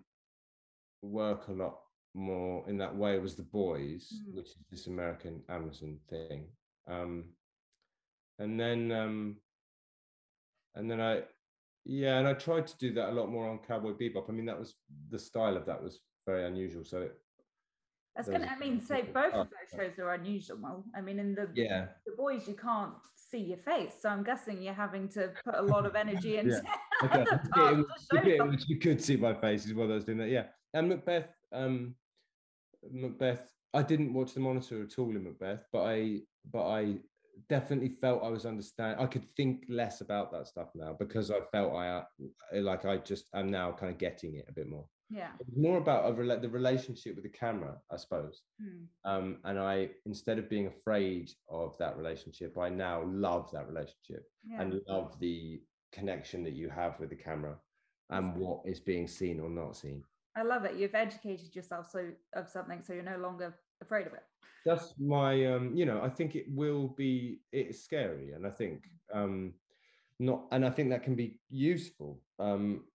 work 1.04 1.48
a 1.50 1.52
lot 1.54 1.80
more 2.16 2.68
in 2.70 2.78
that 2.78 2.96
way 2.96 3.20
was 3.20 3.36
The 3.36 3.44
Boys, 3.44 4.12
Mm. 4.14 4.36
which 4.36 4.48
is 4.48 4.58
this 4.72 4.88
American 4.88 5.44
Amazon 5.50 6.00
thing. 6.10 6.48
Um, 6.88 7.26
and 8.40 8.60
then 8.60 8.92
um, 8.92 9.38
and 10.76 10.90
then 10.90 11.00
I 11.02 11.24
yeah, 11.86 12.18
and 12.20 12.28
I 12.28 12.34
tried 12.34 12.66
to 12.68 12.78
do 12.78 12.94
that 12.94 13.10
a 13.10 13.12
lot 13.12 13.30
more 13.30 13.48
on 13.48 13.60
Cowboy 13.60 13.92
Bebop. 13.94 14.30
I 14.30 14.32
mean, 14.32 14.46
that 14.46 14.58
was 14.60 14.76
the 15.10 15.20
style 15.20 15.58
of 15.58 15.66
that 15.66 15.82
was 15.84 16.00
very 16.26 16.46
unusual. 16.46 16.84
So 16.86 17.02
it, 17.02 17.14
Those 18.16 18.28
gonna. 18.28 18.48
I 18.48 18.58
mean, 18.58 18.80
say 18.80 19.02
both 19.04 19.34
of 19.34 19.48
those 19.50 19.80
shows 19.80 20.00
are 20.00 20.14
unusual. 20.14 20.58
Well 20.62 20.86
I 20.96 21.02
mean, 21.02 21.20
in 21.20 21.36
the 21.36 21.50
yeah, 21.54 21.88
the 22.06 22.14
boys, 22.16 22.48
you 22.48 22.54
can't 22.56 22.94
see 23.16 23.40
your 23.40 23.58
face, 23.58 23.96
so 24.02 24.10
I'm 24.10 24.24
guessing 24.24 24.62
you're 24.62 24.74
having 24.74 25.10
to 25.10 25.32
put 25.44 25.56
a 25.56 25.62
lot 25.62 25.86
of 25.86 25.96
energy 25.96 26.38
into 26.42 26.62
Okay. 27.04 27.24
the 27.24 27.40
The 27.44 27.50
bit, 27.56 27.76
to 27.76 27.86
the 28.12 28.18
show 28.18 28.24
bit 28.24 28.40
in 28.40 28.58
you 28.68 28.80
could 28.80 29.02
see 29.02 29.18
my 29.18 29.34
face 29.34 29.66
is 29.66 29.74
what 29.74 29.90
I 29.90 29.96
was 29.96 30.06
doing 30.06 30.20
that. 30.20 30.30
Yeah. 30.30 30.46
And 30.74 30.90
Macbeth, 30.90 31.30
um, 31.52 31.96
Macbeth, 32.92 33.52
I 33.74 33.84
didn't 33.84 34.14
watch 34.14 34.34
the 34.34 34.40
monitor 34.40 34.84
at 34.84 35.00
all 35.00 35.10
in 35.10 35.24
Macbeth, 35.24 35.66
but 35.72 35.84
I, 35.84 36.20
but 36.52 36.68
I 36.68 36.96
definitely 37.50 37.90
felt 37.90 38.24
I 38.24 38.30
was 38.30 38.46
understand. 38.46 39.00
I 39.00 39.06
could 39.06 39.26
think 39.36 39.66
less 39.70 40.02
about 40.02 40.32
that 40.32 40.48
stuff 40.48 40.70
now 40.76 40.96
because 41.00 41.32
I 41.32 41.40
felt 41.52 41.74
I, 41.74 41.88
uh, 41.90 42.04
like 42.54 42.86
I 42.86 42.98
just 42.98 43.30
am 43.34 43.50
now 43.50 43.72
kind 43.72 43.92
of 43.92 43.98
getting 43.98 44.36
it 44.36 44.46
a 44.48 44.54
bit 44.54 44.70
more. 44.70 44.86
Yeah. 45.10 45.30
More 45.56 45.78
about 45.78 46.10
a 46.10 46.40
the 46.40 46.50
relationship 46.50 47.16
with 47.16 47.24
the 47.24 47.30
camera, 47.30 47.78
I 47.92 47.98
suppose. 47.98 48.42
Hmm. 48.60 48.86
Um, 49.06 49.38
and 49.44 49.60
I, 49.60 49.90
instead 50.06 50.40
of 50.40 50.50
being 50.50 50.68
afraid 50.68 51.32
of 51.50 51.78
that 51.78 51.98
relationship, 51.98 52.58
I 52.58 52.70
now 52.70 53.04
love 53.06 53.50
that 53.54 53.68
relationship 53.68 54.26
Yeah. 54.44 54.62
and 54.62 54.82
love 54.88 55.20
the 55.20 55.62
connection 55.92 56.44
that 56.44 56.54
you 56.54 56.70
have 56.70 57.00
with 57.00 57.10
the 57.10 57.16
camera 57.16 57.56
and 58.10 58.36
what 58.36 58.62
is 58.66 58.80
being 58.80 59.08
seen 59.08 59.40
or 59.40 59.50
not 59.50 59.76
seen. 59.76 60.04
I 60.36 60.44
love 60.44 60.66
it. 60.66 60.76
You've 60.76 60.96
educated 60.96 61.56
yourself 61.56 61.90
so 61.92 62.10
of 62.34 62.50
something, 62.50 62.82
so 62.82 62.94
you're 62.94 63.04
no 63.04 63.18
longer 63.18 63.54
afraid 63.82 64.08
of 64.08 64.14
it. 64.14 64.24
That's 64.66 64.94
my, 64.98 65.46
um, 65.46 65.76
you 65.76 65.86
know, 65.86 66.02
I 66.02 66.10
think 66.10 66.36
it 66.36 66.46
will 66.50 66.88
be, 66.88 67.40
it's 67.52 67.84
scary. 67.84 68.32
And 68.32 68.48
I 68.48 68.50
think, 68.50 68.84
um, 69.14 69.54
not, 70.20 70.46
and 70.52 70.66
I 70.66 70.70
think 70.70 70.90
that 70.90 71.04
can 71.04 71.16
be 71.16 71.40
useful. 71.50 72.22
Um, 72.40 72.86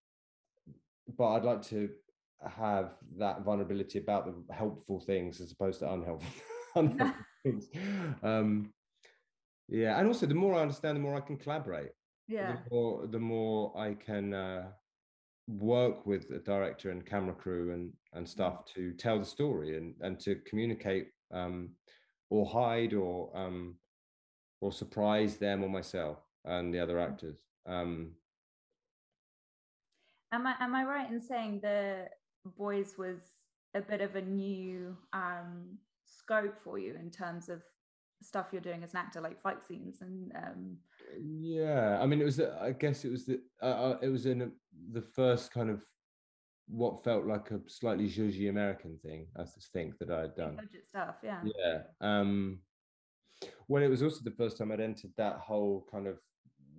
but 1.16 1.32
I'd 1.32 1.44
like 1.44 1.62
to 1.66 1.90
have 2.46 2.92
that 3.18 3.42
vulnerability 3.42 3.98
about 3.98 4.26
the 4.26 4.54
helpful 4.54 5.00
things 5.00 5.40
as 5.40 5.52
opposed 5.52 5.80
to 5.80 5.92
unhelpful, 5.92 6.30
unhelpful 6.76 7.24
things. 7.44 7.68
Um, 8.22 8.72
yeah. 9.68 9.98
And 9.98 10.06
also, 10.06 10.26
the 10.26 10.34
more 10.34 10.54
I 10.54 10.62
understand, 10.62 10.96
the 10.96 11.00
more 11.00 11.16
I 11.16 11.20
can 11.20 11.36
collaborate. 11.36 11.90
Yeah. 12.28 12.56
the 12.56 12.74
more 12.74 13.06
the 13.06 13.18
more 13.18 13.72
I 13.78 13.94
can 13.94 14.34
uh, 14.34 14.66
work 15.48 16.06
with 16.06 16.28
the 16.28 16.38
director 16.38 16.90
and 16.90 17.06
camera 17.06 17.34
crew 17.34 17.72
and 17.72 17.92
and 18.12 18.28
stuff 18.28 18.64
to 18.74 18.92
tell 18.92 19.18
the 19.18 19.24
story 19.24 19.76
and 19.76 19.94
and 20.02 20.20
to 20.20 20.36
communicate 20.46 21.08
um, 21.32 21.70
or 22.30 22.46
hide 22.46 22.92
or 22.92 23.30
um, 23.34 23.74
or 24.60 24.70
surprise 24.72 25.36
them 25.36 25.64
or 25.64 25.68
myself 25.68 26.18
and 26.44 26.72
the 26.72 26.78
other 26.78 27.00
actors. 27.00 27.38
Um, 27.66 28.12
Am 30.30 30.46
I 30.46 30.54
am 30.60 30.74
I 30.74 30.84
right 30.84 31.10
in 31.10 31.20
saying 31.20 31.60
the 31.62 32.06
boys 32.58 32.94
was 32.98 33.18
a 33.74 33.80
bit 33.80 34.02
of 34.02 34.14
a 34.16 34.20
new 34.20 34.96
um, 35.14 35.78
scope 36.04 36.54
for 36.62 36.78
you 36.78 36.96
in 37.00 37.10
terms 37.10 37.48
of 37.48 37.62
stuff 38.22 38.48
you're 38.52 38.60
doing 38.60 38.82
as 38.82 38.92
an 38.92 38.98
actor, 38.98 39.20
like 39.20 39.40
fight 39.40 39.64
scenes 39.66 40.02
and 40.02 40.32
um, 40.36 40.76
yeah, 41.20 41.98
I 42.00 42.06
mean, 42.06 42.20
it 42.20 42.24
was. 42.24 42.36
the- 42.36 42.60
I 42.60 42.72
guess 42.72 43.04
it 43.04 43.10
was 43.10 43.26
the. 43.26 43.40
Uh, 43.62 43.66
uh, 43.66 43.98
it 44.02 44.08
was 44.08 44.26
in 44.26 44.42
a, 44.42 44.50
the 44.92 45.02
first 45.02 45.52
kind 45.52 45.70
of 45.70 45.82
what 46.68 47.02
felt 47.02 47.24
like 47.26 47.50
a 47.50 47.60
slightly 47.66 48.08
zhuzhy 48.08 48.50
American 48.50 48.98
thing. 48.98 49.26
I 49.36 49.44
th- 49.44 49.54
think 49.72 49.98
that 49.98 50.10
I 50.10 50.20
had 50.22 50.34
done. 50.36 50.56
budget 50.56 50.86
stuff? 50.86 51.16
Yeah. 51.22 51.40
yeah 51.44 51.78
um 52.00 52.60
well 53.68 53.82
it 53.82 53.88
was 53.88 54.02
also 54.02 54.20
the 54.24 54.32
first 54.32 54.58
time 54.58 54.72
i'd 54.72 54.80
entered 54.80 55.12
that 55.16 55.36
whole 55.38 55.86
kind 55.90 56.06
of 56.08 56.18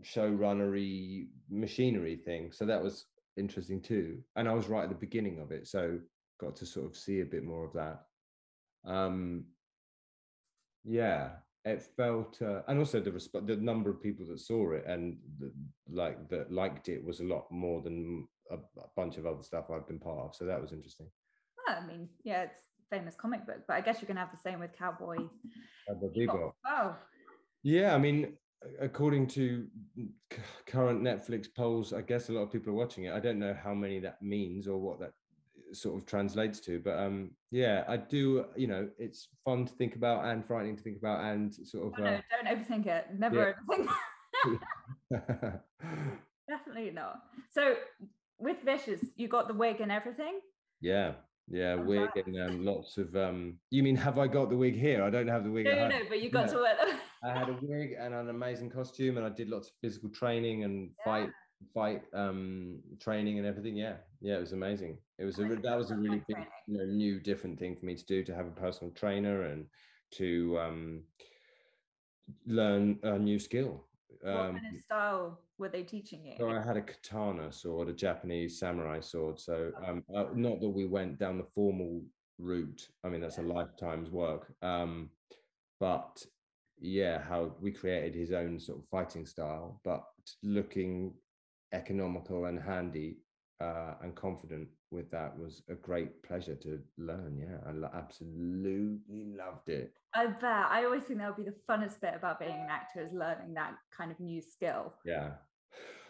showrunnery 0.04 1.28
machinery 1.50 2.18
thing 2.18 2.52
so 2.52 2.66
that 2.66 2.84
was 2.84 3.06
interesting 3.38 3.82
too 3.82 4.22
and 4.36 4.48
i 4.50 4.54
was 4.54 4.68
right 4.68 4.84
at 4.84 4.90
the 4.90 4.96
beginning 4.96 5.40
of 5.40 5.52
it 5.52 5.68
so 5.68 5.98
got 6.40 6.56
to 6.58 6.66
sort 6.66 6.86
of 6.86 6.98
see 6.98 7.22
a 7.22 7.26
bit 7.26 7.44
more 7.44 7.64
of 7.64 7.72
that 7.74 8.02
um 8.86 9.46
yeah 10.84 11.30
it 11.66 11.84
felt 11.98 12.42
uh, 12.42 12.62
and 12.68 12.80
also 12.80 13.00
the 13.00 13.12
resp- 13.12 13.46
the 13.46 13.56
number 13.58 13.90
of 13.90 14.02
people 14.02 14.26
that 14.26 14.40
saw 14.40 14.72
it 14.72 14.86
and 14.88 15.18
the, 15.40 15.52
like 15.90 16.30
that 16.30 16.52
liked 16.52 16.88
it 16.90 17.04
was 17.04 17.20
a 17.20 17.24
lot 17.26 17.46
more 17.52 17.82
than 17.82 18.28
a, 18.52 18.56
a 18.56 18.88
bunch 18.96 19.18
of 19.18 19.26
other 19.26 19.44
stuff 19.44 19.66
i've 19.70 19.88
been 19.88 20.00
part 20.00 20.20
of 20.20 20.36
so 20.36 20.46
that 20.46 20.62
was 20.62 20.72
interesting 20.72 21.08
Well, 21.68 21.78
I 21.82 21.86
mean, 21.86 22.10
yeah, 22.24 22.44
it's 22.44 22.60
famous 22.90 23.16
comic 23.16 23.46
book, 23.46 23.62
but 23.68 23.76
I 23.76 23.82
guess 23.82 24.02
you 24.02 24.08
can 24.08 24.18
have 24.18 24.32
the 24.32 24.38
same 24.38 24.60
with 24.60 24.72
Cowboy. 24.76 25.18
Cowboy 25.88 26.10
Bebop. 26.18 26.54
Oh, 26.66 26.96
Yeah, 27.62 27.94
I 27.94 28.00
mean, 28.00 28.38
according 28.80 29.28
to 29.28 29.68
c- 30.34 30.40
current 30.66 31.02
Netflix 31.04 31.48
polls, 31.54 31.94
I 31.94 32.02
guess 32.02 32.30
a 32.30 32.32
lot 32.34 32.42
of 32.44 32.52
people 32.52 32.72
are 32.72 32.76
watching 32.76 33.04
it. 33.06 33.14
I 33.14 33.20
don't 33.20 33.38
know 33.38 33.54
how 33.54 33.76
many 33.76 34.00
that 34.00 34.22
means 34.22 34.68
or 34.68 34.78
what 34.80 35.00
that 35.02 35.12
sort 35.74 35.98
of 35.98 36.06
translates 36.06 36.60
to, 36.62 36.80
but 36.80 36.98
um, 36.98 37.32
yeah, 37.52 37.84
I 37.88 37.98
do. 37.98 38.46
You 38.56 38.68
know, 38.68 38.90
it's 38.98 39.28
fun 39.46 39.66
to 39.66 39.74
think 39.74 39.96
about 39.96 40.26
and 40.26 40.46
frightening 40.46 40.76
to 40.78 40.84
think 40.84 40.98
about, 40.98 41.24
and 41.24 41.54
sort 41.54 41.86
oh 41.86 41.88
of. 41.88 42.00
no, 42.00 42.20
don't 42.44 42.48
overthink 42.58 42.86
it. 42.88 43.08
Never 43.18 43.56
overthink. 43.70 43.90
Uh, 45.14 45.58
Definitely 46.48 46.92
not. 46.92 47.20
So 47.52 47.76
with 48.40 48.58
Vicious, 48.64 49.02
you 49.16 49.28
got 49.28 49.48
the 49.48 49.54
wig 49.54 49.82
and 49.82 49.92
everything. 49.92 50.40
yeah, 50.82 51.14
yeah, 51.48 51.74
Oh, 51.80 51.84
wig 51.84 52.10
and 52.16 52.40
um, 52.42 52.66
lots 52.72 52.98
of. 52.98 53.16
um 53.16 53.60
You 53.70 53.84
mean 53.84 53.96
have 53.96 54.18
I 54.18 54.28
got 54.28 54.50
the 54.50 54.58
wig 54.58 54.76
here? 54.76 55.04
I 55.04 55.10
don't 55.10 55.28
have 55.28 55.44
the 55.44 55.52
wig. 55.52 55.66
No, 55.66 55.76
no, 55.76 55.88
no, 55.90 56.00
but 56.10 56.22
you 56.22 56.30
got 56.30 56.48
Yeah. 56.48 56.54
to 56.54 56.58
wear 56.62 56.78
them. 56.78 57.00
I 57.24 57.38
had 57.38 57.50
a 57.50 57.58
wig 57.62 57.96
and 58.00 58.14
an 58.14 58.30
amazing 58.30 58.70
costume, 58.70 59.18
and 59.18 59.26
I 59.26 59.30
did 59.30 59.50
lots 59.50 59.68
of 59.70 59.74
physical 59.82 60.10
training 60.10 60.64
and 60.64 60.92
Yeah. 61.00 61.04
fight 61.06 61.30
fight 61.74 62.04
um 62.14 62.80
training 63.00 63.38
and 63.38 63.48
everything. 63.48 63.76
Yeah, 63.76 63.98
yeah, 64.22 64.38
it 64.38 64.40
was 64.40 64.54
amazing. 64.54 64.98
It 65.18 65.26
was 65.26 65.40
a 65.40 65.46
that 65.46 65.78
was 65.78 65.92
a 65.92 65.96
really 65.96 66.24
big, 66.28 66.38
you 66.68 66.78
know, 66.78 66.86
new 66.86 67.20
different 67.20 67.60
thing 67.60 67.76
for 67.76 67.86
me 67.86 67.96
to 67.96 68.06
do 68.06 68.24
to 68.24 68.36
have 68.36 68.48
a 68.48 68.52
personal 68.52 68.94
trainer 68.94 69.44
and 69.44 69.66
to 70.12 70.58
um 70.60 71.04
learn 72.46 73.00
a 73.04 73.18
new 73.18 73.40
skill. 73.40 73.84
what 74.22 74.30
Um, 74.30 74.60
kind 74.60 74.76
of 74.76 74.82
style 74.82 75.40
were 75.58 75.70
they 75.70 75.84
teaching 75.84 76.26
you? 76.26 76.36
so 76.38 76.50
I 76.50 76.62
had 76.62 76.78
a 76.78 76.82
katana 76.82 77.52
sword, 77.52 77.90
a 77.90 77.94
Japanese 77.94 78.60
samurai 78.60 79.00
sword. 79.00 79.40
So 79.40 79.72
um, 79.86 80.04
uh, 80.16 80.26
not 80.34 80.60
that 80.62 80.70
we 80.70 80.86
went 80.86 81.20
down 81.20 81.38
the 81.38 81.48
formal 81.56 82.02
route. 82.38 82.88
I 83.04 83.10
mean, 83.10 83.22
that's 83.22 83.38
a 83.38 83.44
lifetime's 83.44 84.10
work. 84.10 84.54
Um, 84.62 85.10
but 85.80 86.26
yeah, 86.80 87.22
how 87.22 87.56
we 87.62 87.72
created 87.72 88.16
his 88.16 88.32
own 88.32 88.60
sort 88.60 88.80
of 88.80 88.86
fighting 88.90 89.26
style, 89.26 89.82
but 89.84 90.04
looking 90.44 91.14
economical 91.74 92.46
and 92.46 92.60
handy 92.60 93.18
uh, 93.62 93.94
and 94.02 94.16
confident 94.16 94.68
with 94.92 95.12
that 95.12 95.38
was 95.38 95.62
a 95.70 95.76
great 95.76 96.24
pleasure 96.24 96.56
to 96.56 96.80
learn. 96.98 97.38
Yeah, 97.38 97.58
I 97.68 97.74
lo- 97.74 97.92
absolutely 97.94 99.36
loved 99.38 99.70
it. 99.70 99.94
I 100.16 100.28
bet. 100.28 100.68
I 100.70 100.86
always 100.86 101.04
think 101.04 101.20
that 101.20 101.28
would 101.36 101.46
be 101.46 101.52
the 101.52 101.58
funnest 101.70 102.00
bit 102.02 102.14
about 102.16 102.40
being 102.40 102.52
an 102.52 102.68
actor 102.70 103.02
is 103.02 103.12
learning 103.14 103.54
that 103.56 103.74
kind 103.96 104.12
of 104.12 104.20
new 104.20 104.42
skill. 104.42 104.94
Yeah. 105.06 105.32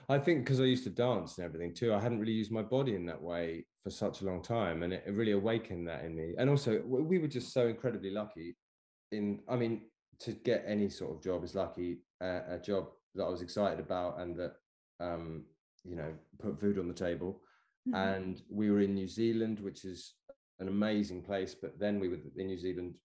I 0.08 0.18
think 0.18 0.44
because 0.44 0.60
I 0.60 0.64
used 0.64 0.86
to 0.86 0.90
dance 0.90 1.38
and 1.38 1.46
everything 1.46 1.74
too, 1.74 1.94
I 1.94 2.00
hadn't 2.00 2.20
really 2.20 2.34
used 2.34 2.52
my 2.52 2.64
body 2.64 2.96
in 2.96 3.06
that 3.08 3.22
way 3.22 3.66
for 3.84 3.90
such 3.90 4.22
a 4.22 4.26
long 4.26 4.42
time. 4.42 4.84
And 4.84 4.94
it, 4.94 5.04
it 5.06 5.12
really 5.12 5.34
awakened 5.34 5.88
that 5.88 6.04
in 6.06 6.16
me. 6.16 6.34
And 6.38 6.50
also, 6.50 6.82
we 6.86 7.20
were 7.20 7.28
just 7.28 7.54
so 7.54 7.68
incredibly 7.68 8.12
lucky 8.12 8.56
in, 9.12 9.40
I 9.50 9.56
mean, 9.56 9.82
to 10.22 10.32
get 10.32 10.64
any 10.68 10.90
sort 10.90 11.16
of 11.16 11.24
job 11.24 11.44
is 11.44 11.56
lucky, 11.56 12.00
uh, 12.22 12.42
a 12.50 12.60
job 12.60 12.90
that 13.16 13.24
I 13.24 13.30
was 13.30 13.42
excited 13.42 13.80
about 13.80 14.20
and 14.20 14.36
that, 14.38 14.54
um, 15.00 15.44
you 15.84 15.96
know, 15.96 16.14
put 16.40 16.60
food 16.60 16.80
on 16.80 16.88
the 16.88 16.94
table. 16.94 17.42
Mm-hmm. 17.88 17.96
And 17.96 18.42
we 18.50 18.70
were 18.70 18.82
in 18.82 18.94
New 18.94 19.08
Zealand, 19.08 19.60
which 19.60 19.86
is 19.86 20.14
an 20.60 20.68
amazing 20.68 21.22
place. 21.22 21.56
But 21.56 21.80
then 21.80 22.00
we 22.00 22.10
were 22.10 22.20
in 22.36 22.48
New 22.48 22.58
Zealand 22.58 22.96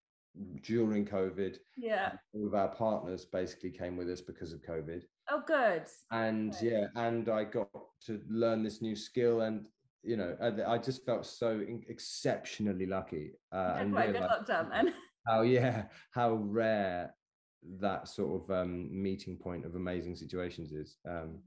during 0.63 1.07
COVID. 1.07 1.59
Yeah. 1.77 2.13
All 2.33 2.47
of 2.47 2.55
our 2.55 2.69
partners 2.69 3.25
basically 3.25 3.71
came 3.71 3.97
with 3.97 4.11
us 4.11 4.21
because 4.21 4.53
of 4.53 4.63
COVID. 4.63 5.03
Oh, 5.31 5.43
good. 5.47 5.85
And 6.11 6.53
good. 6.53 6.63
yeah, 6.63 6.87
and 6.97 7.29
I 7.29 7.45
got 7.45 7.69
to 8.07 8.21
learn 8.29 8.63
this 8.63 8.83
new 8.83 8.97
skill, 8.97 9.43
and 9.43 9.67
you 10.03 10.17
know, 10.17 10.37
I, 10.43 10.75
I 10.75 10.79
just 10.79 11.07
felt 11.07 11.25
so 11.25 11.65
exceptionally 11.89 12.87
lucky. 12.87 13.33
Uh, 13.53 13.77
and 13.79 13.93
quite 13.93 14.13
good 14.13 14.23
lockdown 14.23 14.71
then. 14.71 14.95
How 15.27 15.41
yeah, 15.41 15.85
how 16.11 16.35
rare 16.35 17.15
that 17.81 18.09
sort 18.09 18.43
of 18.43 18.51
um, 18.51 18.91
meeting 18.91 19.39
point 19.39 19.65
of 19.65 19.75
amazing 19.75 20.17
situations 20.17 20.73
is. 20.73 20.99
Um, 21.09 21.39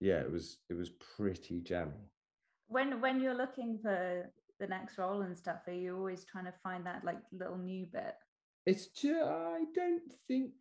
yeah, 0.00 0.20
it 0.20 0.30
was 0.30 0.58
it 0.68 0.74
was 0.74 0.90
pretty 1.16 1.60
jammy. 1.60 2.10
When 2.68 3.00
when 3.00 3.20
you're 3.20 3.36
looking 3.36 3.78
for 3.82 4.30
the 4.58 4.66
next 4.66 4.98
role 4.98 5.22
and 5.22 5.36
stuff, 5.36 5.60
are 5.66 5.72
you 5.72 5.96
always 5.96 6.24
trying 6.24 6.46
to 6.46 6.54
find 6.62 6.84
that 6.86 7.04
like 7.04 7.18
little 7.32 7.58
new 7.58 7.86
bit? 7.86 8.14
It's 8.66 8.86
just 8.88 9.22
I 9.22 9.64
don't 9.74 10.12
think 10.26 10.52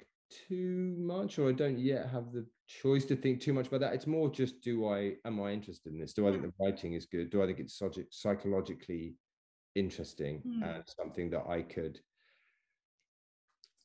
too 0.48 0.96
much, 0.98 1.40
or 1.40 1.50
I 1.50 1.54
don't 1.54 1.80
yet 1.80 2.10
have 2.10 2.32
the 2.32 2.46
choice 2.68 3.06
to 3.06 3.16
think 3.16 3.42
too 3.42 3.54
much 3.54 3.68
about 3.68 3.82
that. 3.82 3.94
It's 3.94 4.08
more 4.08 4.30
just 4.30 4.62
do 4.62 4.88
I 4.88 5.16
am 5.26 5.42
I 5.42 5.52
interested 5.52 5.94
in 5.94 6.00
this? 6.00 6.14
Do 6.14 6.28
I 6.28 6.32
think 6.32 6.44
the 6.44 6.54
writing 6.60 6.94
is 6.94 7.06
good? 7.06 7.30
Do 7.30 7.42
I 7.42 7.46
think 7.46 7.60
it's 7.60 7.82
psychologically 8.12 9.16
interesting 9.76 10.42
mm. 10.46 10.64
and 10.64 10.84
something 10.88 11.30
that 11.30 11.46
I 11.48 11.62
could 11.62 12.00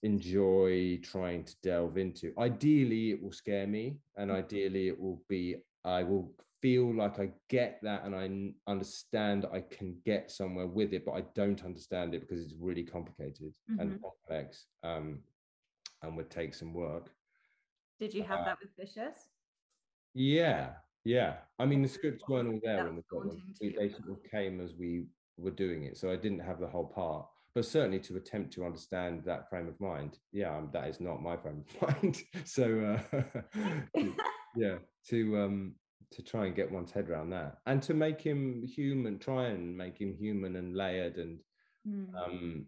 enjoy 0.04 0.98
trying 1.02 1.44
to 1.44 1.54
delve 1.62 1.98
into? 1.98 2.32
Ideally, 2.38 3.10
it 3.10 3.22
will 3.22 3.32
scare 3.32 3.66
me, 3.66 3.96
and 4.16 4.30
hmm. 4.30 4.36
ideally, 4.36 4.88
it 4.88 5.00
will 5.00 5.22
be 5.28 5.56
I 5.84 6.02
will 6.02 6.32
feel 6.64 6.94
like 6.94 7.20
I 7.20 7.28
get 7.50 7.78
that 7.82 8.04
and 8.04 8.14
I 8.14 8.70
understand 8.70 9.44
I 9.52 9.60
can 9.60 9.98
get 10.06 10.30
somewhere 10.30 10.66
with 10.66 10.94
it, 10.94 11.04
but 11.04 11.12
I 11.12 11.22
don't 11.34 11.62
understand 11.62 12.14
it 12.14 12.22
because 12.22 12.42
it's 12.42 12.54
really 12.58 12.84
complicated 12.84 13.52
mm-hmm. 13.70 13.80
and 13.80 14.00
complex 14.00 14.64
um, 14.82 15.18
and 16.02 16.16
would 16.16 16.30
take 16.30 16.54
some 16.54 16.72
work. 16.72 17.10
Did 18.00 18.14
you 18.14 18.22
have 18.22 18.40
uh, 18.40 18.44
that 18.44 18.58
with 18.62 18.70
Vicious? 18.78 19.28
Yeah, 20.14 20.70
yeah. 21.04 21.34
I 21.58 21.66
mean, 21.66 21.82
the 21.82 21.88
scripts 21.88 22.24
weren't 22.26 22.48
all 22.48 22.60
there 22.62 22.88
in 22.88 22.96
the 22.96 23.02
film. 23.10 23.42
They 23.60 23.90
sort 23.90 24.08
of 24.08 24.18
came 24.30 24.62
as 24.62 24.72
we 24.72 25.04
were 25.36 25.50
doing 25.50 25.84
it, 25.84 25.98
so 25.98 26.10
I 26.10 26.16
didn't 26.16 26.40
have 26.40 26.60
the 26.60 26.66
whole 26.66 26.86
part. 26.86 27.26
But 27.54 27.64
certainly 27.64 28.00
to 28.00 28.16
attempt 28.16 28.52
to 28.54 28.64
understand 28.64 29.22
that 29.24 29.48
frame 29.48 29.68
of 29.68 29.80
mind, 29.80 30.18
yeah, 30.32 30.56
um, 30.56 30.70
that 30.72 30.88
is 30.88 31.00
not 31.00 31.22
my 31.22 31.36
frame 31.36 31.64
of 31.82 32.02
mind. 32.02 32.22
so 32.44 32.98
uh, 33.14 33.22
yeah, 34.56 34.78
to 35.10 35.38
um, 35.38 35.74
to 36.14 36.22
try 36.22 36.46
and 36.46 36.54
get 36.54 36.70
one's 36.70 36.92
head 36.92 37.10
around 37.10 37.30
that 37.30 37.58
and 37.66 37.82
to 37.82 37.92
make 37.92 38.20
him 38.20 38.62
human 38.64 39.18
try 39.18 39.46
and 39.46 39.76
make 39.76 39.98
him 40.00 40.14
human 40.14 40.56
and 40.56 40.76
layered 40.76 41.16
and 41.16 41.40
mm. 41.86 42.06
um, 42.14 42.66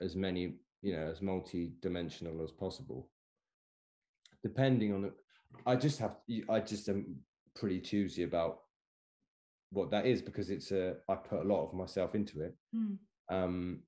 as 0.00 0.16
many 0.16 0.54
you 0.82 0.96
know 0.96 1.08
as 1.10 1.20
multi-dimensional 1.20 2.42
as 2.42 2.50
possible 2.50 3.10
depending 4.42 4.94
on 4.94 5.12
i 5.66 5.76
just 5.76 5.98
have 5.98 6.16
i 6.48 6.58
just 6.58 6.88
am 6.88 7.16
pretty 7.54 7.80
choosy 7.80 8.22
about 8.22 8.60
what 9.70 9.90
that 9.90 10.06
is 10.06 10.22
because 10.22 10.48
it's 10.48 10.70
a 10.70 10.94
i 11.08 11.14
put 11.14 11.40
a 11.40 11.48
lot 11.48 11.66
of 11.66 11.74
myself 11.74 12.14
into 12.14 12.40
it 12.40 12.54
mm. 12.74 12.96
um 13.30 13.80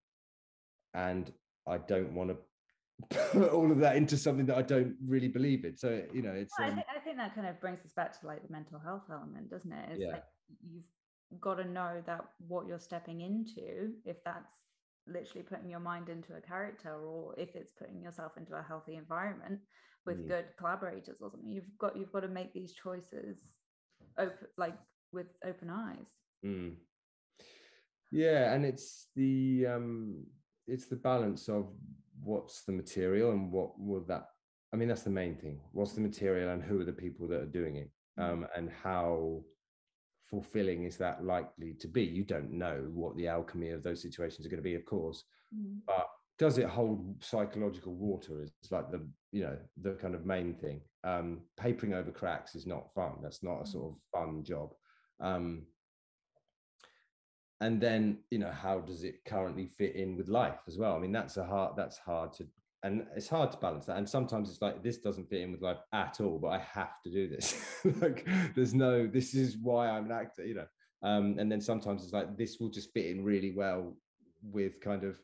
and 0.94 1.32
i 1.66 1.78
don't 1.78 2.12
want 2.12 2.30
to 2.30 2.36
put 3.32 3.50
all 3.50 3.70
of 3.70 3.78
that 3.78 3.96
into 3.96 4.16
something 4.16 4.46
that 4.46 4.56
I 4.56 4.62
don't 4.62 4.94
really 5.06 5.28
believe 5.28 5.64
in. 5.64 5.76
So 5.76 6.02
you 6.12 6.22
know, 6.22 6.32
it's. 6.32 6.52
Um, 6.58 6.64
I, 6.64 6.74
think, 6.74 6.86
I 6.96 7.00
think 7.00 7.16
that 7.18 7.34
kind 7.34 7.46
of 7.46 7.60
brings 7.60 7.84
us 7.84 7.92
back 7.92 8.18
to 8.20 8.26
like 8.26 8.46
the 8.46 8.52
mental 8.52 8.78
health 8.78 9.04
element, 9.10 9.50
doesn't 9.50 9.72
it? 9.72 9.88
It's 9.92 10.00
yeah. 10.00 10.12
like 10.12 10.24
you've 10.68 11.40
got 11.40 11.54
to 11.54 11.64
know 11.64 12.02
that 12.06 12.24
what 12.46 12.66
you're 12.66 12.80
stepping 12.80 13.20
into, 13.20 13.92
if 14.04 14.16
that's 14.24 14.52
literally 15.06 15.42
putting 15.42 15.70
your 15.70 15.80
mind 15.80 16.08
into 16.08 16.34
a 16.34 16.40
character, 16.40 16.94
or 16.94 17.34
if 17.38 17.54
it's 17.54 17.72
putting 17.72 18.02
yourself 18.02 18.32
into 18.36 18.54
a 18.54 18.62
healthy 18.62 18.96
environment 18.96 19.60
with 20.04 20.18
mm. 20.18 20.28
good 20.28 20.46
collaborators 20.58 21.20
or 21.20 21.30
something, 21.30 21.48
you've 21.48 21.78
got 21.78 21.96
you've 21.96 22.12
got 22.12 22.20
to 22.20 22.28
make 22.28 22.52
these 22.52 22.72
choices 22.72 23.38
open, 24.18 24.48
like 24.56 24.76
with 25.12 25.28
open 25.44 25.70
eyes. 25.70 26.08
Mm. 26.44 26.74
Yeah, 28.10 28.52
and 28.54 28.64
it's 28.64 29.08
the 29.14 29.66
um, 29.66 30.24
it's 30.68 30.86
the 30.86 30.96
balance 30.96 31.48
of 31.48 31.66
what's 32.22 32.62
the 32.62 32.72
material 32.72 33.32
and 33.32 33.50
what 33.50 33.78
will 33.78 34.04
that 34.06 34.26
i 34.72 34.76
mean 34.76 34.88
that's 34.88 35.02
the 35.02 35.10
main 35.10 35.34
thing 35.34 35.58
what's 35.72 35.92
the 35.92 36.00
material 36.00 36.50
and 36.50 36.62
who 36.62 36.80
are 36.80 36.84
the 36.84 36.92
people 36.92 37.26
that 37.26 37.40
are 37.40 37.46
doing 37.46 37.76
it 37.76 37.90
mm. 38.18 38.24
um, 38.24 38.46
and 38.56 38.70
how 38.82 39.40
fulfilling 40.28 40.84
is 40.84 40.96
that 40.98 41.24
likely 41.24 41.74
to 41.80 41.88
be 41.88 42.02
you 42.02 42.22
don't 42.22 42.52
know 42.52 42.86
what 42.92 43.16
the 43.16 43.26
alchemy 43.26 43.70
of 43.70 43.82
those 43.82 44.02
situations 44.02 44.46
are 44.46 44.50
going 44.50 44.62
to 44.62 44.70
be 44.70 44.74
of 44.74 44.84
course 44.84 45.24
mm. 45.56 45.78
but 45.86 46.06
does 46.38 46.58
it 46.58 46.66
hold 46.66 47.16
psychological 47.20 47.94
water 47.94 48.42
is 48.42 48.52
like 48.70 48.90
the 48.90 49.04
you 49.32 49.42
know 49.42 49.56
the 49.82 49.92
kind 49.92 50.14
of 50.14 50.26
main 50.26 50.54
thing 50.54 50.80
um 51.04 51.40
papering 51.56 51.94
over 51.94 52.10
cracks 52.10 52.54
is 52.54 52.66
not 52.66 52.92
fun 52.94 53.12
that's 53.22 53.42
not 53.42 53.60
a 53.60 53.64
mm. 53.64 53.68
sort 53.68 53.92
of 53.92 53.96
fun 54.12 54.44
job 54.44 54.70
um 55.20 55.62
and 57.60 57.80
then 57.80 58.18
you 58.30 58.38
know 58.38 58.50
how 58.50 58.80
does 58.80 59.04
it 59.04 59.24
currently 59.24 59.66
fit 59.66 59.96
in 59.96 60.16
with 60.16 60.28
life 60.28 60.60
as 60.66 60.78
well? 60.78 60.94
I 60.94 60.98
mean 60.98 61.12
that's 61.12 61.36
a 61.36 61.44
hard 61.44 61.76
that's 61.76 61.98
hard 61.98 62.32
to 62.34 62.46
and 62.84 63.06
it's 63.16 63.28
hard 63.28 63.50
to 63.52 63.58
balance 63.58 63.86
that. 63.86 63.96
And 63.96 64.08
sometimes 64.08 64.50
it's 64.50 64.62
like 64.62 64.82
this 64.82 64.98
doesn't 64.98 65.28
fit 65.28 65.40
in 65.40 65.52
with 65.52 65.62
life 65.62 65.78
at 65.92 66.20
all 66.20 66.38
but 66.38 66.48
i 66.48 66.58
have 66.58 67.00
to 67.04 67.10
do 67.10 67.28
this. 67.28 67.56
Like 68.00 68.26
there's 68.54 68.74
no 68.74 69.06
this 69.06 69.34
is 69.34 69.56
why 69.62 69.88
i'm 69.88 70.06
an 70.06 70.12
actor 70.12 70.44
you 70.44 70.54
know? 70.54 70.66
Um, 71.02 71.36
and 71.38 71.50
then 71.50 71.60
sometimes 71.60 72.02
it's 72.02 72.12
like 72.12 72.36
this 72.36 72.58
will 72.58 72.70
just 72.70 72.92
fit 72.92 73.06
in 73.06 73.24
really 73.24 73.52
well 73.52 73.96
with 74.42 74.80
kind 74.80 75.04
of 75.04 75.20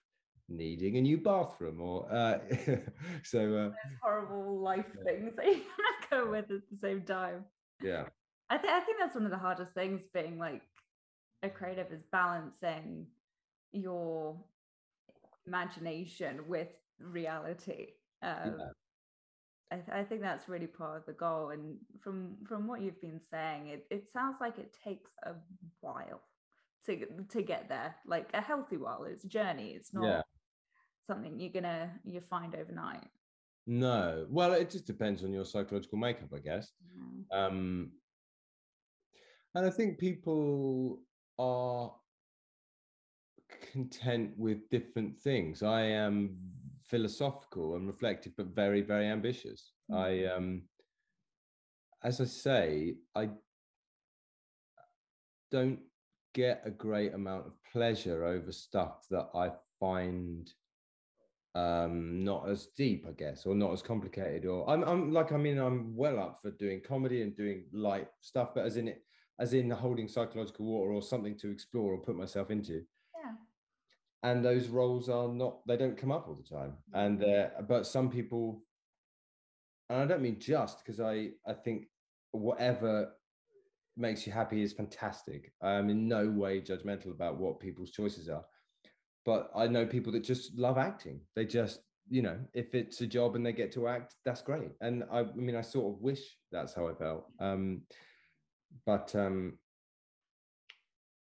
needing 0.49 0.97
a 0.97 1.01
new 1.01 1.19
bathroom 1.19 1.81
or 1.81 2.13
uh, 2.13 2.39
so 3.23 3.57
uh, 3.57 3.71
horrible 4.03 4.61
life 4.61 4.87
yeah. 4.97 5.13
things 5.13 5.37
that 5.37 5.47
you 5.47 5.63
go 6.11 6.31
with 6.31 6.51
at 6.51 6.61
the 6.71 6.77
same 6.77 7.03
time. 7.03 7.45
Yeah. 7.83 8.05
I, 8.51 8.59
th- 8.59 8.73
I 8.73 8.81
think 8.81 8.99
that's 9.01 9.15
one 9.15 9.25
of 9.25 9.31
the 9.31 9.39
hardest 9.39 9.73
things 9.73 10.03
being 10.13 10.39
like 10.39 10.63
a 11.45 11.51
creative 11.51 11.93
is 11.93 12.03
balancing 12.11 13.07
your 13.73 14.37
imagination 15.47 16.41
with 16.49 16.69
reality. 16.99 17.89
Um, 18.23 18.57
yeah. 18.59 18.67
I, 19.73 19.77
th- 19.77 19.89
I, 19.93 20.05
think 20.05 20.21
that's 20.21 20.49
really 20.49 20.67
part 20.67 20.99
of 20.99 21.07
the 21.07 21.13
goal. 21.13 21.51
And 21.51 21.77
from 22.01 22.37
from 22.47 22.67
what 22.67 22.81
you've 22.81 23.01
been 23.01 23.21
saying, 23.31 23.69
it, 23.69 23.87
it 23.91 24.09
sounds 24.13 24.37
like 24.41 24.59
it 24.59 24.75
takes 24.85 25.11
a 25.25 25.33
while 25.81 26.23
to 26.87 27.07
to 27.31 27.43
get 27.43 27.69
there, 27.69 27.95
like 28.07 28.31
a 28.35 28.41
healthy 28.41 28.77
while. 28.77 29.05
It's 29.05 29.25
a 29.25 29.29
journey. 29.29 29.75
It's 29.77 29.93
not 29.93 30.05
yeah. 30.05 30.23
something 31.07 31.39
you're 31.39 31.53
gonna 31.53 31.91
you 32.05 32.21
find 32.21 32.55
overnight. 32.55 33.09
No, 33.67 34.27
well, 34.29 34.53
it 34.53 34.71
just 34.71 34.87
depends 34.87 35.25
on 35.25 35.33
your 35.33 35.45
psychological 35.45 35.99
makeup, 35.99 36.29
I 36.35 36.39
guess. 36.39 36.71
Yeah. 37.33 37.47
Um, 37.47 37.93
and 39.55 39.67
I 39.67 39.71
think 39.71 39.99
people 39.99 41.01
are 41.39 41.93
content 43.73 44.33
with 44.37 44.69
different 44.71 45.19
things. 45.19 45.63
I 45.63 45.83
am 45.83 46.37
philosophical 46.85 47.77
and 47.77 47.87
reflective, 47.87 48.33
but 48.37 48.55
very, 48.55 48.83
very 48.83 49.07
ambitious. 49.07 49.73
Mm-hmm. 49.91 50.01
I, 50.01 50.33
um, 50.33 50.63
as 52.03 52.21
I 52.21 52.25
say, 52.25 52.95
I 53.15 53.31
don't 55.51 55.81
get 56.35 56.63
a 56.65 56.71
great 56.71 57.15
amount 57.15 57.47
of 57.47 57.53
pleasure 57.73 58.25
over 58.25 58.53
stuff 58.53 59.07
that 59.11 59.29
I 59.35 59.51
find 59.79 60.53
um 61.57 62.25
not 62.25 62.49
as 62.49 62.67
deep 62.77 63.07
i 63.09 63.13
guess 63.13 63.47
or 63.47 63.55
not 63.55 63.73
as 63.73 63.81
complicated 63.81 64.45
or 64.45 64.69
i'm 64.69 64.83
i'm 64.83 65.13
like 65.13 65.31
i 65.31 65.37
mean 65.37 65.57
i'm 65.59 65.95
well 65.95 66.19
up 66.19 66.37
for 66.43 66.51
doing 66.51 66.81
comedy 66.81 67.23
and 67.23 67.37
doing 67.37 67.65
light 67.73 68.09
stuff 68.21 68.49
but 68.55 68.67
as 68.67 68.77
in 68.77 68.89
it 68.89 69.05
as 69.39 69.53
in 69.53 69.71
holding 69.71 70.09
psychological 70.09 70.67
water 70.67 70.93
or 70.93 71.03
something 71.03 71.37
to 71.39 71.51
explore 71.51 71.93
or 71.93 71.99
put 71.99 72.17
myself 72.17 72.51
into. 72.51 72.83
Yeah. 73.17 73.33
And 74.23 74.45
those 74.45 74.69
roles 74.69 75.09
are 75.09 75.29
not, 75.29 75.67
they 75.67 75.77
don't 75.77 75.97
come 75.97 76.13
up 76.13 76.29
all 76.29 76.35
the 76.37 76.57
time. 76.57 76.75
And 76.93 77.23
uh, 77.25 77.49
but 77.69 77.87
some 77.87 78.11
people, 78.11 78.63
and 79.91 80.01
I 80.01 80.07
don't 80.07 80.23
mean 80.23 80.39
just 80.39 80.79
because 80.79 81.01
I 81.01 81.31
I 81.47 81.53
think 81.53 81.87
whatever 82.33 83.13
makes 83.97 84.27
you 84.27 84.33
happy 84.33 84.63
is 84.63 84.73
fantastic. 84.73 85.53
I'm 85.63 85.91
in 85.91 86.09
no 86.09 86.29
way 86.29 86.61
judgmental 86.61 87.11
about 87.13 87.39
what 87.39 87.61
people's 87.61 87.91
choices 87.91 88.29
are. 88.29 88.45
But 89.25 89.51
I 89.55 89.67
know 89.67 89.87
people 89.87 90.13
that 90.13 90.25
just 90.25 90.57
love 90.59 90.79
acting. 90.79 91.21
They 91.35 91.47
just, 91.47 91.81
you 92.11 92.23
know, 92.23 92.39
if 92.53 92.75
it's 92.75 93.01
a 93.01 93.07
job 93.07 93.37
and 93.37 93.47
they 93.47 93.53
get 93.53 93.73
to 93.73 93.89
act, 93.89 94.15
that's 94.25 94.43
great. 94.43 94.71
And 94.81 95.05
I, 95.11 95.21
I 95.21 95.35
mean, 95.35 95.57
I 95.57 95.63
sort 95.63 95.95
of 95.95 96.03
wish 96.03 96.21
that's 96.53 96.75
how 96.75 96.89
I 96.89 96.95
felt. 96.95 97.27
Um, 97.41 97.83
but 98.87 99.15
um, 99.15 99.59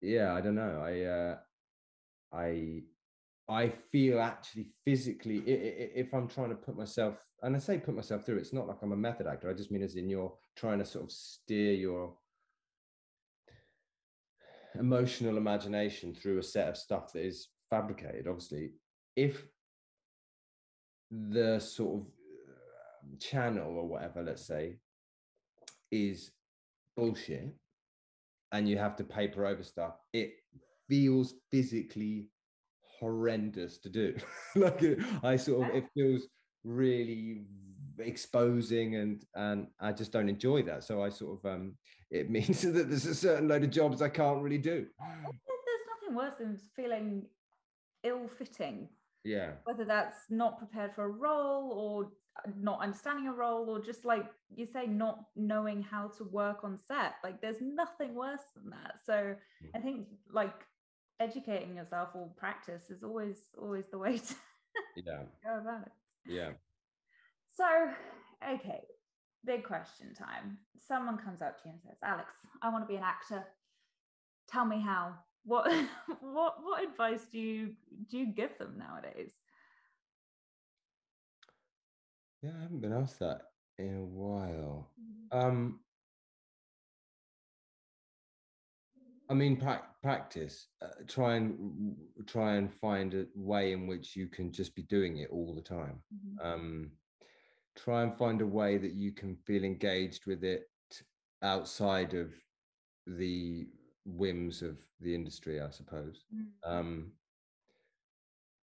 yeah, 0.01 0.35
I 0.35 0.41
don't 0.41 0.55
know. 0.55 0.83
I, 0.85 1.01
uh, 1.03 1.37
I, 2.33 2.83
I 3.49 3.73
feel 3.93 4.21
actually 4.21 4.69
physically, 4.85 5.39
if 5.39 6.13
I'm 6.15 6.29
trying 6.29 6.51
to 6.51 6.55
put 6.55 6.77
myself, 6.77 7.25
and 7.43 7.55
I 7.55 7.59
say 7.59 7.79
put 7.79 7.95
myself 7.95 8.25
through, 8.25 8.39
it's 8.39 8.53
not 8.53 8.67
like 8.67 8.79
I'm 8.83 8.93
a 8.93 8.97
method 8.97 9.27
actor. 9.27 9.51
I 9.51 9.55
just 9.55 9.71
mean 9.71 9.83
as 9.83 9.97
in 9.97 10.09
you're 10.09 10.33
trying 10.57 10.79
to 10.79 10.85
sort 10.85 11.05
of 11.05 11.13
steer 11.13 11.75
your 11.75 12.15
emotional 14.79 15.37
imagination 15.37 16.15
through 16.15 16.39
a 16.39 16.43
set 16.43 16.69
of 16.69 16.77
stuff 16.77 17.13
that 17.13 17.25
is 17.25 17.49
fabricated. 17.71 18.27
Obviously, 18.27 18.73
if 19.15 19.45
the 21.11 21.61
sort 21.61 22.01
of 22.01 22.07
uh, 22.49 23.17
channel 23.21 23.77
or 23.77 23.87
whatever, 23.87 24.23
let's 24.23 24.47
say, 24.47 24.77
is 25.91 26.33
bullshit 26.97 27.55
and 28.53 28.69
you 28.69 28.79
have 28.79 28.97
to 28.97 29.05
paper 29.05 29.47
over 29.47 29.63
stuff, 29.63 29.95
it 30.13 30.33
feels 30.89 31.35
physically 31.51 32.29
horrendous 33.01 33.79
to 33.79 33.89
do. 33.89 34.15
like 34.57 34.83
it, 34.83 35.01
I 35.23 35.37
sort 35.37 35.69
of, 35.69 35.75
it 35.75 35.85
feels 35.95 36.29
really 36.63 37.45
exposing 37.99 38.97
and 38.97 39.25
and 39.35 39.69
I 39.81 39.93
just 39.93 40.13
don't 40.13 40.29
enjoy 40.29 40.63
that. 40.63 40.85
So 40.85 41.03
I 41.03 41.09
sort 41.09 41.39
of 41.39 41.51
um 41.51 41.75
it 42.11 42.31
means 42.37 42.63
that 42.63 42.89
there's 42.89 43.07
a 43.07 43.15
certain 43.15 43.49
load 43.49 43.65
of 43.65 43.71
jobs 43.71 44.03
I 44.03 44.09
can't 44.09 44.43
really 44.43 44.59
do. 44.59 44.87
There's 44.99 45.87
nothing 46.01 46.17
worse 46.17 46.37
than 46.39 46.59
feeling 46.77 47.27
ill-fitting. 48.03 48.89
Yeah. 49.25 49.53
Whether 49.65 49.85
that's 49.85 50.19
not 50.29 50.59
prepared 50.59 50.95
for 50.95 51.05
a 51.05 51.09
role 51.09 51.73
or 51.73 52.11
not 52.61 52.81
understanding 52.81 53.29
a 53.29 53.33
role 53.33 53.71
or 53.71 53.81
just 53.81 54.05
like 54.05 54.27
you 54.55 54.67
say 54.67 54.87
not 54.87 55.25
knowing 55.37 55.83
how 55.83 56.09
to 56.09 56.25
work 56.25 56.65
on 56.65 56.79
set 56.87 57.15
like 57.23 57.41
there's 57.41 57.61
nothing 57.61 58.15
worse 58.15 58.43
than 58.55 58.71
that. 58.71 58.97
So 59.05 59.13
mm. 59.13 59.69
i 59.75 59.79
think 59.79 60.07
like 60.33 60.55
educating 61.21 61.77
yourself 61.77 62.11
or 62.15 62.29
practice 62.37 62.91
is 62.91 63.03
always 63.03 63.37
always 63.59 63.85
the 63.91 63.99
way 63.99 64.19
to 64.29 64.35
yeah. 64.97 65.23
go 65.45 65.59
about 65.59 65.87
it. 65.87 65.93
Yeah. 66.27 66.51
So 67.57 67.65
okay 68.43 68.83
big 69.47 69.65
question 69.65 70.15
time. 70.15 70.59
Someone 70.79 71.19
comes 71.19 71.41
up 71.41 71.63
to 71.63 71.69
you 71.69 71.73
and 71.73 71.81
says 71.83 71.99
alex 72.03 72.35
i 72.63 72.69
want 72.69 72.85
to 72.85 72.89
be 72.89 72.97
an 72.97 73.05
actor. 73.05 73.45
Tell 74.51 74.65
me 74.65 74.81
how. 74.81 75.15
What 75.45 75.71
what 76.21 76.57
what 76.63 76.83
advice 76.83 77.27
do 77.31 77.39
you 77.39 77.75
do 78.11 78.19
you 78.19 78.27
give 78.27 78.59
them 78.59 78.77
nowadays 78.79 79.33
yeah 82.45 82.51
i 82.59 82.63
haven't 82.63 82.81
been 82.81 82.93
asked 82.93 83.19
that 83.19 83.41
in 83.79 83.97
a 83.97 84.05
while 84.05 84.91
mm-hmm. 85.01 85.39
um 85.39 85.81
I 89.31 89.35
mean, 89.35 89.57
pra- 89.57 89.87
practice. 90.03 90.69
Uh, 90.83 90.89
try 91.09 91.37
and 91.37 91.97
try 92.27 92.57
and 92.57 92.73
find 92.73 93.15
a 93.15 93.27
way 93.35 93.73
in 93.73 93.87
which 93.87 94.17
you 94.17 94.29
can 94.29 94.53
just 94.53 94.75
be 94.75 94.83
doing 94.83 95.19
it 95.19 95.31
all 95.31 95.55
the 95.55 95.63
time. 95.63 96.03
Mm-hmm. 96.15 96.47
Um, 96.47 96.91
try 97.77 98.03
and 98.03 98.17
find 98.17 98.41
a 98.41 98.47
way 98.47 98.77
that 98.77 98.93
you 98.93 99.13
can 99.13 99.37
feel 99.47 99.65
engaged 99.65 100.27
with 100.27 100.45
it 100.45 100.65
outside 101.43 102.15
of 102.15 102.33
the 103.07 103.67
whims 104.05 104.63
of 104.63 104.79
the 105.01 105.15
industry, 105.15 105.61
I 105.61 105.71
suppose. 105.71 106.25
Mm-hmm. 106.35 106.71
Um, 106.71 107.13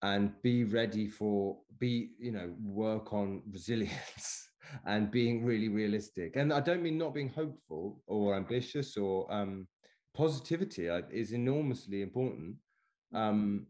and 0.02 0.32
be 0.42 0.64
ready 0.64 1.08
for 1.08 1.58
be 1.78 2.10
you 2.18 2.32
know 2.32 2.54
work 2.62 3.12
on 3.12 3.42
resilience 3.50 4.48
and 4.84 5.10
being 5.10 5.44
really 5.44 5.68
realistic. 5.68 6.36
And 6.36 6.52
i 6.52 6.60
don't 6.60 6.82
mean 6.82 6.98
not 6.98 7.14
being 7.14 7.28
hopeful 7.28 8.02
or 8.06 8.34
ambitious 8.34 8.96
or 8.96 9.32
um 9.32 9.66
positivity 10.14 10.88
uh, 10.88 11.02
is 11.10 11.32
enormously 11.32 12.00
important. 12.02 12.56
Um, 13.14 13.66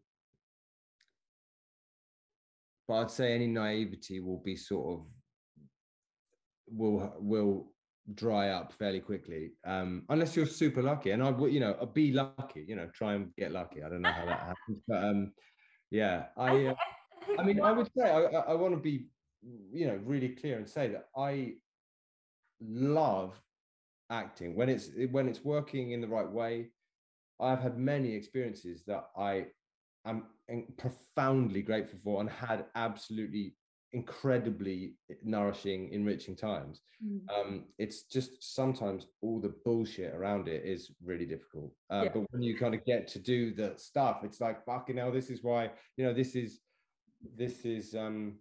but 2.89 2.95
I'd 2.95 3.11
say 3.11 3.35
any 3.35 3.49
naivety 3.49 4.21
will 4.21 4.39
be 4.39 4.57
sort 4.57 4.95
of 4.95 5.07
will 6.69 7.13
will 7.19 7.73
dry 8.15 8.51
up 8.51 8.73
fairly 8.73 9.01
quickly 9.01 9.51
um, 9.67 10.05
unless 10.09 10.37
you're 10.37 10.47
super 10.47 10.83
lucky. 10.83 11.11
And 11.11 11.23
i 11.23 11.31
would 11.31 11.53
you 11.53 11.61
know 11.61 11.75
be 11.93 12.13
lucky 12.13 12.65
you 12.67 12.77
know 12.77 12.89
try 12.95 13.15
and 13.15 13.35
get 13.37 13.53
lucky. 13.53 13.83
I 13.83 13.89
don't 13.89 14.03
know 14.03 14.13
how 14.13 14.27
that 14.27 14.41
happens 14.41 14.83
but 14.87 15.05
um 15.05 15.33
yeah 15.91 16.25
i 16.37 16.67
uh, 16.67 16.75
i 17.39 17.43
mean 17.43 17.61
i 17.61 17.73
would 17.73 17.89
say 17.97 18.11
i, 18.11 18.21
I 18.21 18.55
want 18.55 18.75
to 18.75 18.81
be 18.81 19.07
you 19.73 19.87
know 19.87 19.99
really 20.05 20.31
clear 20.31 20.57
and 20.57 20.69
say 20.69 20.89
that 20.89 21.09
i 21.17 21.55
love 22.61 23.35
acting. 24.11 24.55
When 24.55 24.69
it's 24.69 24.91
when 25.11 25.29
it's 25.29 25.45
working 25.45 25.91
in 25.91 26.01
the 26.01 26.09
right 26.09 26.31
way 26.31 26.71
i've 27.41 27.61
had 27.61 27.79
many 27.79 28.15
experiences 28.15 28.83
that 28.87 29.09
i 29.17 29.47
am 30.07 30.25
profoundly 30.79 31.61
grateful 31.61 31.99
for 32.03 32.21
and 32.21 32.31
had 32.31 32.67
absolutely 32.75 33.55
incredibly 33.97 34.93
nourishing 35.25 35.91
enriching 35.91 36.37
times 36.37 36.83
mm. 37.03 37.19
um, 37.35 37.65
it's 37.79 38.03
just 38.03 38.55
sometimes 38.55 39.07
all 39.23 39.41
the 39.41 39.55
bullshit 39.65 40.15
around 40.15 40.49
it 40.49 40.63
is 40.67 40.91
really 41.03 41.25
difficult 41.25 41.73
uh, 41.91 42.03
yeah. 42.05 42.11
but 42.13 42.23
when 42.31 42.43
you 42.43 42.55
kind 42.59 42.75
of 42.75 42.85
get 42.85 43.09
to 43.09 43.19
do 43.19 43.55
the 43.55 43.73
stuff 43.79 44.19
it's 44.23 44.39
like 44.39 44.63
fucking 44.67 44.99
hell 44.99 45.11
this 45.11 45.31
is 45.31 45.43
why 45.43 45.71
you 45.97 46.05
know 46.05 46.13
this 46.13 46.37
is 46.37 46.61
this 47.37 47.65
is 47.65 47.95
um 47.95 48.35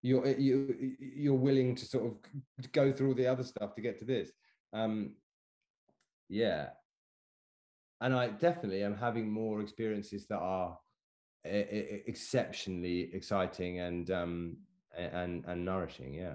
you're 0.00 0.26
you 0.28 0.94
you're 1.00 1.44
willing 1.48 1.74
to 1.74 1.84
sort 1.84 2.04
of 2.06 2.72
go 2.72 2.92
through 2.92 3.08
all 3.08 3.14
the 3.14 3.26
other 3.26 3.42
stuff 3.42 3.74
to 3.74 3.82
get 3.82 3.98
to 3.98 4.04
this 4.04 4.30
um 4.72 5.16
yeah 6.28 6.68
and 8.00 8.14
i 8.14 8.28
definitely 8.28 8.84
am 8.84 8.96
having 8.96 9.28
more 9.28 9.60
experiences 9.60 10.28
that 10.28 10.38
are 10.38 10.78
exceptionally 11.44 13.10
exciting 13.12 13.80
and 13.80 14.10
um 14.10 14.56
and 14.96 15.44
and 15.46 15.64
nourishing 15.64 16.14
yeah 16.14 16.34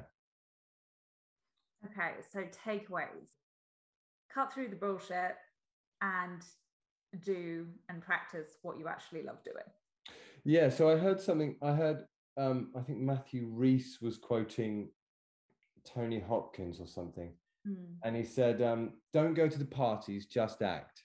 okay 1.85 2.11
so 2.31 2.39
takeaways 2.65 3.37
cut 4.33 4.51
through 4.53 4.67
the 4.67 4.75
bullshit 4.75 5.35
and 6.01 6.41
do 7.23 7.65
and 7.89 8.01
practice 8.01 8.57
what 8.63 8.77
you 8.77 8.87
actually 8.87 9.23
love 9.23 9.41
doing 9.43 9.63
yeah 10.43 10.69
so 10.69 10.89
i 10.89 10.97
heard 10.97 11.21
something 11.21 11.55
i 11.61 11.71
heard 11.71 12.03
um 12.37 12.71
i 12.75 12.81
think 12.81 12.99
matthew 12.99 13.47
Rhys 13.49 13.99
was 14.01 14.17
quoting 14.17 14.89
tony 15.85 16.19
hopkins 16.19 16.81
or 16.81 16.87
something 16.87 17.31
Mm. 17.67 17.95
And 18.03 18.15
he 18.15 18.23
said, 18.23 18.61
um, 18.61 18.93
don't 19.13 19.33
go 19.33 19.47
to 19.47 19.59
the 19.59 19.65
parties, 19.65 20.25
just 20.25 20.61
act. 20.61 21.03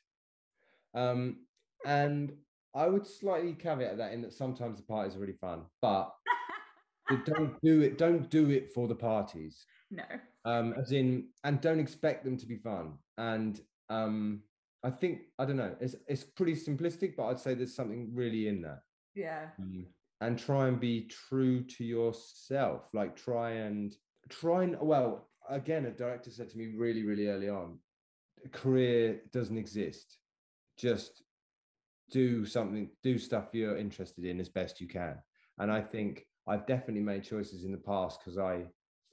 Um, 0.94 1.38
and 1.84 2.32
I 2.74 2.88
would 2.88 3.06
slightly 3.06 3.52
caveat 3.52 3.98
that 3.98 4.12
in 4.12 4.22
that 4.22 4.32
sometimes 4.32 4.78
the 4.78 4.84
parties 4.84 5.16
are 5.16 5.20
really 5.20 5.34
fun, 5.34 5.62
but 5.80 6.12
don't 7.24 7.60
do 7.62 7.82
it. 7.82 7.98
Don't 7.98 8.30
do 8.30 8.50
it 8.50 8.72
for 8.72 8.88
the 8.88 8.94
parties. 8.94 9.64
No. 9.94 10.04
Um, 10.46 10.72
as 10.72 10.90
in, 10.92 11.28
and 11.44 11.60
don't 11.60 11.78
expect 11.78 12.24
them 12.24 12.38
to 12.38 12.46
be 12.46 12.56
fun. 12.56 12.94
And 13.18 13.60
um, 13.90 14.40
I 14.82 14.88
think 14.88 15.24
I 15.38 15.44
don't 15.44 15.58
know. 15.58 15.76
It's 15.82 15.94
it's 16.08 16.24
pretty 16.24 16.54
simplistic, 16.54 17.14
but 17.14 17.26
I'd 17.26 17.38
say 17.38 17.52
there's 17.52 17.76
something 17.76 18.10
really 18.14 18.48
in 18.48 18.62
that. 18.62 18.78
Yeah. 19.14 19.48
Um, 19.60 19.84
and 20.22 20.38
try 20.38 20.68
and 20.68 20.80
be 20.80 21.10
true 21.28 21.62
to 21.62 21.84
yourself. 21.84 22.88
Like 22.94 23.14
try 23.16 23.50
and 23.50 23.94
try 24.30 24.62
and 24.62 24.78
well, 24.80 25.28
again, 25.50 25.84
a 25.84 25.90
director 25.90 26.30
said 26.30 26.48
to 26.48 26.56
me 26.56 26.72
really, 26.74 27.04
really 27.04 27.28
early 27.28 27.50
on, 27.50 27.78
career 28.50 29.20
doesn't 29.30 29.58
exist. 29.58 30.16
Just 30.78 31.22
do 32.12 32.46
something, 32.46 32.90
do 33.02 33.18
stuff 33.18 33.48
you're 33.52 33.76
interested 33.76 34.24
in 34.24 34.38
as 34.38 34.48
best 34.48 34.80
you 34.80 34.86
can. 34.86 35.16
And 35.58 35.72
I 35.72 35.80
think 35.80 36.26
I've 36.46 36.66
definitely 36.66 37.02
made 37.02 37.24
choices 37.24 37.64
in 37.64 37.72
the 37.72 37.78
past 37.78 38.20
because 38.20 38.38
I 38.38 38.66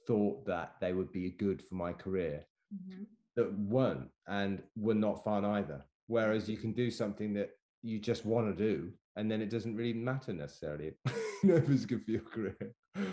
thought 0.06 0.44
that 0.46 0.74
they 0.80 0.92
would 0.92 1.12
be 1.12 1.30
good 1.30 1.62
for 1.62 1.74
my 1.74 1.92
career 1.92 2.44
mm-hmm. 2.72 3.04
that 3.36 3.52
weren't 3.58 4.08
and 4.28 4.62
were 4.76 4.94
not 4.94 5.24
fun 5.24 5.44
either. 5.44 5.82
Whereas 6.06 6.48
you 6.48 6.56
can 6.56 6.72
do 6.72 6.90
something 6.90 7.32
that 7.34 7.50
you 7.82 7.98
just 7.98 8.26
want 8.26 8.46
to 8.48 8.64
do, 8.64 8.92
and 9.16 9.30
then 9.30 9.40
it 9.40 9.48
doesn't 9.48 9.76
really 9.76 9.92
matter 9.92 10.32
necessarily 10.32 10.92
if 11.42 11.70
it's 11.70 11.86
good 11.86 12.04
for 12.04 12.10
your 12.10 12.20
career. 12.20 12.74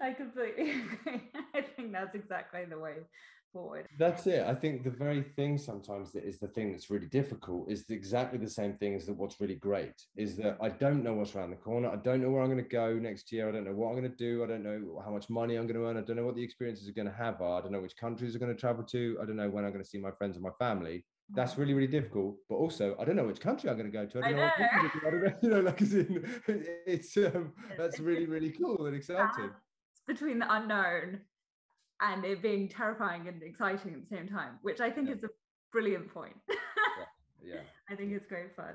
I 0.00 0.12
completely 0.12 0.70
agree. 0.70 1.30
I 1.54 1.60
think 1.60 1.92
that's 1.92 2.14
exactly 2.14 2.64
the 2.64 2.78
way 2.78 2.94
forward. 3.52 3.86
That's 3.98 4.26
it. 4.26 4.44
I 4.46 4.54
think 4.54 4.84
the 4.84 4.90
very 4.90 5.22
thing 5.22 5.58
sometimes 5.58 6.12
that 6.12 6.24
is 6.24 6.38
the 6.38 6.48
thing 6.48 6.72
that's 6.72 6.90
really 6.90 7.06
difficult 7.06 7.70
is 7.70 7.84
exactly 7.88 8.38
the 8.38 8.50
same 8.50 8.74
thing 8.74 8.94
as 8.94 9.06
that 9.06 9.14
what's 9.14 9.40
really 9.40 9.54
great 9.54 9.94
is 10.16 10.36
that 10.36 10.58
I 10.60 10.68
don't 10.68 11.02
know 11.02 11.14
what's 11.14 11.34
around 11.34 11.50
the 11.50 11.56
corner. 11.56 11.88
I 11.88 11.96
don't 11.96 12.22
know 12.22 12.30
where 12.30 12.42
I'm 12.42 12.50
going 12.50 12.62
to 12.62 12.68
go 12.68 12.94
next 12.94 13.32
year. 13.32 13.48
I 13.48 13.52
don't 13.52 13.64
know 13.64 13.72
what 13.72 13.88
I'm 13.88 13.98
going 13.98 14.10
to 14.10 14.16
do. 14.16 14.44
I 14.44 14.46
don't 14.46 14.62
know 14.62 15.02
how 15.04 15.10
much 15.10 15.28
money 15.28 15.56
I'm 15.56 15.66
going 15.66 15.78
to 15.80 15.86
earn. 15.86 15.96
I 15.96 16.02
don't 16.02 16.16
know 16.16 16.24
what 16.24 16.36
the 16.36 16.42
experiences 16.42 16.88
are 16.88 16.92
going 16.92 17.08
to 17.08 17.14
have 17.14 17.40
are. 17.40 17.58
I 17.58 17.62
don't 17.62 17.72
know 17.72 17.80
which 17.80 17.96
countries 17.96 18.34
are 18.34 18.38
going 18.38 18.54
to 18.54 18.60
travel 18.60 18.84
to. 18.84 19.18
I 19.22 19.26
don't 19.26 19.36
know 19.36 19.50
when 19.50 19.64
I'm 19.64 19.72
going 19.72 19.84
to 19.84 19.88
see 19.88 19.98
my 19.98 20.10
friends 20.10 20.36
and 20.36 20.44
my 20.44 20.52
family. 20.58 21.04
That's 21.34 21.58
really, 21.58 21.74
really 21.74 21.88
difficult. 21.88 22.36
But 22.48 22.56
also, 22.56 22.96
I 22.98 23.04
don't 23.04 23.16
know 23.16 23.26
which 23.26 23.40
country 23.40 23.68
I'm 23.68 23.76
going 23.76 23.90
to 23.90 23.96
go 23.96 24.06
to. 24.06 24.18
I 24.18 24.30
don't 24.30 24.40
I 24.40 24.42
know. 24.42 24.46
know. 24.46 24.90
I 25.06 25.10
don't 25.10 25.22
know. 25.22 25.34
You 25.42 25.50
know, 25.50 25.60
like, 25.60 25.80
in, 25.80 26.24
it's 26.86 27.16
um, 27.18 27.52
that's 27.76 28.00
really, 28.00 28.26
really 28.26 28.50
cool 28.50 28.86
and 28.86 28.96
exciting. 28.96 29.50
Between 30.06 30.38
the 30.38 30.50
unknown 30.50 31.20
and 32.00 32.24
it 32.24 32.42
being 32.42 32.68
terrifying 32.68 33.28
and 33.28 33.42
exciting 33.42 33.94
at 33.94 34.00
the 34.00 34.16
same 34.16 34.28
time, 34.28 34.58
which 34.62 34.80
I 34.80 34.90
think 34.90 35.08
yeah. 35.08 35.14
is 35.14 35.24
a 35.24 35.28
brilliant 35.72 36.12
point. 36.12 36.36
yeah. 36.48 37.54
yeah. 37.54 37.60
I 37.90 37.94
think 37.94 38.12
it's 38.12 38.26
great 38.26 38.54
fun. 38.54 38.74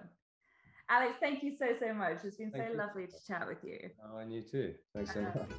Alex, 0.89 1.15
thank 1.19 1.43
you 1.43 1.55
so, 1.55 1.73
so 1.79 1.93
much. 1.93 2.17
It's 2.23 2.37
been 2.37 2.51
thank 2.51 2.65
so 2.65 2.71
you. 2.71 2.77
lovely 2.77 3.07
to 3.07 3.25
chat 3.25 3.47
with 3.47 3.63
you. 3.63 3.89
Oh, 4.03 4.17
and 4.17 4.31
you 4.31 4.41
too. 4.41 4.73
Thanks 4.93 5.13
so 5.13 5.21
uh, 5.21 5.23
much. 5.23 5.49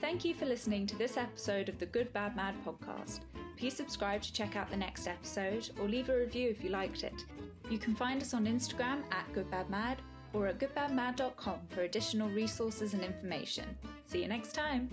Thank 0.00 0.24
you 0.24 0.34
for 0.34 0.44
listening 0.44 0.86
to 0.88 0.96
this 0.98 1.16
episode 1.16 1.68
of 1.68 1.78
the 1.78 1.86
Good 1.86 2.12
Bad 2.12 2.36
Mad 2.36 2.54
podcast. 2.64 3.20
Please 3.56 3.74
subscribe 3.74 4.22
to 4.22 4.32
check 4.32 4.56
out 4.56 4.70
the 4.70 4.76
next 4.76 5.06
episode 5.06 5.70
or 5.80 5.88
leave 5.88 6.10
a 6.10 6.16
review 6.16 6.50
if 6.50 6.62
you 6.62 6.70
liked 6.70 7.04
it. 7.04 7.24
You 7.70 7.78
can 7.78 7.94
find 7.94 8.20
us 8.20 8.34
on 8.34 8.44
Instagram 8.44 9.02
at 9.10 9.32
goodbadmad 9.32 9.96
or 10.32 10.48
at 10.48 10.58
goodbadmad.com 10.58 11.60
for 11.70 11.82
additional 11.82 12.28
resources 12.28 12.92
and 12.92 13.02
information. 13.02 13.64
See 14.04 14.22
you 14.22 14.28
next 14.28 14.52
time. 14.52 14.90